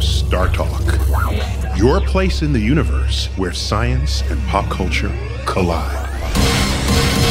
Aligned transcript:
Star 0.00 0.48
Talk, 0.48 0.82
your 1.76 2.00
place 2.00 2.42
in 2.42 2.52
the 2.52 2.60
universe 2.60 3.26
where 3.36 3.52
science 3.52 4.22
and 4.30 4.42
pop 4.48 4.68
culture 4.70 5.12
collide. 5.46 6.08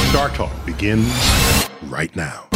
Star 0.09 0.29
Talk 0.29 0.51
begins 0.65 1.11
right 1.83 2.15
now. 2.15 2.47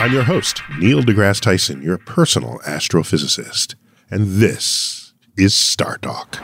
I'm 0.00 0.12
your 0.12 0.24
host, 0.24 0.60
Neil 0.78 1.02
deGrasse 1.02 1.40
Tyson, 1.40 1.82
your 1.82 1.96
personal 1.96 2.58
astrophysicist, 2.66 3.74
and 4.10 4.26
this 4.26 5.14
is 5.36 5.54
Star 5.54 5.96
Talk. 5.98 6.38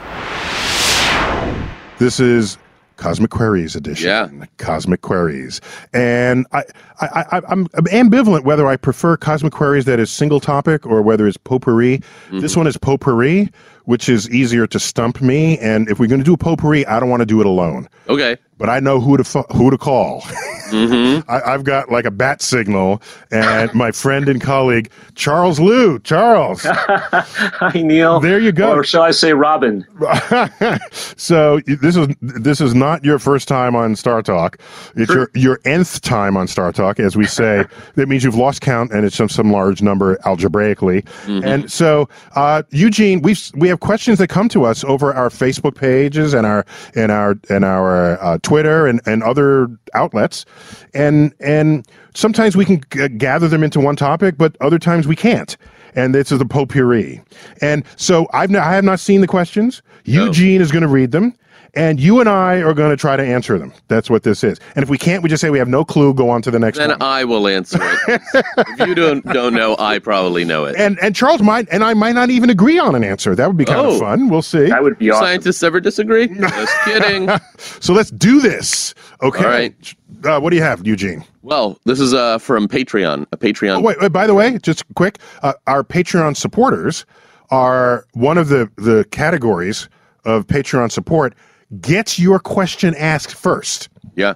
This 1.99 2.19
is 2.19 2.57
Cosmic 3.01 3.31
Queries 3.31 3.75
edition. 3.75 4.07
Yeah. 4.07 4.29
Cosmic 4.57 5.01
Queries. 5.01 5.59
And 5.91 6.45
I, 6.51 6.63
I, 7.01 7.25
I, 7.31 7.41
I'm 7.49 7.67
ambivalent 7.67 8.43
whether 8.43 8.67
I 8.67 8.77
prefer 8.77 9.17
Cosmic 9.17 9.53
Queries 9.53 9.85
that 9.85 9.99
is 9.99 10.11
single 10.11 10.39
topic 10.39 10.85
or 10.85 11.01
whether 11.01 11.27
it's 11.27 11.35
potpourri. 11.35 11.97
Mm-hmm. 11.97 12.41
This 12.41 12.55
one 12.55 12.67
is 12.67 12.77
potpourri, 12.77 13.51
which 13.85 14.07
is 14.07 14.29
easier 14.29 14.67
to 14.67 14.79
stump 14.79 15.19
me. 15.19 15.57
And 15.57 15.89
if 15.89 15.99
we're 15.99 16.05
going 16.05 16.21
to 16.21 16.25
do 16.25 16.33
a 16.33 16.37
potpourri, 16.37 16.85
I 16.85 16.99
don't 16.99 17.09
want 17.09 17.21
to 17.21 17.25
do 17.25 17.41
it 17.41 17.47
alone. 17.47 17.89
Okay 18.07 18.37
but 18.61 18.69
I 18.69 18.79
know 18.79 18.99
who 18.99 19.17
to 19.17 19.23
who 19.53 19.71
to 19.71 19.77
call. 19.77 20.23
Mm-hmm. 20.71 21.29
I, 21.29 21.51
have 21.51 21.65
got 21.65 21.91
like 21.91 22.05
a 22.05 22.11
bat 22.11 22.41
signal, 22.41 23.01
and 23.29 23.73
my 23.73 23.91
friend 23.91 24.29
and 24.29 24.39
colleague 24.39 24.89
Charles 25.15 25.59
Liu. 25.59 25.99
Charles, 25.99 26.61
hi 26.65 27.73
Neil. 27.75 28.21
There 28.21 28.39
you 28.39 28.53
go. 28.53 28.71
Or 28.71 28.85
shall 28.85 29.01
I 29.01 29.11
say 29.11 29.33
Robin? 29.33 29.85
so 30.91 31.59
this 31.67 31.97
is 31.97 32.07
this 32.21 32.61
is 32.61 32.73
not 32.73 33.03
your 33.03 33.19
first 33.19 33.49
time 33.49 33.75
on 33.75 33.97
Star 33.97 34.21
Talk. 34.21 34.61
It's 34.95 35.13
your 35.13 35.29
your 35.35 35.59
nth 35.65 35.99
time 35.99 36.37
on 36.37 36.47
Star 36.47 36.71
Talk, 36.71 37.01
as 37.01 37.17
we 37.17 37.25
say. 37.25 37.65
that 37.95 38.07
means 38.07 38.23
you've 38.23 38.35
lost 38.35 38.61
count, 38.61 38.93
and 38.93 39.05
it's 39.05 39.17
some 39.17 39.27
some 39.27 39.51
large 39.51 39.81
number 39.81 40.19
algebraically. 40.25 41.01
Mm-hmm. 41.01 41.45
And 41.45 41.69
so, 41.69 42.07
uh, 42.35 42.63
Eugene, 42.69 43.21
we 43.23 43.35
we 43.55 43.67
have 43.67 43.81
questions 43.81 44.19
that 44.19 44.29
come 44.29 44.47
to 44.47 44.63
us 44.63 44.85
over 44.85 45.13
our 45.13 45.27
Facebook 45.27 45.75
pages 45.75 46.33
and 46.33 46.47
our 46.47 46.65
and 46.95 47.11
our 47.11 47.37
and 47.49 47.65
our 47.65 48.23
uh, 48.23 48.37
Twitter 48.41 48.50
and, 48.59 49.01
and 49.05 49.23
other 49.23 49.67
outlets, 49.93 50.45
and 50.93 51.33
and 51.39 51.87
sometimes 52.13 52.55
we 52.55 52.65
can 52.65 52.81
g- 52.91 53.07
gather 53.09 53.47
them 53.47 53.63
into 53.63 53.79
one 53.79 53.95
topic, 53.95 54.37
but 54.37 54.55
other 54.61 54.79
times 54.79 55.07
we 55.07 55.15
can't. 55.15 55.57
And 55.93 56.15
this 56.15 56.31
is 56.31 56.39
the 56.39 56.45
potpourri. 56.45 57.21
And 57.61 57.83
so 57.97 58.27
I've 58.33 58.53
I 58.55 58.73
have 58.73 58.83
not 58.83 58.99
seen 58.99 59.21
the 59.21 59.27
questions. 59.27 59.81
No. 60.05 60.25
Eugene 60.25 60.61
is 60.61 60.71
going 60.71 60.83
to 60.83 60.87
read 60.87 61.11
them 61.11 61.35
and 61.73 61.99
you 61.99 62.19
and 62.19 62.27
I 62.27 62.57
are 62.57 62.73
going 62.73 62.89
to 62.89 62.97
try 62.97 63.15
to 63.15 63.23
answer 63.23 63.57
them. 63.57 63.73
That's 63.87 64.09
what 64.09 64.23
this 64.23 64.43
is. 64.43 64.59
And 64.75 64.83
if 64.83 64.89
we 64.89 64.97
can't, 64.97 65.23
we 65.23 65.29
just 65.29 65.41
say 65.41 65.49
we 65.49 65.59
have 65.59 65.69
no 65.69 65.85
clue. 65.85 66.13
Go 66.13 66.29
on 66.29 66.41
to 66.41 66.51
the 66.51 66.59
next 66.59 66.77
then 66.77 66.89
one. 66.89 66.99
Then 66.99 67.07
I 67.07 67.23
will 67.23 67.47
answer 67.47 67.79
it. 67.81 68.21
if 68.57 68.87
you 68.87 68.95
don't 68.95 69.25
don't 69.27 69.53
know, 69.53 69.75
I 69.79 69.99
probably 69.99 70.43
know 70.43 70.65
it. 70.65 70.75
And 70.77 70.99
and 71.01 71.15
Charles 71.15 71.41
might 71.41 71.67
and 71.71 71.83
I 71.83 71.93
might 71.93 72.13
not 72.13 72.29
even 72.29 72.49
agree 72.49 72.77
on 72.77 72.95
an 72.95 73.03
answer. 73.03 73.35
That 73.35 73.47
would 73.47 73.57
be 73.57 73.65
kind 73.65 73.79
oh, 73.79 73.93
of 73.93 73.99
fun. 73.99 74.29
We'll 74.29 74.41
see. 74.41 74.67
That 74.67 74.83
would 74.83 74.97
be 74.97 75.11
awesome. 75.11 75.25
Scientists 75.25 75.63
ever 75.63 75.79
disagree? 75.79 76.27
Just 76.39 76.83
kidding. 76.83 77.29
so 77.57 77.93
let's 77.93 78.11
do 78.11 78.41
this. 78.41 78.93
Okay. 79.21 79.43
All 79.43 79.49
right. 79.49 79.95
Uh, 80.25 80.39
what 80.39 80.49
do 80.49 80.55
you 80.55 80.61
have, 80.61 80.85
Eugene? 80.85 81.23
Well, 81.41 81.79
this 81.85 81.99
is 81.99 82.13
uh, 82.13 82.37
from 82.37 82.67
Patreon. 82.67 83.25
A 83.31 83.37
Patreon. 83.37 83.77
Oh, 83.77 83.81
wait, 83.81 83.99
wait, 83.99 84.11
by 84.11 84.27
the 84.27 84.35
way, 84.35 84.59
just 84.59 84.83
quick, 84.93 85.17
uh, 85.41 85.53
our 85.65 85.83
Patreon 85.83 86.37
supporters 86.37 87.05
are 87.49 88.05
one 88.13 88.37
of 88.37 88.49
the 88.49 88.69
the 88.75 89.05
categories 89.11 89.89
of 90.25 90.45
Patreon 90.47 90.91
support 90.91 91.33
gets 91.79 92.19
your 92.19 92.39
question 92.39 92.95
asked 92.95 93.33
first. 93.33 93.89
Yeah. 94.15 94.33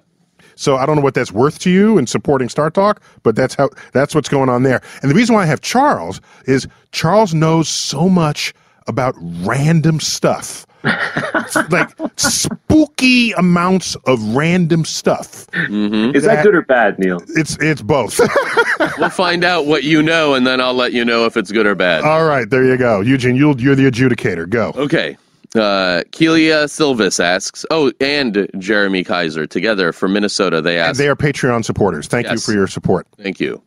So 0.56 0.78
I 0.78 0.86
don't 0.86 0.96
know 0.96 1.02
what 1.02 1.14
that's 1.14 1.32
worth 1.32 1.60
to 1.60 1.70
you 1.70 1.98
in 1.98 2.08
supporting 2.08 2.50
Star 2.50 2.70
Talk, 2.70 3.02
but 3.24 3.36
that's 3.36 3.56
how 3.56 3.70
that's 3.92 4.16
what's 4.16 4.30
going 4.30 4.50
on 4.50 4.64
there. 4.64 4.82
And 5.02 5.12
the 5.12 5.16
reason 5.16 5.36
why 5.36 5.44
I 5.44 5.46
have 5.46 5.62
Charles 5.62 6.22
is 6.46 6.68
Charles 6.92 7.34
knows 7.34 7.68
so 7.68 8.08
much 8.08 8.54
about 8.88 9.16
random 9.20 10.00
stuff. 10.00 10.66
like 11.72 11.90
spooky 12.16 13.32
amounts 13.32 13.96
of 14.06 14.22
random 14.36 14.86
stuff. 14.86 15.48
Mm-hmm. 15.48 16.16
Is 16.16 16.24
that, 16.24 16.36
that, 16.36 16.44
good 16.44 16.54
or 16.54 16.62
bad, 16.62 17.00
Neil? 17.00 17.20
It's 17.30 17.58
it's 17.60 17.82
both. 17.82 18.20
we'll 19.00 19.10
find 19.10 19.44
out 19.44 19.66
what 19.66 19.84
you 19.84 20.04
know, 20.04 20.36
and 20.36 20.46
then 20.46 20.62
I'll 20.62 20.76
let 20.76 20.94
you 20.94 21.04
know 21.04 21.26
if 21.26 21.38
it's 21.38 21.52
good 21.52 21.66
or 21.66 21.74
bad. 21.74 22.04
All 22.04 22.26
right, 22.26 22.48
there 22.48 22.64
you 22.64 22.78
go, 22.78 23.02
Eugene. 23.02 23.36
You 23.36 23.56
you're 23.58 23.74
the 23.74 23.90
adjudicator. 23.90 24.48
Go. 24.48 24.74
Okay. 24.76 25.18
Uh, 25.56 26.04
Kelia 26.12 26.70
Silvis 26.70 27.20
asks, 27.20 27.66
oh, 27.72 27.92
and 28.02 28.50
Jeremy 28.58 29.04
Kaiser 29.04 29.48
together 29.48 29.94
from 29.94 30.14
Minnesota. 30.14 30.62
They 30.62 30.78
ask. 30.78 30.90
And 30.90 30.98
they 30.98 31.08
are 31.08 31.16
Patreon 31.16 31.64
supporters. 31.64 32.08
Thank 32.08 32.28
yes. 32.28 32.34
you 32.34 32.40
for 32.40 32.58
your 32.58 32.68
support. 32.68 33.08
Thank 33.18 33.40
you. 33.40 33.62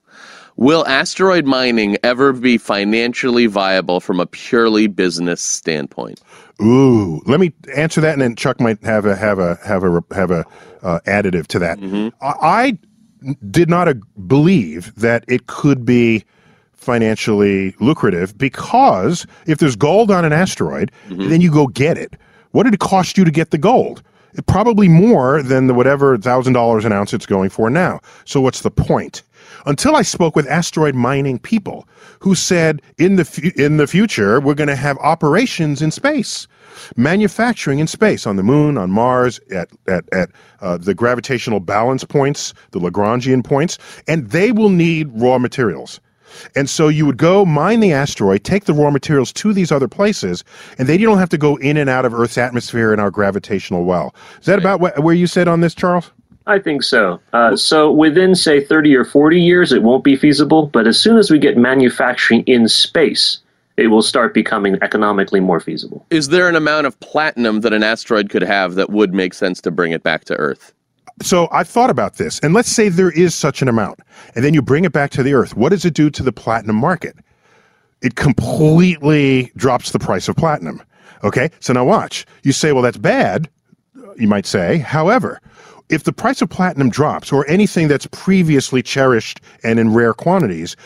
Will 0.56 0.84
asteroid 0.88 1.44
mining 1.44 1.96
ever 2.02 2.32
be 2.32 2.58
financially 2.58 3.46
viable 3.46 4.00
from 4.00 4.18
a 4.18 4.26
purely 4.26 4.88
business 4.88 5.40
standpoint? 5.40 6.20
Ooh, 6.60 7.22
let 7.26 7.38
me 7.38 7.52
answer 7.76 8.00
that, 8.00 8.14
and 8.14 8.22
then 8.22 8.34
Chuck 8.34 8.60
might 8.60 8.82
have 8.82 9.06
a 9.06 9.14
have 9.14 9.38
a 9.38 9.56
have 9.64 9.84
a 9.84 10.02
have 10.12 10.32
a 10.32 10.44
uh, 10.82 10.98
additive 11.06 11.46
to 11.48 11.60
that. 11.60 11.78
Mm-hmm. 11.78 12.08
I, 12.20 12.34
I, 12.40 12.78
did 13.50 13.68
not 13.68 13.88
believe 14.28 14.94
that 14.94 15.24
it 15.26 15.48
could 15.48 15.84
be 15.84 16.24
financially 16.88 17.74
lucrative 17.80 18.38
because 18.38 19.26
if 19.46 19.58
there's 19.58 19.76
gold 19.76 20.10
on 20.10 20.24
an 20.24 20.32
asteroid, 20.32 20.90
mm-hmm. 21.08 21.28
then 21.28 21.42
you 21.42 21.52
go 21.52 21.66
get 21.66 21.98
it. 21.98 22.14
What 22.52 22.62
did 22.62 22.72
it 22.72 22.80
cost 22.80 23.18
you 23.18 23.26
to 23.26 23.30
get 23.30 23.50
the 23.50 23.58
gold? 23.58 24.02
It, 24.32 24.46
probably 24.46 24.88
more 24.88 25.42
than 25.42 25.66
the 25.66 25.74
whatever 25.74 26.16
thousand 26.16 26.54
dollars 26.54 26.86
an 26.86 26.92
ounce 26.92 27.12
it's 27.12 27.26
going 27.26 27.50
for 27.50 27.68
now. 27.68 28.00
So 28.24 28.40
what's 28.40 28.62
the 28.62 28.70
point? 28.70 29.22
until 29.66 29.96
I 29.96 30.02
spoke 30.02 30.36
with 30.36 30.46
asteroid 30.48 30.94
mining 30.94 31.38
people 31.38 31.86
who 32.20 32.34
said 32.34 32.82
in 32.96 33.16
the 33.16 33.24
fu- 33.24 33.52
in 33.56 33.76
the 33.76 33.86
future 33.86 34.40
we're 34.40 34.54
going 34.54 34.68
to 34.68 34.76
have 34.76 34.98
operations 34.98 35.82
in 35.82 35.90
space, 35.90 36.46
manufacturing 36.96 37.78
in 37.78 37.86
space 37.86 38.26
on 38.26 38.36
the 38.36 38.42
moon, 38.42 38.78
on 38.78 38.90
Mars, 38.90 39.40
at 39.50 39.68
at 39.86 40.04
at 40.12 40.30
uh, 40.60 40.78
the 40.78 40.94
gravitational 40.94 41.60
balance 41.60 42.04
points, 42.04 42.54
the 42.70 42.80
Lagrangian 42.80 43.44
points, 43.44 43.78
and 44.06 44.30
they 44.30 44.52
will 44.52 44.70
need 44.70 45.10
raw 45.12 45.38
materials. 45.38 46.00
And 46.54 46.68
so 46.68 46.88
you 46.88 47.06
would 47.06 47.16
go 47.16 47.44
mine 47.44 47.80
the 47.80 47.92
asteroid, 47.92 48.44
take 48.44 48.64
the 48.64 48.74
raw 48.74 48.90
materials 48.90 49.32
to 49.34 49.52
these 49.52 49.72
other 49.72 49.88
places, 49.88 50.44
and 50.78 50.88
then 50.88 51.00
you 51.00 51.06
don't 51.06 51.18
have 51.18 51.28
to 51.30 51.38
go 51.38 51.56
in 51.56 51.76
and 51.76 51.90
out 51.90 52.04
of 52.04 52.14
Earth's 52.14 52.38
atmosphere 52.38 52.92
in 52.92 53.00
our 53.00 53.10
gravitational 53.10 53.84
well. 53.84 54.14
Is 54.40 54.46
that 54.46 54.58
about 54.58 54.80
wh- 54.80 55.02
where 55.02 55.14
you 55.14 55.26
said 55.26 55.48
on 55.48 55.60
this, 55.60 55.74
Charles? 55.74 56.10
I 56.46 56.58
think 56.58 56.82
so. 56.82 57.20
Uh, 57.34 57.56
so 57.56 57.92
within, 57.92 58.34
say, 58.34 58.64
30 58.64 58.96
or 58.96 59.04
40 59.04 59.40
years, 59.40 59.70
it 59.70 59.82
won't 59.82 60.02
be 60.02 60.16
feasible. 60.16 60.66
But 60.66 60.86
as 60.86 60.98
soon 60.98 61.18
as 61.18 61.30
we 61.30 61.38
get 61.38 61.58
manufacturing 61.58 62.42
in 62.44 62.68
space, 62.68 63.38
it 63.76 63.88
will 63.88 64.02
start 64.02 64.34
becoming 64.34 64.76
economically 64.82 65.40
more 65.40 65.60
feasible. 65.60 66.04
Is 66.10 66.28
there 66.28 66.48
an 66.48 66.56
amount 66.56 66.86
of 66.86 66.98
platinum 67.00 67.60
that 67.60 67.72
an 67.72 67.82
asteroid 67.82 68.30
could 68.30 68.42
have 68.42 68.74
that 68.74 68.90
would 68.90 69.14
make 69.14 69.34
sense 69.34 69.60
to 69.60 69.70
bring 69.70 69.92
it 69.92 70.02
back 70.02 70.24
to 70.24 70.36
Earth? 70.36 70.72
So 71.22 71.48
I've 71.50 71.68
thought 71.68 71.90
about 71.90 72.14
this, 72.14 72.38
and 72.40 72.54
let's 72.54 72.70
say 72.70 72.88
there 72.88 73.10
is 73.10 73.34
such 73.34 73.60
an 73.62 73.68
amount, 73.68 74.00
and 74.34 74.44
then 74.44 74.54
you 74.54 74.62
bring 74.62 74.84
it 74.84 74.92
back 74.92 75.10
to 75.12 75.22
the 75.22 75.34
Earth. 75.34 75.56
What 75.56 75.70
does 75.70 75.84
it 75.84 75.94
do 75.94 76.10
to 76.10 76.22
the 76.22 76.32
platinum 76.32 76.76
market? 76.76 77.16
It 78.02 78.14
completely 78.14 79.50
drops 79.56 79.90
the 79.90 79.98
price 79.98 80.28
of 80.28 80.36
platinum. 80.36 80.80
Okay, 81.24 81.50
so 81.58 81.72
now 81.72 81.84
watch. 81.84 82.24
You 82.44 82.52
say, 82.52 82.72
well, 82.72 82.82
that's 82.82 82.96
bad, 82.96 83.48
you 84.16 84.28
might 84.28 84.46
say. 84.46 84.78
However, 84.78 85.40
if 85.88 86.04
the 86.04 86.12
price 86.12 86.40
of 86.40 86.50
platinum 86.50 86.90
drops, 86.90 87.32
or 87.32 87.48
anything 87.48 87.88
that's 87.88 88.06
previously 88.12 88.82
cherished 88.82 89.40
and 89.64 89.80
in 89.80 89.94
rare 89.94 90.14
quantities, 90.14 90.76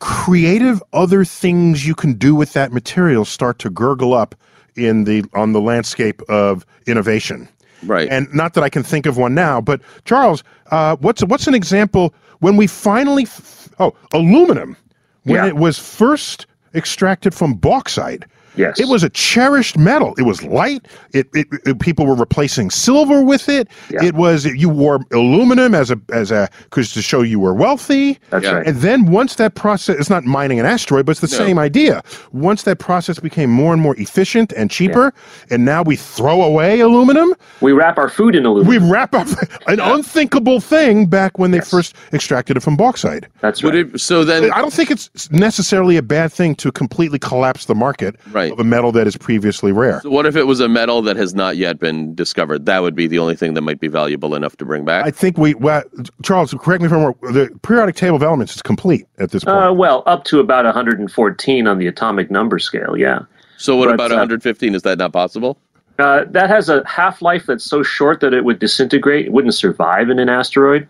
creative 0.00 0.82
other 0.92 1.24
things 1.24 1.86
you 1.86 1.94
can 1.94 2.14
do 2.14 2.34
with 2.34 2.52
that 2.52 2.72
material 2.72 3.24
start 3.24 3.58
to 3.60 3.70
gurgle 3.70 4.12
up 4.12 4.34
in 4.74 5.04
the 5.04 5.24
on 5.32 5.52
the 5.52 5.60
landscape 5.60 6.20
of 6.28 6.66
innovation. 6.86 7.48
Right. 7.84 8.08
And 8.10 8.32
not 8.34 8.54
that 8.54 8.64
I 8.64 8.68
can 8.68 8.82
think 8.82 9.06
of 9.06 9.16
one 9.16 9.34
now, 9.34 9.60
but 9.60 9.80
Charles, 10.04 10.42
uh, 10.70 10.96
what's 11.00 11.22
what's 11.24 11.46
an 11.46 11.54
example 11.54 12.14
when 12.40 12.56
we 12.56 12.66
finally 12.66 13.24
f- 13.24 13.68
oh 13.78 13.94
aluminum 14.12 14.76
when 15.24 15.36
Yeah. 15.36 15.46
it 15.46 15.56
was 15.56 15.78
first 15.78 16.46
extracted 16.74 17.34
from 17.34 17.54
bauxite. 17.54 18.24
Yes. 18.56 18.80
It 18.80 18.88
was 18.88 19.02
a 19.02 19.10
cherished 19.10 19.76
metal. 19.78 20.14
It 20.18 20.22
was 20.22 20.42
light. 20.42 20.86
It, 21.12 21.28
it, 21.34 21.46
it- 21.64 21.80
people 21.80 22.06
were 22.06 22.14
replacing 22.14 22.70
silver 22.70 23.22
with 23.22 23.48
it. 23.48 23.68
Yeah. 23.90 24.04
It 24.04 24.14
was 24.14 24.44
you 24.46 24.68
wore 24.68 25.00
aluminum 25.12 25.74
as 25.74 25.90
a 25.90 26.00
as 26.12 26.30
a 26.30 26.48
because 26.64 26.92
to 26.94 27.02
show 27.02 27.22
you 27.22 27.38
were 27.38 27.54
wealthy. 27.54 28.18
That's 28.30 28.44
Yeah. 28.44 28.52
right. 28.52 28.66
And 28.66 28.78
then 28.78 29.06
once 29.06 29.36
that 29.36 29.54
process, 29.54 29.96
it's 29.98 30.10
not 30.10 30.24
mining 30.24 30.58
an 30.58 30.66
asteroid, 30.66 31.06
but 31.06 31.12
it's 31.12 31.20
the 31.20 31.38
No. 31.38 31.44
same 31.46 31.58
idea. 31.58 32.02
Once 32.32 32.62
that 32.64 32.78
process 32.78 33.18
became 33.18 33.50
more 33.50 33.72
and 33.72 33.82
more 33.82 33.94
efficient 33.96 34.52
and 34.54 34.70
cheaper, 34.70 35.12
and 35.50 35.64
now 35.64 35.82
we 35.82 35.96
throw 35.96 36.42
away 36.42 36.80
aluminum, 36.80 37.34
we 37.60 37.72
wrap 37.72 37.98
our 37.98 38.08
food 38.08 38.34
in 38.34 38.46
aluminum. 38.46 38.68
we 38.68 38.78
wrap 38.90 39.14
up 39.14 39.28
an 39.66 39.80
unthinkable 39.80 40.60
thing 40.60 41.06
back 41.06 41.38
when 41.38 41.50
they 41.50 41.60
first 41.60 41.94
extracted 42.12 42.56
it 42.56 42.60
from 42.60 42.76
bauxite. 42.76 43.26
That's 43.40 43.62
right. 43.62 43.74
it? 43.74 44.00
So 44.00 44.24
then, 44.24 44.50
I 44.52 44.60
don't 44.60 44.72
think 44.72 44.90
it's 44.90 45.30
necessarily 45.30 45.96
a 45.96 46.02
bad 46.02 46.32
thing 46.32 46.54
to 46.56 46.72
completely 46.72 47.18
collapse 47.18 47.66
the 47.66 47.74
market 47.74 48.16
Right. 48.32 48.45
Of 48.52 48.60
a 48.60 48.64
metal 48.64 48.92
that 48.92 49.06
is 49.06 49.16
previously 49.16 49.72
rare. 49.72 50.00
so 50.00 50.10
what 50.10 50.26
if 50.26 50.36
it 50.36 50.44
was 50.44 50.60
a 50.60 50.68
metal 50.68 51.02
that 51.02 51.16
has 51.16 51.34
not 51.34 51.56
yet 51.56 51.78
been 51.78 52.14
discovered? 52.14 52.66
That 52.66 52.80
would 52.80 52.94
be 52.94 53.06
the 53.06 53.18
only 53.18 53.36
thing 53.36 53.54
that 53.54 53.62
might 53.62 53.80
be 53.80 53.88
valuable 53.88 54.34
enough 54.34 54.56
to 54.56 54.64
bring 54.64 54.84
back. 54.84 55.06
I 55.06 55.10
think 55.10 55.38
we, 55.38 55.54
well, 55.54 55.82
Charles, 56.22 56.54
correct 56.54 56.82
me 56.82 56.86
if 56.86 56.92
I'm 56.92 57.02
wrong. 57.02 57.14
The 57.22 57.50
periodic 57.62 57.96
table 57.96 58.16
of 58.16 58.22
elements 58.22 58.54
is 58.54 58.62
complete 58.62 59.06
at 59.18 59.30
this 59.30 59.44
point. 59.44 59.56
Uh, 59.56 59.72
well, 59.72 60.02
up 60.06 60.24
to 60.24 60.40
about 60.40 60.64
114 60.64 61.66
on 61.66 61.78
the 61.78 61.86
atomic 61.86 62.30
number 62.30 62.58
scale, 62.58 62.96
yeah. 62.96 63.20
so 63.56 63.76
what 63.76 63.86
but, 63.86 63.94
about 63.94 64.12
uh, 64.12 64.16
115? 64.16 64.74
Is 64.74 64.82
that 64.82 64.98
not 64.98 65.12
possible? 65.12 65.58
Uh, 65.98 66.24
that 66.28 66.50
has 66.50 66.68
a 66.68 66.86
half 66.86 67.22
life 67.22 67.46
that's 67.46 67.64
so 67.64 67.82
short 67.82 68.20
that 68.20 68.34
it 68.34 68.44
would 68.44 68.58
disintegrate. 68.58 69.26
It 69.26 69.32
wouldn't 69.32 69.54
survive 69.54 70.10
in 70.10 70.18
an 70.18 70.28
asteroid. 70.28 70.86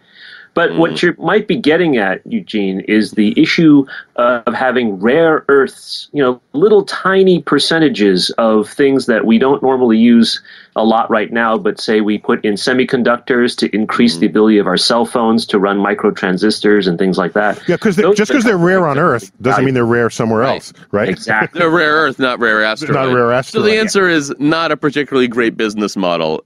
But 0.56 0.75
what 0.79 0.93
mm. 0.93 1.03
you 1.03 1.14
might 1.19 1.47
be 1.47 1.56
getting 1.56 1.99
at, 1.99 2.23
Eugene, 2.26 2.81
is 2.88 3.11
the 3.11 3.38
issue 3.38 3.85
of 4.17 4.55
having 4.55 4.99
rare 4.99 5.44
earths, 5.49 6.08
you 6.12 6.23
know, 6.23 6.41
little 6.55 6.82
tiny 6.82 7.43
percentages 7.43 8.31
of 8.38 8.67
things 8.67 9.05
that 9.05 9.26
we 9.26 9.38
don't 9.38 9.62
normally 9.62 9.99
use 9.99 10.41
a 10.76 10.84
lot 10.84 11.11
right 11.11 11.32
now, 11.32 11.58
but 11.58 11.81
say 11.81 12.00
we 12.00 12.19
put 12.19 12.44
in 12.44 12.55
semiconductors 12.55 13.56
to 13.56 13.75
increase 13.75 14.19
the 14.19 14.26
mm-hmm. 14.26 14.32
ability 14.32 14.58
of 14.58 14.67
our 14.67 14.76
cell 14.76 15.05
phones 15.06 15.44
to 15.46 15.58
run 15.58 15.78
microtransistors 15.78 16.87
and 16.87 16.99
things 16.99 17.19
like 17.19 17.32
that. 17.32 17.56
yeah, 17.67 17.76
because 17.76 17.96
just 17.96 18.31
because 18.31 18.44
they're 18.44 18.58
rare 18.58 18.87
on 18.87 18.99
Earth 18.99 19.32
doesn't 19.40 19.64
mean 19.64 19.75
they're 19.75 19.84
rare 19.87 20.11
somewhere 20.11 20.40
Right. 20.40 20.55
else, 20.56 20.73
right? 20.93 21.08
Exactly. 21.08 21.58
They're 21.58 21.70
rare 21.70 21.94
earth, 21.96 22.19
not 22.19 22.38
rare 22.38 22.62
asteroid. 22.62 22.94
Not 22.94 23.08
a 23.08 23.14
rare 23.14 23.28
So 23.28 23.32
asteroid, 23.32 23.64
the 23.67 23.75
yeah. 23.75 23.81
answer 23.81 24.08
is 24.08 24.34
not 24.38 24.70
a 24.70 24.76
particularly 24.76 25.28
great 25.28 25.56
business 25.56 25.96
model 25.96 26.44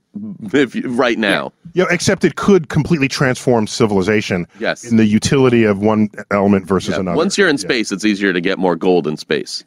if 0.53 0.75
you, 0.75 0.89
right 0.89 1.17
now. 1.19 1.51
Yeah, 1.73 1.85
except 1.89 2.23
it 2.23 2.35
could 2.35 2.69
completely 2.69 3.07
transform 3.09 3.67
civilization. 3.67 4.47
Yes. 4.59 4.83
In 4.89 4.97
the 4.97 5.05
utility 5.05 5.63
of 5.65 5.79
one 5.79 6.09
element 6.31 6.65
versus 6.67 6.93
Yeah. 6.95 7.01
another. 7.01 7.17
Once 7.17 7.37
you're 7.37 7.49
in 7.49 7.55
Yeah. 7.57 7.61
space, 7.61 7.91
it's 7.91 8.05
easier 8.05 8.31
to 8.33 8.39
get 8.41 8.57
more 8.59 8.75
gold 8.75 9.07
in 9.07 9.17
space. 9.17 9.63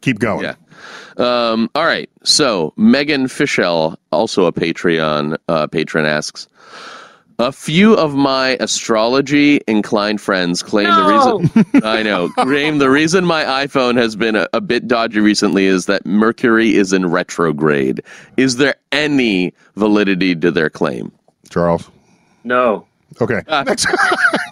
Keep 0.00 0.18
going. 0.18 0.44
Yeah. 0.44 0.54
Um, 1.16 1.70
all 1.74 1.84
right. 1.84 2.08
So 2.22 2.72
Megan 2.76 3.24
Fischel, 3.24 3.96
also 4.12 4.46
a 4.46 4.52
Patreon 4.52 5.36
uh, 5.48 5.66
patron, 5.66 6.06
asks. 6.06 6.48
A 7.40 7.52
few 7.52 7.94
of 7.94 8.16
my 8.16 8.56
astrology 8.58 9.60
inclined 9.68 10.20
friends 10.20 10.60
claim 10.60 10.88
the 10.88 11.04
reason 11.04 11.82
I 11.84 12.02
know 12.02 12.30
claim 12.30 12.78
the 12.78 12.90
reason 12.90 13.24
my 13.24 13.44
iPhone 13.44 13.96
has 13.96 14.16
been 14.16 14.34
a, 14.34 14.48
a 14.52 14.60
bit 14.60 14.88
dodgy 14.88 15.20
recently 15.20 15.66
is 15.66 15.86
that 15.86 16.04
Mercury 16.04 16.74
is 16.74 16.92
in 16.92 17.06
retrograde. 17.06 18.02
Is 18.36 18.56
there 18.56 18.74
any 18.90 19.54
validity 19.76 20.34
to 20.34 20.50
their 20.50 20.68
claim? 20.68 21.12
Charles. 21.48 21.88
No. 22.42 22.88
Okay. 23.20 23.42
Next. 23.48 23.86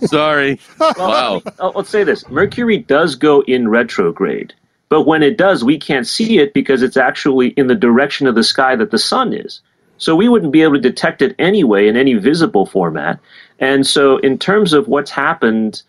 Sorry. 0.04 0.60
wow. 0.80 1.42
Oh, 1.58 1.72
let's 1.74 1.90
say 1.90 2.04
this 2.04 2.28
Mercury 2.30 2.78
does 2.78 3.16
go 3.16 3.42
in 3.42 3.68
retrograde, 3.68 4.54
but 4.88 5.02
when 5.02 5.22
it 5.22 5.36
does, 5.36 5.64
we 5.64 5.78
can't 5.78 6.06
see 6.06 6.38
it 6.38 6.54
because 6.54 6.82
it's 6.82 6.96
actually 6.96 7.48
in 7.50 7.66
the 7.66 7.74
direction 7.74 8.26
of 8.26 8.34
the 8.34 8.44
sky 8.44 8.76
that 8.76 8.90
the 8.90 8.98
sun 8.98 9.32
is. 9.32 9.60
So 9.98 10.14
we 10.14 10.28
wouldn't 10.28 10.52
be 10.52 10.62
able 10.62 10.74
to 10.74 10.80
detect 10.80 11.22
it 11.22 11.34
anyway 11.38 11.88
in 11.88 11.96
any 11.96 12.14
visible 12.14 12.66
format. 12.66 13.18
And 13.58 13.86
so, 13.86 14.18
in 14.18 14.38
terms 14.38 14.72
of 14.72 14.88
what's 14.88 15.10
happened 15.10 15.82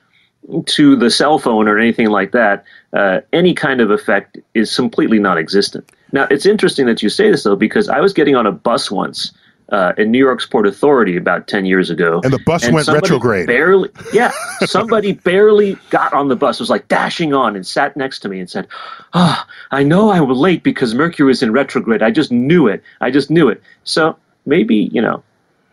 to 0.66 0.96
the 0.96 1.10
cell 1.10 1.40
phone 1.40 1.68
or 1.68 1.78
anything 1.78 2.10
like 2.10 2.32
that, 2.32 2.64
uh, 2.94 3.20
any 3.34 3.54
kind 3.54 3.82
of 3.82 3.92
effect 3.92 4.38
is 4.54 4.74
completely 4.74 5.20
non 5.20 5.38
existent. 5.38 5.90
Now, 6.14 6.26
it's 6.32 6.46
interesting 6.46 6.86
that 6.86 7.04
you 7.04 7.10
say 7.10 7.30
this, 7.30 7.44
though, 7.44 7.58
because 7.58 7.90
I 7.90 8.00
was 8.00 8.14
getting 8.14 8.36
on 8.36 8.46
a 8.46 8.52
bus 8.52 8.90
once 8.90 9.34
uh, 9.70 9.94
in 9.98 10.12
New 10.12 10.18
York's 10.18 10.46
Port 10.46 10.66
Authority 10.66 11.18
about 11.18 11.48
10 11.48 11.66
years 11.66 11.90
ago. 11.90 12.22
And 12.24 12.32
the 12.32 12.40
bus 12.40 12.70
went 12.70 12.88
retrograde. 12.88 13.48
Barely, 13.48 13.90
yeah, 14.14 14.32
somebody 14.66 15.14
barely 15.14 15.78
got 15.90 16.14
on 16.14 16.30
the 16.30 16.36
bus, 16.36 16.60
was 16.60 16.70
like 16.70 16.88
dashing 16.88 17.34
on 17.34 17.56
and 17.56 17.66
sat 17.66 17.98
next 17.98 18.20
to 18.20 18.30
me 18.30 18.40
and 18.40 18.50
said, 18.50 18.68
Ah, 19.14 19.48
I 19.72 19.84
know 19.84 20.10
I 20.10 20.22
was 20.22 20.38
late 20.38 20.64
because 20.64 20.94
Mercury 20.94 21.32
is 21.32 21.44
in 21.44 21.52
retrograde. 21.52 22.02
I 22.02 22.12
just 22.12 22.32
knew 22.32 22.68
it. 22.68 22.84
I 23.02 23.12
just 23.12 23.30
knew 23.30 23.50
it. 23.50 23.62
So 23.84 24.18
maybe, 24.46 24.90
you 24.94 25.02
know, 25.02 25.24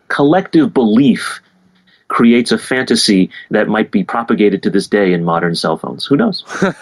collective 0.09 0.73
belief 0.73 1.41
creates 2.07 2.51
a 2.51 2.57
fantasy 2.57 3.29
that 3.49 3.67
might 3.67 3.91
be 3.91 4.03
propagated 4.03 4.61
to 4.63 4.69
this 4.69 4.87
day 4.87 5.11
in 5.11 5.23
modern 5.23 5.55
cell 5.55 5.77
phones. 5.77 6.05
Who 6.05 6.17
knows? 6.17 6.43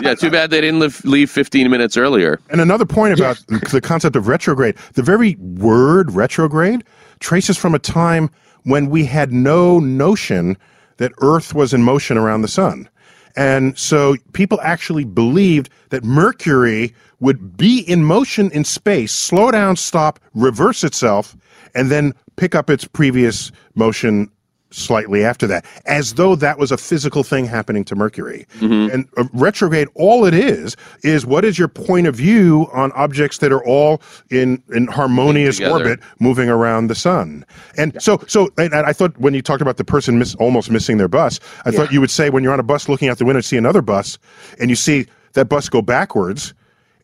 Yeah, 0.00 0.14
too 0.14 0.30
bad 0.30 0.50
they 0.50 0.60
didn't 0.60 0.80
leave, 0.80 1.04
leave 1.04 1.30
15 1.30 1.70
minutes 1.70 1.96
earlier. 1.96 2.38
And 2.50 2.60
another 2.60 2.84
point 2.84 3.14
about 3.14 3.42
the 3.70 3.80
concept 3.80 4.14
of 4.16 4.28
retrograde 4.28 4.76
the 4.94 5.02
very 5.02 5.36
word 5.36 6.12
retrograde 6.12 6.84
traces 7.20 7.56
from 7.56 7.74
a 7.74 7.78
time 7.78 8.30
when 8.64 8.90
we 8.90 9.04
had 9.04 9.32
no 9.32 9.78
notion 9.78 10.56
that 10.98 11.12
Earth 11.20 11.54
was 11.54 11.72
in 11.72 11.82
motion 11.82 12.16
around 12.18 12.42
the 12.42 12.48
sun. 12.48 12.88
And 13.36 13.78
so 13.78 14.16
people 14.32 14.60
actually 14.62 15.04
believed 15.04 15.68
that 15.90 16.02
Mercury 16.04 16.94
would 17.20 17.56
be 17.56 17.80
in 17.80 18.04
motion 18.04 18.50
in 18.50 18.64
space, 18.64 19.12
slow 19.12 19.50
down, 19.50 19.76
stop, 19.76 20.18
reverse 20.34 20.84
itself, 20.84 21.36
and 21.76 21.90
then 21.90 22.12
pick 22.36 22.54
up 22.54 22.70
its 22.70 22.84
previous 22.84 23.52
motion 23.74 24.30
slightly 24.70 25.24
after 25.24 25.46
that, 25.46 25.64
as 25.86 26.14
though 26.14 26.34
that 26.34 26.58
was 26.58 26.72
a 26.72 26.76
physical 26.76 27.22
thing 27.22 27.46
happening 27.46 27.84
to 27.84 27.94
Mercury. 27.94 28.46
And 28.90 29.08
uh, 29.16 29.24
retrograde, 29.32 29.88
all 29.94 30.24
it 30.24 30.34
is, 30.34 30.76
is 31.02 31.24
what 31.24 31.44
is 31.44 31.58
your 31.58 31.68
point 31.68 32.06
of 32.06 32.16
view 32.16 32.68
on 32.72 32.92
objects 32.92 33.38
that 33.38 33.52
are 33.52 33.64
all 33.64 34.02
in, 34.30 34.62
in 34.74 34.88
harmonious 34.88 35.56
Together. 35.56 35.72
orbit 35.72 36.00
moving 36.18 36.48
around 36.48 36.88
the 36.88 36.94
sun. 36.94 37.44
And 37.78 38.00
so, 38.02 38.22
so, 38.26 38.50
and 38.58 38.74
and 38.74 38.86
I 38.86 38.92
thought 38.92 39.16
when 39.18 39.34
you 39.34 39.42
talked 39.42 39.62
about 39.62 39.76
the 39.76 39.84
person 39.84 40.18
miss, 40.18 40.34
almost 40.36 40.70
missing 40.70 40.96
their 40.98 41.08
bus, 41.08 41.38
I 41.64 41.70
thought 41.70 41.92
you 41.92 42.00
would 42.00 42.10
say 42.10 42.30
when 42.30 42.42
you're 42.42 42.52
on 42.52 42.60
a 42.60 42.64
bus 42.64 42.88
looking 42.88 43.08
out 43.08 43.18
the 43.18 43.24
window, 43.24 43.40
see 43.40 43.56
another 43.56 43.82
bus, 43.82 44.18
and 44.58 44.68
you 44.68 44.76
see 44.76 45.06
that 45.34 45.48
bus 45.48 45.68
go 45.68 45.80
backwards, 45.80 46.54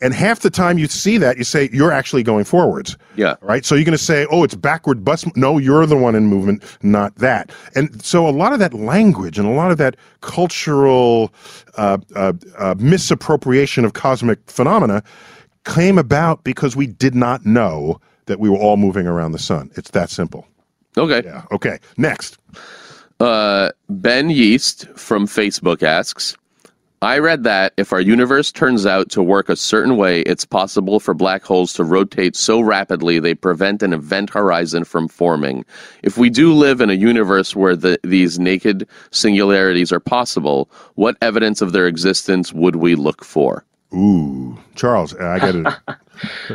And 0.03 0.13
half 0.13 0.41
the 0.41 0.51
time 0.51 0.79
you 0.79 0.87
see 0.89 1.17
that, 1.19 1.39
you 1.39 1.45
say 1.45 1.71
you're 1.73 1.93
actually 1.93 2.23
going 2.23 2.45
forwards. 2.45 2.97
Yeah. 3.17 3.37
Right. 3.41 3.65
So 3.65 3.75
you're 3.75 3.85
going 3.85 3.97
to 3.97 4.03
say, 4.03 4.27
"Oh, 4.31 4.43
it's 4.43 4.55
backward 4.55 5.05
bus." 5.05 5.25
No, 5.37 5.59
you're 5.59 5.87
the 5.87 5.97
one 5.97 6.15
in 6.15 6.27
movement, 6.27 6.65
not 6.83 7.15
that. 7.17 7.53
And 7.75 8.03
so 8.05 8.29
a 8.29 8.31
lot 8.31 8.53
of 8.53 8.59
that 8.59 8.75
language 8.75 9.39
and 9.39 9.47
a 9.47 9.53
lot 9.53 9.71
of 9.71 9.79
that 9.79 9.97
cultural 10.21 11.33
uh, 11.77 11.99
uh, 12.17 12.33
uh, 12.59 12.75
misappropriation 12.79 13.85
of 13.85 13.93
cosmic 13.93 14.39
phenomena 14.51 15.03
came 15.65 15.99
about 15.99 16.43
because 16.45 16.75
we 16.75 16.87
did 16.87 17.15
not 17.15 17.47
know 17.47 18.01
that 18.27 18.41
we 18.41 18.51
were 18.51 18.59
all 18.59 18.77
moving 18.77 19.07
around 19.07 19.33
the 19.33 19.39
sun. 19.39 19.71
It's 19.77 19.91
that 19.93 20.11
simple. 20.11 20.47
Okay. 20.97 21.23
Yeah. 21.25 21.45
Okay. 21.53 21.79
Next. 21.97 22.39
Uh, 23.21 23.71
ben 23.89 24.31
Yeast 24.31 24.89
from 24.97 25.29
Facebook 25.29 25.83
asks 25.85 26.37
I 27.03 27.19
read 27.19 27.43
that 27.43 27.73
if 27.77 27.93
our 27.93 28.01
universe 28.01 28.53
turns 28.53 28.87
out 28.87 29.11
to 29.11 29.25
work 29.25 29.49
a 29.49 29.57
certain 29.57 29.97
way, 29.97 30.21
it's 30.21 30.45
possible 30.45 31.01
for 31.01 31.15
black 31.15 31.43
holes 31.43 31.73
to 31.73 31.83
rotate 31.83 32.37
so 32.37 32.61
rapidly 32.61 33.19
they 33.19 33.35
prevent 33.35 33.83
an 33.83 33.93
event 33.93 34.31
horizon 34.31 34.85
from 34.85 35.09
forming. 35.09 35.65
If 36.05 36.17
we 36.17 36.31
do 36.31 36.55
live 36.55 36.81
in 36.81 36.91
a 36.91 36.95
universe 36.95 37.57
where 37.57 37.75
the, 37.75 37.99
these 38.05 38.39
naked 38.39 38.87
singularities 39.11 39.91
are 39.91 39.99
possible, 39.99 40.71
what 40.95 41.17
evidence 41.21 41.61
of 41.61 41.73
their 41.73 41.89
existence 41.89 42.53
would 42.53 42.77
we 42.77 42.95
look 42.95 43.25
for? 43.25 43.65
Ooh, 43.93 44.57
Charles, 44.77 45.13
I 45.17 45.39
got 45.41 45.55
it. 45.57 45.67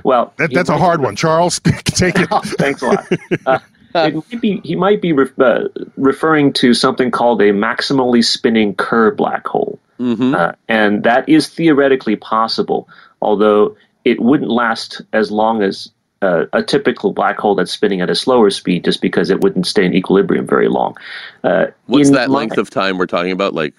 Well, 0.05 0.33
That, 0.37 0.53
that's 0.53 0.69
a 0.69 0.77
hard 0.77 1.01
one. 1.01 1.17
Charles, 1.17 1.59
take 1.83 2.17
it. 2.17 2.31
Off. 2.31 2.47
Thanks 2.51 2.81
a 2.81 2.85
lot. 2.85 3.05
Uh, 3.45 3.59
it 3.95 4.15
might 4.15 4.41
be, 4.41 4.61
he 4.63 4.77
might 4.77 5.01
be 5.01 5.11
re- 5.11 5.27
uh, 5.39 5.63
referring 5.97 6.53
to 6.53 6.73
something 6.73 7.11
called 7.11 7.41
a 7.41 7.51
maximally 7.51 8.23
spinning 8.23 8.75
Kerr 8.75 9.11
black 9.11 9.45
hole. 9.45 9.77
Uh, 9.99 10.51
and 10.67 11.03
that 11.03 11.27
is 11.27 11.47
theoretically 11.49 12.15
possible, 12.15 12.87
although 13.21 13.75
it 14.05 14.19
wouldn't 14.21 14.51
last 14.51 15.01
as 15.13 15.31
long 15.31 15.61
as 15.63 15.89
uh, 16.21 16.45
a 16.53 16.63
typical 16.63 17.13
black 17.13 17.37
hole 17.37 17.55
that's 17.55 17.71
spinning 17.71 18.01
at 18.01 18.09
a 18.09 18.15
slower 18.15 18.49
speed 18.49 18.83
just 18.85 19.01
because 19.01 19.29
it 19.29 19.41
wouldn't 19.41 19.67
stay 19.67 19.85
in 19.85 19.93
equilibrium 19.93 20.47
very 20.47 20.67
long. 20.67 20.95
Uh, 21.43 21.67
What's 21.87 22.07
in 22.09 22.13
that 22.15 22.29
my- 22.29 22.37
length 22.37 22.57
of 22.57 22.69
time 22.69 22.97
we're 22.97 23.05
talking 23.05 23.31
about? 23.31 23.53
Like 23.53 23.73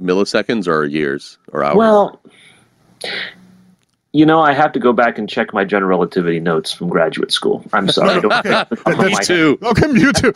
milliseconds 0.00 0.68
or 0.68 0.84
years 0.84 1.38
or 1.52 1.64
hours? 1.64 1.76
Well, 1.76 2.20
you 4.12 4.24
know, 4.24 4.40
I 4.40 4.52
have 4.54 4.72
to 4.72 4.78
go 4.78 4.92
back 4.94 5.18
and 5.18 5.28
check 5.28 5.52
my 5.52 5.64
general 5.64 5.90
relativity 5.90 6.40
notes 6.40 6.72
from 6.72 6.88
graduate 6.88 7.30
school. 7.32 7.62
I'm 7.72 7.88
sorry. 7.88 8.10
I 8.14 8.20
don't 8.20 8.32
have 8.32 8.46
it 8.46 8.52
off 8.52 8.68
the 8.70 8.76
top 8.76 8.86
of 8.92 8.98
my 8.98 9.06
me 9.08 9.16
too. 9.22 9.58
Okay, 9.62 9.88
you 9.92 10.12
too. 10.12 10.32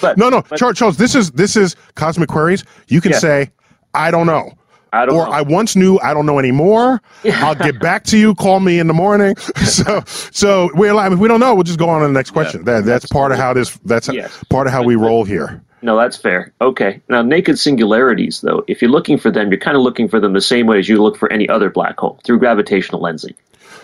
But- 0.00 0.16
no, 0.16 0.28
no, 0.30 0.42
but- 0.48 0.58
Charles, 0.58 0.78
Charles. 0.78 0.96
This 0.96 1.14
is 1.14 1.30
this 1.32 1.56
is 1.56 1.76
cosmic 1.94 2.28
queries. 2.28 2.64
You 2.88 3.00
can 3.00 3.12
Yeah. 3.12 3.18
say, 3.18 3.50
"I 3.96 4.10
don't 4.10 4.26
know," 4.26 4.52
I 4.92 5.06
don't 5.06 5.16
or 5.16 5.26
know. 5.26 5.32
"I 5.32 5.42
once 5.42 5.74
knew, 5.76 5.98
I 6.02 6.14
don't 6.14 6.26
know 6.26 6.38
anymore." 6.38 7.00
I'll 7.24 7.54
get 7.54 7.80
back 7.80 8.04
to 8.04 8.18
you. 8.18 8.34
Call 8.34 8.60
me 8.60 8.78
in 8.78 8.86
the 8.86 8.94
morning. 8.94 9.36
so, 9.64 10.02
so 10.06 10.70
we're 10.74 10.92
alive. 10.92 11.12
If 11.12 11.18
we 11.18 11.28
don't 11.28 11.40
know, 11.40 11.54
we'll 11.54 11.64
just 11.64 11.78
go 11.78 11.88
on 11.88 12.00
to 12.02 12.06
the 12.06 12.12
next 12.12 12.30
question. 12.30 12.64
That, 12.64 12.84
that's 12.84 13.06
part 13.06 13.32
of 13.32 13.38
how 13.38 13.52
this. 13.52 13.76
That's 13.84 14.08
Yes. 14.12 14.44
part 14.50 14.66
of 14.66 14.72
how 14.72 14.82
we 14.82 14.94
roll 14.96 15.24
here. 15.24 15.62
No, 15.82 15.96
that's 15.96 16.16
fair. 16.16 16.52
Okay. 16.60 17.00
Now, 17.08 17.22
naked 17.22 17.58
singularities, 17.58 18.40
though, 18.40 18.64
if 18.66 18.80
you're 18.82 18.90
looking 18.90 19.18
for 19.18 19.30
them, 19.30 19.50
you're 19.50 19.60
kind 19.60 19.76
of 19.76 19.82
looking 19.82 20.08
for 20.08 20.18
them 20.20 20.32
the 20.32 20.40
same 20.40 20.66
way 20.66 20.78
as 20.78 20.88
you 20.88 21.02
look 21.02 21.16
for 21.16 21.30
any 21.32 21.48
other 21.48 21.70
black 21.70 21.98
hole 22.00 22.18
through 22.24 22.38
gravitational 22.38 23.00
lensing. 23.00 23.34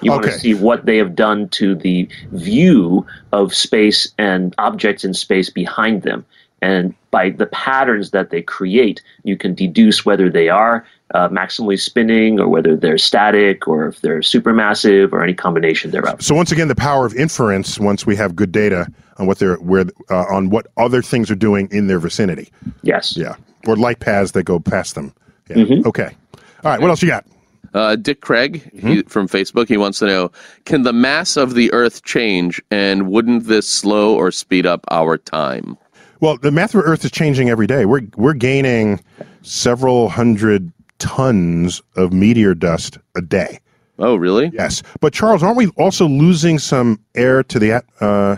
You 0.00 0.10
want 0.10 0.24
to 0.24 0.32
see 0.32 0.54
what 0.54 0.84
they 0.84 0.96
have 0.96 1.14
done 1.14 1.48
to 1.50 1.76
the 1.76 2.08
view 2.32 3.06
of 3.32 3.54
space 3.54 4.12
and 4.18 4.52
objects 4.58 5.04
in 5.04 5.14
space 5.14 5.48
behind 5.48 6.02
them. 6.02 6.24
And 6.62 6.94
by 7.10 7.30
the 7.30 7.46
patterns 7.46 8.12
that 8.12 8.30
they 8.30 8.40
create, 8.40 9.02
you 9.24 9.36
can 9.36 9.54
deduce 9.54 10.06
whether 10.06 10.30
they 10.30 10.48
are 10.48 10.86
uh, 11.12 11.28
maximally 11.28 11.78
spinning 11.78 12.40
or 12.40 12.48
whether 12.48 12.76
they're 12.76 12.96
static 12.96 13.68
or 13.68 13.88
if 13.88 14.00
they're 14.00 14.20
supermassive 14.20 15.12
or 15.12 15.22
any 15.22 15.34
combination 15.34 15.90
thereof. 15.90 16.22
So 16.22 16.34
once 16.34 16.52
again, 16.52 16.68
the 16.68 16.74
power 16.74 17.04
of 17.04 17.14
inference. 17.14 17.78
Once 17.78 18.06
we 18.06 18.16
have 18.16 18.34
good 18.34 18.52
data 18.52 18.86
on 19.18 19.26
what 19.26 19.38
they're 19.38 19.56
where 19.56 19.86
uh, 20.10 20.24
on 20.30 20.50
what 20.50 20.68
other 20.76 21.02
things 21.02 21.30
are 21.30 21.36
doing 21.36 21.68
in 21.70 21.88
their 21.88 21.98
vicinity. 21.98 22.50
Yes. 22.82 23.16
Yeah, 23.16 23.34
or 23.66 23.76
light 23.76 24.00
paths 24.00 24.32
that 24.32 24.44
go 24.44 24.58
past 24.58 24.94
them. 24.94 25.12
Yeah. 25.50 25.56
Mm-hmm. 25.56 25.88
Okay. 25.88 26.16
All 26.64 26.70
right. 26.70 26.80
What 26.80 26.88
else 26.88 27.02
you 27.02 27.08
got? 27.08 27.26
Uh, 27.74 27.96
Dick 27.96 28.20
Craig 28.20 28.70
he, 28.74 29.02
from 29.02 29.28
Facebook, 29.28 29.66
he 29.66 29.78
wants 29.78 29.98
to 30.00 30.06
know 30.06 30.30
Can 30.66 30.82
the 30.82 30.92
mass 30.92 31.36
of 31.36 31.54
the 31.54 31.72
Earth 31.72 32.04
change, 32.04 32.60
and 32.70 33.08
wouldn't 33.08 33.44
this 33.44 33.66
slow 33.66 34.14
or 34.14 34.30
speed 34.30 34.66
up 34.66 34.84
our 34.90 35.16
time? 35.18 35.76
Well, 36.22 36.36
the 36.36 36.52
mass 36.52 36.72
of 36.72 36.82
Earth 36.84 37.04
is 37.04 37.10
changing 37.10 37.50
every 37.50 37.66
day. 37.66 37.84
We're 37.84 38.02
we're 38.16 38.32
gaining 38.32 39.00
several 39.42 40.08
hundred 40.08 40.70
tons 41.00 41.82
of 41.96 42.12
meteor 42.12 42.54
dust 42.54 42.96
a 43.16 43.20
day. 43.20 43.58
Oh, 43.98 44.14
really? 44.14 44.50
Yes, 44.54 44.84
but 45.00 45.12
Charles, 45.12 45.42
aren't 45.42 45.56
we 45.56 45.66
also 45.76 46.06
losing 46.06 46.60
some 46.60 47.00
air 47.16 47.42
to 47.42 47.58
the 47.58 47.72
at? 47.72 47.84
Uh, 48.00 48.36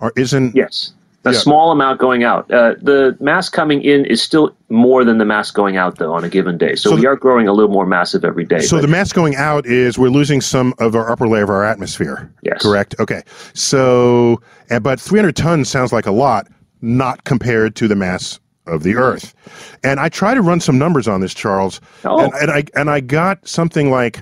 or 0.00 0.12
isn't? 0.14 0.54
Yes. 0.54 0.92
A 1.24 1.30
Yeah. 1.32 1.38
small 1.38 1.70
amount 1.70 2.00
going 2.00 2.22
out. 2.24 2.50
Uh, 2.50 2.74
the 2.82 3.16
mass 3.20 3.48
coming 3.48 3.80
in 3.82 4.04
is 4.06 4.20
still 4.20 4.54
more 4.68 5.02
than 5.04 5.16
the 5.18 5.24
mass 5.24 5.50
going 5.52 5.76
out, 5.78 5.96
though, 5.98 6.12
on 6.12 6.24
a 6.24 6.28
given 6.28 6.58
day. 6.58 6.74
So, 6.74 6.90
So 6.90 6.96
we 6.96 7.02
the- 7.02 7.08
are 7.08 7.16
growing 7.16 7.46
a 7.48 7.52
little 7.52 7.70
more 7.70 7.86
massive 7.86 8.24
every 8.26 8.44
day. 8.44 8.58
So 8.58 8.76
but 8.76 8.82
the 8.82 8.88
mass 8.88 9.12
going 9.12 9.36
out 9.36 9.64
is 9.64 9.96
we're 9.96 10.08
losing 10.10 10.40
some 10.42 10.74
of 10.80 10.94
our 10.96 11.10
upper 11.10 11.28
layer 11.28 11.44
of 11.44 11.50
our 11.50 11.64
atmosphere. 11.64 12.28
Yes. 12.42 12.60
Correct. 12.60 12.94
Okay. 13.00 13.22
So, 13.54 14.40
but 14.82 15.00
300 15.00 15.36
tons 15.36 15.68
sounds 15.70 15.92
like 15.92 16.06
a 16.06 16.10
lot, 16.12 16.48
not 16.82 17.24
compared 17.24 17.74
to 17.76 17.88
the 17.88 17.96
mass 17.96 18.38
of 18.66 18.82
the 18.82 18.96
Earth. 18.96 19.34
And 19.82 19.98
I 19.98 20.08
try 20.08 20.34
to 20.34 20.42
run 20.42 20.60
some 20.60 20.78
numbers 20.78 21.08
on 21.08 21.20
this, 21.20 21.34
Charles. 21.34 21.80
Oh. 22.04 22.20
And, 22.20 22.32
and 22.34 22.50
I 22.50 22.64
and 22.74 22.90
I 22.90 23.00
got 23.00 23.46
something 23.46 23.90
like 23.90 24.20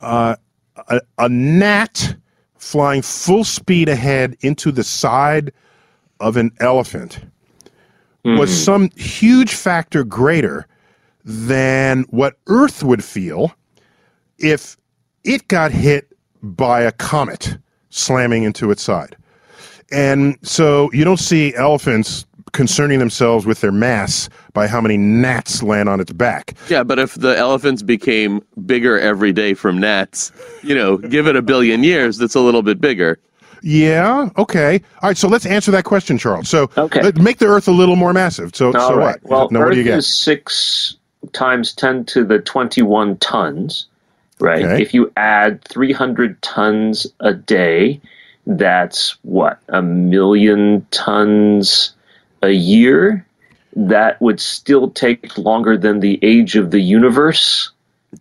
uh, 0.00 0.36
a, 0.88 1.00
a 1.18 1.28
gnat 1.28 2.16
flying 2.56 3.02
full 3.02 3.44
speed 3.44 3.88
ahead 3.88 4.36
into 4.40 4.72
the 4.72 4.84
side 4.84 5.52
of 6.20 6.36
an 6.36 6.50
elephant 6.60 7.20
was 8.36 8.64
some 8.64 8.90
huge 8.96 9.54
factor 9.54 10.04
greater 10.04 10.66
than 11.24 12.02
what 12.10 12.36
Earth 12.46 12.82
would 12.82 13.02
feel 13.02 13.52
if 14.38 14.76
it 15.24 15.48
got 15.48 15.72
hit 15.72 16.12
by 16.42 16.82
a 16.82 16.92
comet 16.92 17.56
slamming 17.90 18.42
into 18.42 18.70
its 18.70 18.82
side. 18.82 19.16
And 19.90 20.36
so 20.42 20.90
you 20.92 21.04
don't 21.04 21.18
see 21.18 21.54
elephants 21.54 22.26
concerning 22.52 22.98
themselves 22.98 23.46
with 23.46 23.60
their 23.60 23.72
mass 23.72 24.28
by 24.54 24.66
how 24.66 24.80
many 24.80 24.96
gnats 24.96 25.62
land 25.62 25.88
on 25.88 26.00
its 26.00 26.12
back. 26.12 26.54
Yeah, 26.68 26.82
but 26.82 26.98
if 26.98 27.14
the 27.14 27.36
elephants 27.36 27.82
became 27.82 28.42
bigger 28.66 28.98
every 28.98 29.32
day 29.32 29.54
from 29.54 29.78
gnats, 29.78 30.32
you 30.62 30.74
know, 30.74 30.96
give 30.98 31.26
it 31.26 31.36
a 31.36 31.42
billion 31.42 31.82
years, 31.84 32.16
that's 32.18 32.34
a 32.34 32.40
little 32.40 32.62
bit 32.62 32.80
bigger. 32.80 33.18
Yeah. 33.62 34.30
Okay. 34.38 34.80
All 35.02 35.10
right. 35.10 35.16
So 35.16 35.28
let's 35.28 35.44
answer 35.44 35.70
that 35.72 35.84
question, 35.84 36.16
Charles. 36.16 36.48
So 36.48 36.70
Okay. 36.76 37.00
Uh, 37.00 37.12
make 37.20 37.38
the 37.38 37.46
Earth 37.46 37.66
a 37.68 37.72
little 37.72 37.96
more 37.96 38.12
massive. 38.12 38.54
So, 38.54 38.66
All 38.68 38.90
so 38.90 38.96
right. 38.96 39.20
what? 39.22 39.30
Well, 39.30 39.48
now, 39.50 39.60
what 39.60 39.68
Earth 39.68 39.72
do 39.74 39.78
you 39.78 39.84
get? 39.84 39.98
is 39.98 40.06
six 40.06 40.96
times 41.32 41.72
10 41.74 42.04
to 42.06 42.24
the 42.24 42.38
21 42.38 43.16
tons, 43.18 43.86
right? 44.38 44.64
Okay. 44.64 44.80
If 44.82 44.94
you 44.94 45.12
add 45.16 45.62
300 45.64 46.40
tons 46.42 47.06
a 47.20 47.34
day, 47.34 48.00
that's 48.48 49.16
what? 49.22 49.60
A 49.68 49.82
million 49.82 50.86
tons 50.90 51.92
a 52.42 52.50
year? 52.50 53.26
That 53.76 54.20
would 54.22 54.40
still 54.40 54.90
take 54.90 55.36
longer 55.36 55.76
than 55.76 56.00
the 56.00 56.18
age 56.22 56.56
of 56.56 56.70
the 56.70 56.80
universe 56.80 57.70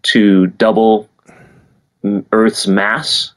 to 0.04 0.48
double 0.48 1.10
Earth's 2.34 2.68
mass. 2.68 3.34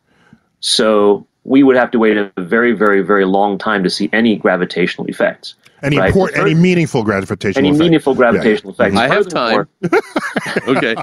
So 0.58 1.26
we 1.44 1.62
would 1.62 1.76
have 1.76 1.92
to 1.92 1.98
wait 1.98 2.16
a 2.16 2.32
very, 2.38 2.72
very, 2.72 3.02
very 3.02 3.24
long 3.24 3.56
time 3.56 3.84
to 3.84 3.90
see 3.90 4.10
any 4.12 4.34
gravitational 4.36 5.06
effects. 5.06 5.54
Any 5.82 5.98
right. 5.98 6.08
important, 6.08 6.38
any 6.38 6.54
meaningful 6.54 7.02
gravitational 7.02 7.58
any 7.58 7.70
effect. 7.70 7.80
meaningful 7.80 8.14
gravitational 8.14 8.72
effects. 8.72 8.96
I 8.96 9.08
have 9.08 9.28
time. 9.28 9.68
Okay. 10.66 10.94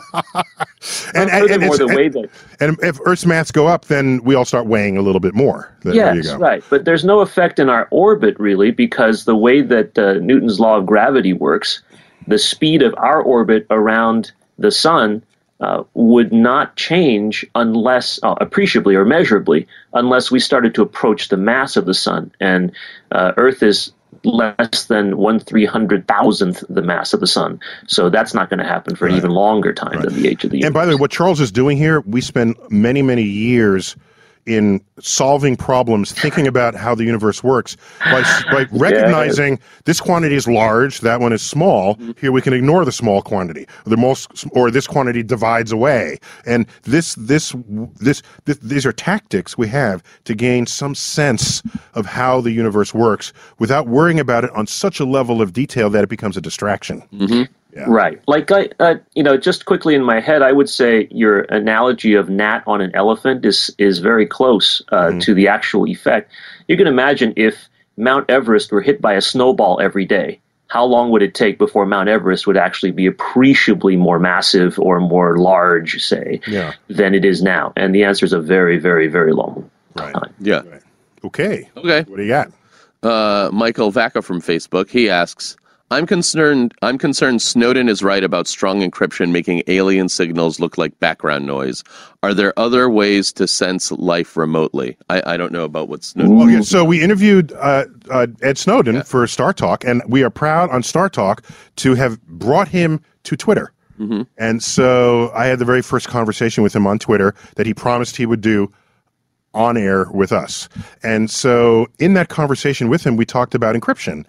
And, 1.13 1.29
and, 1.29 1.29
and, 1.29 1.49
Furthermore, 1.49 1.75
it's- 1.75 1.77
the 1.77 1.95
way 1.95 2.09
that 2.09 2.29
and 2.59 2.77
if 2.81 2.99
Earth's 3.05 3.25
mass 3.25 3.51
go 3.51 3.67
up, 3.67 3.85
then 3.85 4.21
we 4.23 4.35
all 4.35 4.45
start 4.45 4.67
weighing 4.67 4.97
a 4.97 5.01
little 5.01 5.19
bit 5.19 5.33
more. 5.33 5.75
There, 5.83 5.93
there 5.93 6.15
you 6.15 6.21
yes, 6.21 6.31
go. 6.31 6.37
right, 6.37 6.63
but 6.69 6.85
there's 6.85 7.03
no 7.03 7.19
effect 7.21 7.59
in 7.59 7.69
our 7.69 7.87
orbit 7.91 8.39
really 8.39 8.71
because 8.71 9.25
the 9.25 9.35
way 9.35 9.61
that 9.61 9.97
uh, 9.97 10.13
Newton's 10.15 10.59
law 10.59 10.77
of 10.77 10.85
gravity 10.85 11.33
works, 11.33 11.81
the 12.27 12.37
speed 12.37 12.81
of 12.81 12.93
our 12.97 13.21
orbit 13.21 13.65
around 13.69 14.31
the 14.57 14.71
sun 14.71 15.23
uh, 15.59 15.83
would 15.93 16.31
not 16.31 16.75
change 16.75 17.45
unless 17.55 18.19
uh, 18.23 18.35
appreciably 18.39 18.95
or 18.95 19.05
measurably 19.05 19.67
unless 19.93 20.29
we 20.29 20.39
started 20.39 20.75
to 20.75 20.81
approach 20.81 21.29
the 21.29 21.37
mass 21.37 21.75
of 21.75 21.85
the 21.85 21.93
sun, 21.93 22.31
and 22.39 22.71
uh, 23.11 23.33
Earth 23.37 23.63
is 23.63 23.91
less 24.23 24.85
than 24.85 25.17
one 25.17 25.39
three 25.39 25.65
hundred 25.65 26.07
thousandth 26.07 26.63
the 26.69 26.81
mass 26.81 27.13
of 27.13 27.19
the 27.19 27.27
sun. 27.27 27.59
So 27.87 28.09
that's 28.09 28.33
not 28.33 28.49
going 28.49 28.59
to 28.59 28.65
happen 28.65 28.95
for 28.95 29.07
an 29.07 29.15
even 29.15 29.31
longer 29.31 29.73
time 29.73 30.01
than 30.01 30.13
the 30.13 30.27
age 30.27 30.43
of 30.43 30.51
the 30.51 30.57
universe. 30.57 30.67
And 30.67 30.73
by 30.73 30.85
the 30.85 30.91
way, 30.91 30.99
what 30.99 31.11
Charles 31.11 31.39
is 31.39 31.51
doing 31.51 31.77
here, 31.77 32.01
we 32.01 32.21
spend 32.21 32.55
many, 32.69 33.01
many 33.01 33.23
years 33.23 33.95
in 34.47 34.81
solving 34.99 35.55
problems, 35.55 36.13
thinking 36.13 36.47
about 36.47 36.73
how 36.73 36.95
the 36.95 37.03
universe 37.03 37.43
works 37.43 37.75
by, 37.99 38.23
by 38.49 38.65
recognizing 38.71 39.59
this 39.83 39.99
quantity 39.99 40.35
is 40.35 40.47
large, 40.47 41.01
that 41.01 41.19
one 41.19 41.33
is 41.33 41.41
small. 41.41 41.95
Mm-hmm. 41.95 42.11
Here 42.19 42.31
we 42.31 42.41
can 42.41 42.53
ignore 42.53 42.85
the 42.85 42.91
small 42.91 43.21
quantity. 43.21 43.67
The 43.83 43.97
most, 43.97 44.45
or 44.51 44.71
this 44.71 44.87
quantity 44.87 45.21
divides 45.21 45.71
away, 45.71 46.19
and 46.45 46.65
this, 46.83 47.13
this, 47.15 47.53
this, 47.99 48.23
this, 48.45 48.57
these 48.59 48.85
are 48.85 48.93
tactics 48.93 49.57
we 49.57 49.67
have 49.67 50.01
to 50.23 50.33
gain 50.33 50.65
some 50.65 50.95
sense 50.95 51.61
of 51.93 52.05
how 52.05 52.39
the 52.41 52.51
universe 52.51 52.93
works 52.93 53.33
without 53.59 53.87
worrying 53.87 54.19
about 54.19 54.45
it 54.45 54.51
on 54.51 54.65
such 54.65 54.99
a 54.99 55.05
level 55.05 55.41
of 55.41 55.51
detail 55.51 55.89
that 55.89 56.03
it 56.03 56.09
becomes 56.09 56.37
a 56.37 56.41
distraction. 56.41 57.01
Mm-hmm. 57.13 57.53
Right. 57.85 58.19
Like 58.27 58.51
I, 58.51 58.69
uh, 58.79 58.95
you 59.13 59.23
know, 59.23 59.37
just 59.37 59.65
quickly 59.65 59.93
in 59.93 60.03
my 60.03 60.19
head, 60.19 60.41
I 60.41 60.51
would 60.51 60.69
say 60.69 61.07
your 61.11 61.41
analogy 61.41 62.13
of 62.15 62.29
gnat 62.29 62.63
on 62.65 62.81
an 62.81 62.91
elephant 62.95 63.45
is 63.45 63.73
is 63.77 63.99
very 63.99 64.25
close 64.25 64.81
uh, 64.91 65.11
to 65.19 65.33
the 65.33 65.47
actual 65.47 65.85
effect. 65.87 66.31
You 66.67 66.77
can 66.77 66.87
imagine 66.87 67.33
if 67.35 67.67
Mount 67.97 68.29
Everest 68.29 68.71
were 68.71 68.81
hit 68.81 69.01
by 69.01 69.13
a 69.13 69.21
snowball 69.21 69.79
every 69.81 70.05
day. 70.05 70.39
How 70.69 70.83
long 70.83 71.11
would 71.11 71.21
it 71.21 71.33
take 71.33 71.57
before 71.57 71.85
Mount 71.85 72.09
Everest 72.09 72.45
would 72.45 72.57
actually 72.57 72.91
be 72.91 73.05
appreciably 73.05 73.95
more 73.95 74.19
massive 74.19 74.77
or 74.79 74.99
more 74.99 75.37
large, 75.37 76.03
say, 76.03 76.41
Yeah. 76.45 76.73
than 76.89 77.15
it 77.15 77.23
is 77.23 77.41
now? 77.41 77.71
And 77.77 77.95
the 77.95 78.03
answer 78.03 78.25
is 78.25 78.33
a 78.33 78.41
very, 78.41 78.77
very, 78.77 79.07
very 79.07 79.31
long 79.31 79.69
Right. 79.95 80.13
time. 80.13 80.33
Yeah. 80.39 80.63
Okay. 81.23 81.69
Okay. 81.77 82.03
What 82.07 82.17
do 82.17 82.23
you 82.23 82.27
got? 82.29 82.51
Uh, 83.01 83.49
Michael 83.53 83.91
Vaca 83.91 84.21
from 84.21 84.41
Facebook. 84.41 84.89
He 84.89 85.09
asks, 85.09 85.55
"I'm 85.91 86.05
concerned. 86.05 86.73
I'm 86.81 86.97
concerned 86.97 87.41
Snowden 87.41 87.89
is 87.89 88.03
right 88.03 88.23
about 88.23 88.47
strong 88.47 88.81
encryption 88.81 89.31
making 89.31 89.63
alien 89.67 90.09
signals 90.09 90.59
look 90.59 90.77
like 90.77 90.99
background 90.99 91.45
noise. 91.45 91.83
Are 92.23 92.33
there 92.33 92.57
other 92.57 92.89
ways 92.89 93.31
to 93.33 93.47
sense 93.47 93.91
life 93.91 94.35
remotely? 94.35 94.97
I, 95.09 95.33
I 95.33 95.37
don't 95.37 95.51
know 95.51 95.63
about 95.63 95.89
what 95.89 96.03
Snowden. 96.03 96.37
Well, 96.37 96.49
yeah, 96.49 96.61
so 96.61 96.83
we 96.83 97.01
interviewed 97.01 97.53
uh, 97.53 97.85
uh, 98.09 98.27
Ed 98.41 98.57
Snowden 98.57 99.03
for 99.03 99.25
Star 99.27 99.53
Talk, 99.53 99.85
and 99.85 100.01
we 100.07 100.23
are 100.23 100.29
proud 100.29 100.69
on 100.71 100.83
Star 100.83 101.09
Talk 101.09 101.43
to 101.77 101.95
have 101.95 102.21
brought 102.27 102.67
him 102.67 103.01
to 103.23 103.37
Twitter. 103.37 103.71
And 104.37 104.61
so 104.61 105.31
I 105.33 105.47
had 105.47 105.57
the 105.57 105.65
very 105.65 105.81
first 105.81 106.07
conversation 106.07 106.63
with 106.63 106.75
him 106.75 106.85
on 106.85 106.99
Twitter 106.99 107.33
that 107.55 107.65
he 107.65 107.73
promised 107.73 108.15
he 108.15 108.27
would 108.27 108.41
do 108.41 108.71
on 109.57 109.75
air 109.75 110.05
with 110.11 110.31
us. 110.31 110.69
And 111.03 111.29
so 111.29 111.87
in 111.99 112.13
that 112.13 112.29
conversation 112.29 112.87
with 112.89 113.03
him, 113.05 113.17
we 113.17 113.25
talked 113.25 113.55
about 113.55 113.75
encryption. 113.75 114.23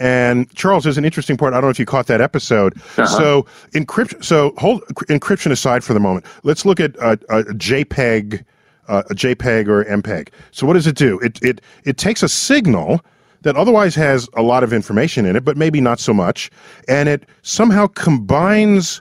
And 0.00 0.52
Charles, 0.54 0.84
there's 0.84 0.98
an 0.98 1.04
interesting 1.04 1.36
part. 1.36 1.54
I 1.54 1.56
don't 1.56 1.64
know 1.64 1.70
if 1.70 1.78
you 1.78 1.86
caught 1.86 2.06
that 2.08 2.20
episode. 2.20 2.72
So 3.06 3.46
encryption. 3.74 4.22
So 4.22 4.52
hold 4.58 4.82
encryption 5.08 5.50
aside 5.52 5.82
for 5.84 5.94
the 5.94 6.00
moment. 6.00 6.26
Let's 6.42 6.64
look 6.66 6.80
at 6.80 6.98
uh, 7.00 7.16
a 7.30 7.44
JPEG, 7.44 8.44
uh, 8.88 9.02
a 9.08 9.14
JPEG 9.14 9.68
or 9.68 9.84
MPEG. 9.84 10.28
So 10.50 10.66
what 10.66 10.74
does 10.74 10.86
it 10.86 10.96
do? 10.96 11.18
It 11.20 11.40
it 11.42 11.60
it 11.84 11.96
takes 11.96 12.22
a 12.22 12.28
signal 12.28 13.00
that 13.42 13.56
otherwise 13.56 13.94
has 13.96 14.28
a 14.34 14.42
lot 14.42 14.62
of 14.62 14.72
information 14.72 15.26
in 15.26 15.36
it, 15.36 15.44
but 15.44 15.56
maybe 15.56 15.80
not 15.80 15.98
so 16.00 16.12
much, 16.12 16.50
and 16.88 17.08
it 17.08 17.24
somehow 17.42 17.86
combines 17.88 19.00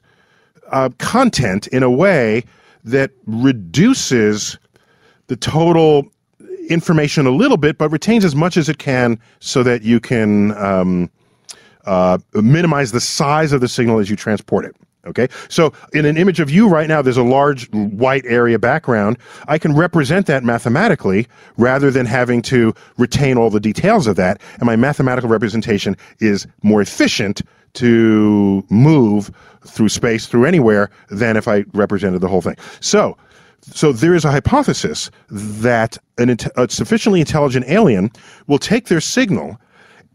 uh, 0.72 0.90
content 1.00 1.68
in 1.68 1.84
a 1.84 1.92
way 1.92 2.44
that 2.84 3.12
reduces 3.26 4.58
the 5.32 5.38
total 5.38 6.12
information 6.68 7.26
a 7.26 7.32
little 7.32 7.56
bit, 7.56 7.78
but 7.78 7.90
retains 7.90 8.26
as 8.26 8.36
much 8.36 8.58
as 8.58 8.68
it 8.68 8.80
can 8.80 9.18
so 9.40 9.64
that 9.64 9.82
you 9.82 9.98
can 9.98 10.52
um, 10.58 11.10
uh, 11.86 12.18
minimize 12.34 12.92
the 12.92 13.00
size 13.00 13.54
of 13.54 13.62
the 13.62 13.70
signal 13.70 14.00
as 14.00 14.10
you 14.10 14.18
transport 14.18 14.66
it. 14.66 14.76
Okay, 15.08 15.30
so 15.48 15.72
in 15.94 16.06
an 16.06 16.18
image 16.18 16.42
of 16.42 16.52
you 16.52 16.68
right 16.68 16.90
now, 16.90 17.02
there's 17.02 17.16
a 17.16 17.24
large 17.24 17.72
white 17.72 18.26
area 18.26 18.60
background. 18.60 19.18
I 19.48 19.58
can 19.58 19.74
represent 19.74 20.28
that 20.28 20.44
mathematically 20.44 21.28
rather 21.56 21.92
than 21.92 22.06
having 22.06 22.42
to 22.44 22.74
retain 22.98 23.38
all 23.38 23.50
the 23.50 23.62
details 23.62 24.08
of 24.08 24.18
that. 24.18 24.42
And 24.56 24.66
my 24.66 24.76
mathematical 24.76 25.30
representation 25.30 25.96
is 26.20 26.46
more 26.62 26.82
efficient 26.82 27.42
to 27.76 28.66
move 28.70 29.32
through 29.66 29.90
space, 29.90 30.28
through 30.28 30.44
anywhere, 30.44 30.90
than 31.10 31.38
if 31.38 31.48
I 31.48 31.64
represented 31.74 32.20
the 32.20 32.28
whole 32.28 32.42
thing. 32.42 32.58
So, 32.82 33.18
so 33.62 33.92
there 33.92 34.16
is 34.16 34.26
a 34.26 34.32
hypothesis 34.32 35.12
that 35.30 35.98
an, 36.18 36.36
a 36.58 36.70
sufficiently 36.70 37.20
intelligent 37.20 37.66
alien 37.68 38.12
will 38.48 38.60
take 38.60 38.88
their 38.88 39.02
signal 39.02 39.58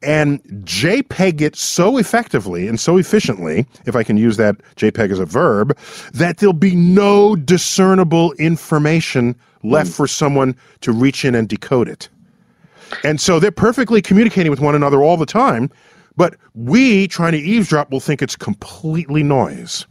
and 0.03 0.43
JPEG 0.65 1.41
it 1.41 1.57
so 1.57 1.97
effectively 1.97 2.69
and 2.69 2.79
so 2.79 2.97
efficiently, 2.97 3.67
if 3.87 3.97
I 3.97 4.03
can 4.03 4.17
use 4.17 4.37
that 4.37 4.57
JPEG 4.77 5.11
as 5.11 5.19
a 5.19 5.25
verb, 5.25 5.77
that 6.13 6.39
there'll 6.39 6.53
be 6.53 6.77
no 6.77 7.35
discernible 7.35 8.33
information 8.35 9.35
left 9.63 9.91
for 9.91 10.07
someone 10.07 10.55
to 10.83 10.93
reach 10.93 11.25
in 11.25 11.35
and 11.35 11.49
decode 11.49 11.89
it. 11.89 12.09
And 13.05 13.21
so 13.21 13.41
they're 13.41 13.51
perfectly 13.51 14.01
communicating 14.01 14.51
with 14.51 14.61
one 14.61 14.75
another 14.75 15.03
all 15.03 15.17
the 15.17 15.27
time, 15.27 15.71
but 16.17 16.37
we 16.55 17.09
trying 17.09 17.33
to 17.33 17.39
eavesdrop 17.39 17.91
will 17.91 18.01
think 18.01 18.23
it's 18.23 18.37
completely 18.37 19.23
noise. 19.23 19.87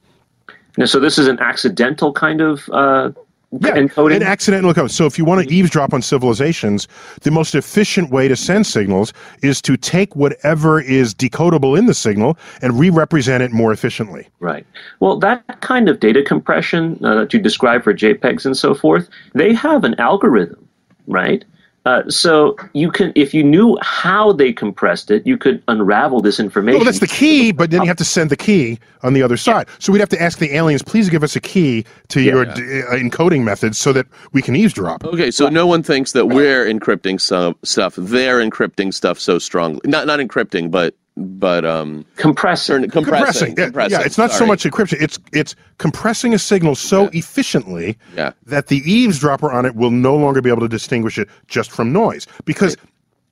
Now, 0.77 0.85
so 0.85 0.99
this 0.99 1.17
is 1.17 1.27
an 1.27 1.39
accidental 1.39 2.13
kind 2.13 2.41
of 2.41 2.69
uh, 2.71 3.11
encoding. 3.59 4.15
An 4.15 4.23
accidental 4.23 4.73
encoding. 4.73 4.91
So 4.91 5.05
if 5.05 5.17
you 5.17 5.25
want 5.25 5.47
to 5.47 5.53
eavesdrop 5.53 5.93
on 5.93 6.01
civilizations, 6.01 6.87
the 7.21 7.31
most 7.31 7.55
efficient 7.55 8.09
way 8.11 8.27
to 8.27 8.35
send 8.35 8.65
signals 8.65 9.13
is 9.41 9.61
to 9.63 9.77
take 9.77 10.15
whatever 10.15 10.81
is 10.81 11.13
decodable 11.13 11.77
in 11.77 11.85
the 11.85 11.93
signal 11.93 12.37
and 12.61 12.79
re-represent 12.79 13.43
it 13.43 13.51
more 13.51 13.71
efficiently. 13.71 14.27
Right. 14.39 14.65
Well, 14.99 15.17
that 15.19 15.61
kind 15.61 15.89
of 15.89 15.99
data 15.99 16.23
compression 16.23 16.99
uh, 17.03 17.15
that 17.15 17.33
you 17.33 17.39
describe 17.39 17.83
for 17.83 17.93
JPEGs 17.93 18.45
and 18.45 18.57
so 18.57 18.73
forth, 18.73 19.09
they 19.33 19.53
have 19.53 19.83
an 19.83 19.95
algorithm, 19.99 20.67
right? 21.07 21.43
Uh, 21.85 22.01
so 22.09 22.55
you 22.73 22.91
can, 22.91 23.11
if 23.15 23.31
you 23.31 23.43
knew 23.43 23.77
how 23.81 24.31
they 24.31 24.51
compressed 24.51 25.11
it, 25.11 25.25
you 25.25 25.37
could 25.37 25.61
unravel 25.67 26.19
this 26.19 26.39
information. 26.39 26.79
Well, 26.79 26.85
that's 26.85 26.99
the 26.99 27.07
key, 27.07 27.51
but 27.51 27.69
then 27.69 27.81
you 27.81 27.87
have 27.87 27.97
to 27.97 28.05
send 28.05 28.31
the 28.31 28.35
key 28.35 28.79
on 29.03 29.13
the 29.13 29.21
other 29.21 29.37
side. 29.37 29.67
So 29.77 29.93
we'd 29.93 29.99
have 29.99 30.09
to 30.09 30.21
ask 30.21 30.39
the 30.39 30.55
aliens, 30.55 30.81
please 30.81 31.09
give 31.09 31.23
us 31.23 31.35
a 31.35 31.39
key 31.39 31.85
to 32.07 32.21
your 32.21 32.45
d- 32.45 32.81
uh, 32.81 32.95
encoding 32.95 33.43
methods 33.43 33.77
so 33.77 33.93
that 33.93 34.07
we 34.33 34.41
can 34.41 34.55
eavesdrop. 34.55 35.03
Okay, 35.05 35.29
so 35.29 35.47
no 35.47 35.67
one 35.67 35.83
thinks 35.83 36.13
that 36.13 36.25
we're 36.25 36.65
encrypting 36.65 37.21
some 37.21 37.55
stuff. 37.63 37.93
They're 37.97 38.39
encrypting 38.39 38.91
stuff 38.91 39.19
so 39.19 39.37
strongly. 39.37 39.81
Not 39.85 40.07
not 40.07 40.19
encrypting, 40.19 40.71
but 40.71 40.95
but 41.17 41.65
um 41.65 42.05
compressing. 42.17 42.89
compressing. 42.89 42.93
compressing. 42.93 43.55
Yeah, 43.57 43.65
compressing, 43.65 43.99
yeah, 43.99 44.05
it's 44.05 44.17
not 44.17 44.31
so 44.31 44.45
much 44.45 44.63
encryption. 44.63 45.01
It's 45.01 45.17
it's 45.31 45.55
compressing 45.77 46.33
a 46.33 46.39
signal 46.39 46.75
so 46.75 47.07
efficiently 47.13 47.97
Yeah. 48.15 48.33
that 48.45 48.67
the 48.67 48.77
eavesdropper 48.89 49.51
on 49.51 49.65
it 49.65 49.75
will 49.75 49.91
no 49.91 50.15
longer 50.15 50.41
be 50.41 50.49
able 50.49 50.61
to 50.61 50.67
distinguish 50.67 51.17
it 51.17 51.29
just 51.47 51.71
from 51.71 51.93
noise. 51.93 52.27
Because 52.43 52.75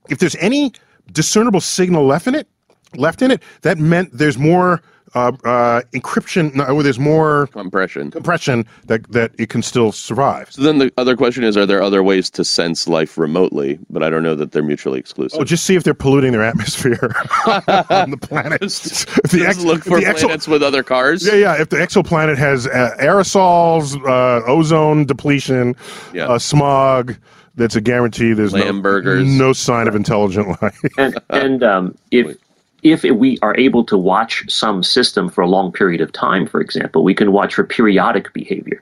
if 0.09 0.19
there's 0.19 0.35
any 0.37 0.71
discernible 1.11 1.59
signal 1.59 2.05
left 2.05 2.25
in 2.27 2.35
it, 2.35 2.47
left 2.95 3.21
in 3.21 3.31
it, 3.31 3.43
that 3.63 3.77
meant 3.77 4.09
there's 4.17 4.37
more 4.37 4.81
uh, 5.15 5.31
uh, 5.43 5.81
encryption. 5.93 6.53
No, 6.55 6.81
there's 6.81 6.99
more 6.99 7.47
compression. 7.47 8.11
compression 8.11 8.65
that 8.87 9.09
that 9.11 9.31
it 9.37 9.49
can 9.49 9.61
still 9.61 9.91
survive. 9.91 10.51
So 10.51 10.61
then 10.61 10.77
the 10.79 10.91
other 10.97 11.15
question 11.15 11.43
is: 11.43 11.55
Are 11.57 11.65
there 11.65 11.81
other 11.81 12.01
ways 12.03 12.29
to 12.31 12.43
sense 12.43 12.87
life 12.87 13.17
remotely? 13.17 13.79
But 13.89 14.03
I 14.03 14.09
don't 14.09 14.23
know 14.23 14.35
that 14.35 14.51
they're 14.51 14.63
mutually 14.63 14.99
exclusive. 14.99 15.39
Oh, 15.39 15.43
just 15.43 15.65
see 15.65 15.75
if 15.75 15.83
they're 15.83 15.93
polluting 15.93 16.31
their 16.31 16.43
atmosphere 16.43 16.99
on 17.89 18.11
the 18.11 18.17
planet. 18.19 18.61
Just- 18.61 19.07
If 19.23 19.31
the 19.31 19.37
Just 19.39 19.59
ex- 19.59 19.63
look 19.63 19.83
for 19.83 19.99
the 19.99 20.05
exo- 20.05 20.21
planets 20.21 20.47
with 20.47 20.63
other 20.63 20.83
cars. 20.83 21.25
Yeah, 21.25 21.35
yeah. 21.35 21.61
If 21.61 21.69
the 21.69 21.77
exoplanet 21.77 22.37
has 22.37 22.67
uh, 22.67 22.95
aerosols, 22.99 23.95
uh, 24.07 24.43
ozone 24.45 25.05
depletion, 25.05 25.75
Yeah. 26.13 26.27
uh, 26.27 26.39
smog, 26.39 27.15
that's 27.55 27.75
a 27.75 27.81
guarantee. 27.81 28.33
There's 28.33 28.53
no, 28.53 28.71
no 28.71 29.53
sign 29.53 29.87
of 29.87 29.95
intelligent 29.95 30.47
life. 30.61 30.79
and 30.97 31.19
and 31.29 31.63
um, 31.63 31.95
if 32.11 32.35
if 32.83 33.03
we 33.03 33.39
are 33.41 33.55
able 33.57 33.83
to 33.85 33.97
watch 33.97 34.43
some 34.49 34.83
system 34.83 35.29
for 35.29 35.41
a 35.41 35.47
long 35.47 35.71
period 35.71 36.01
of 36.01 36.11
time, 36.11 36.45
for 36.45 36.59
example, 36.61 37.03
we 37.03 37.13
can 37.13 37.31
watch 37.31 37.55
for 37.55 37.63
periodic 37.63 38.33
behavior, 38.33 38.81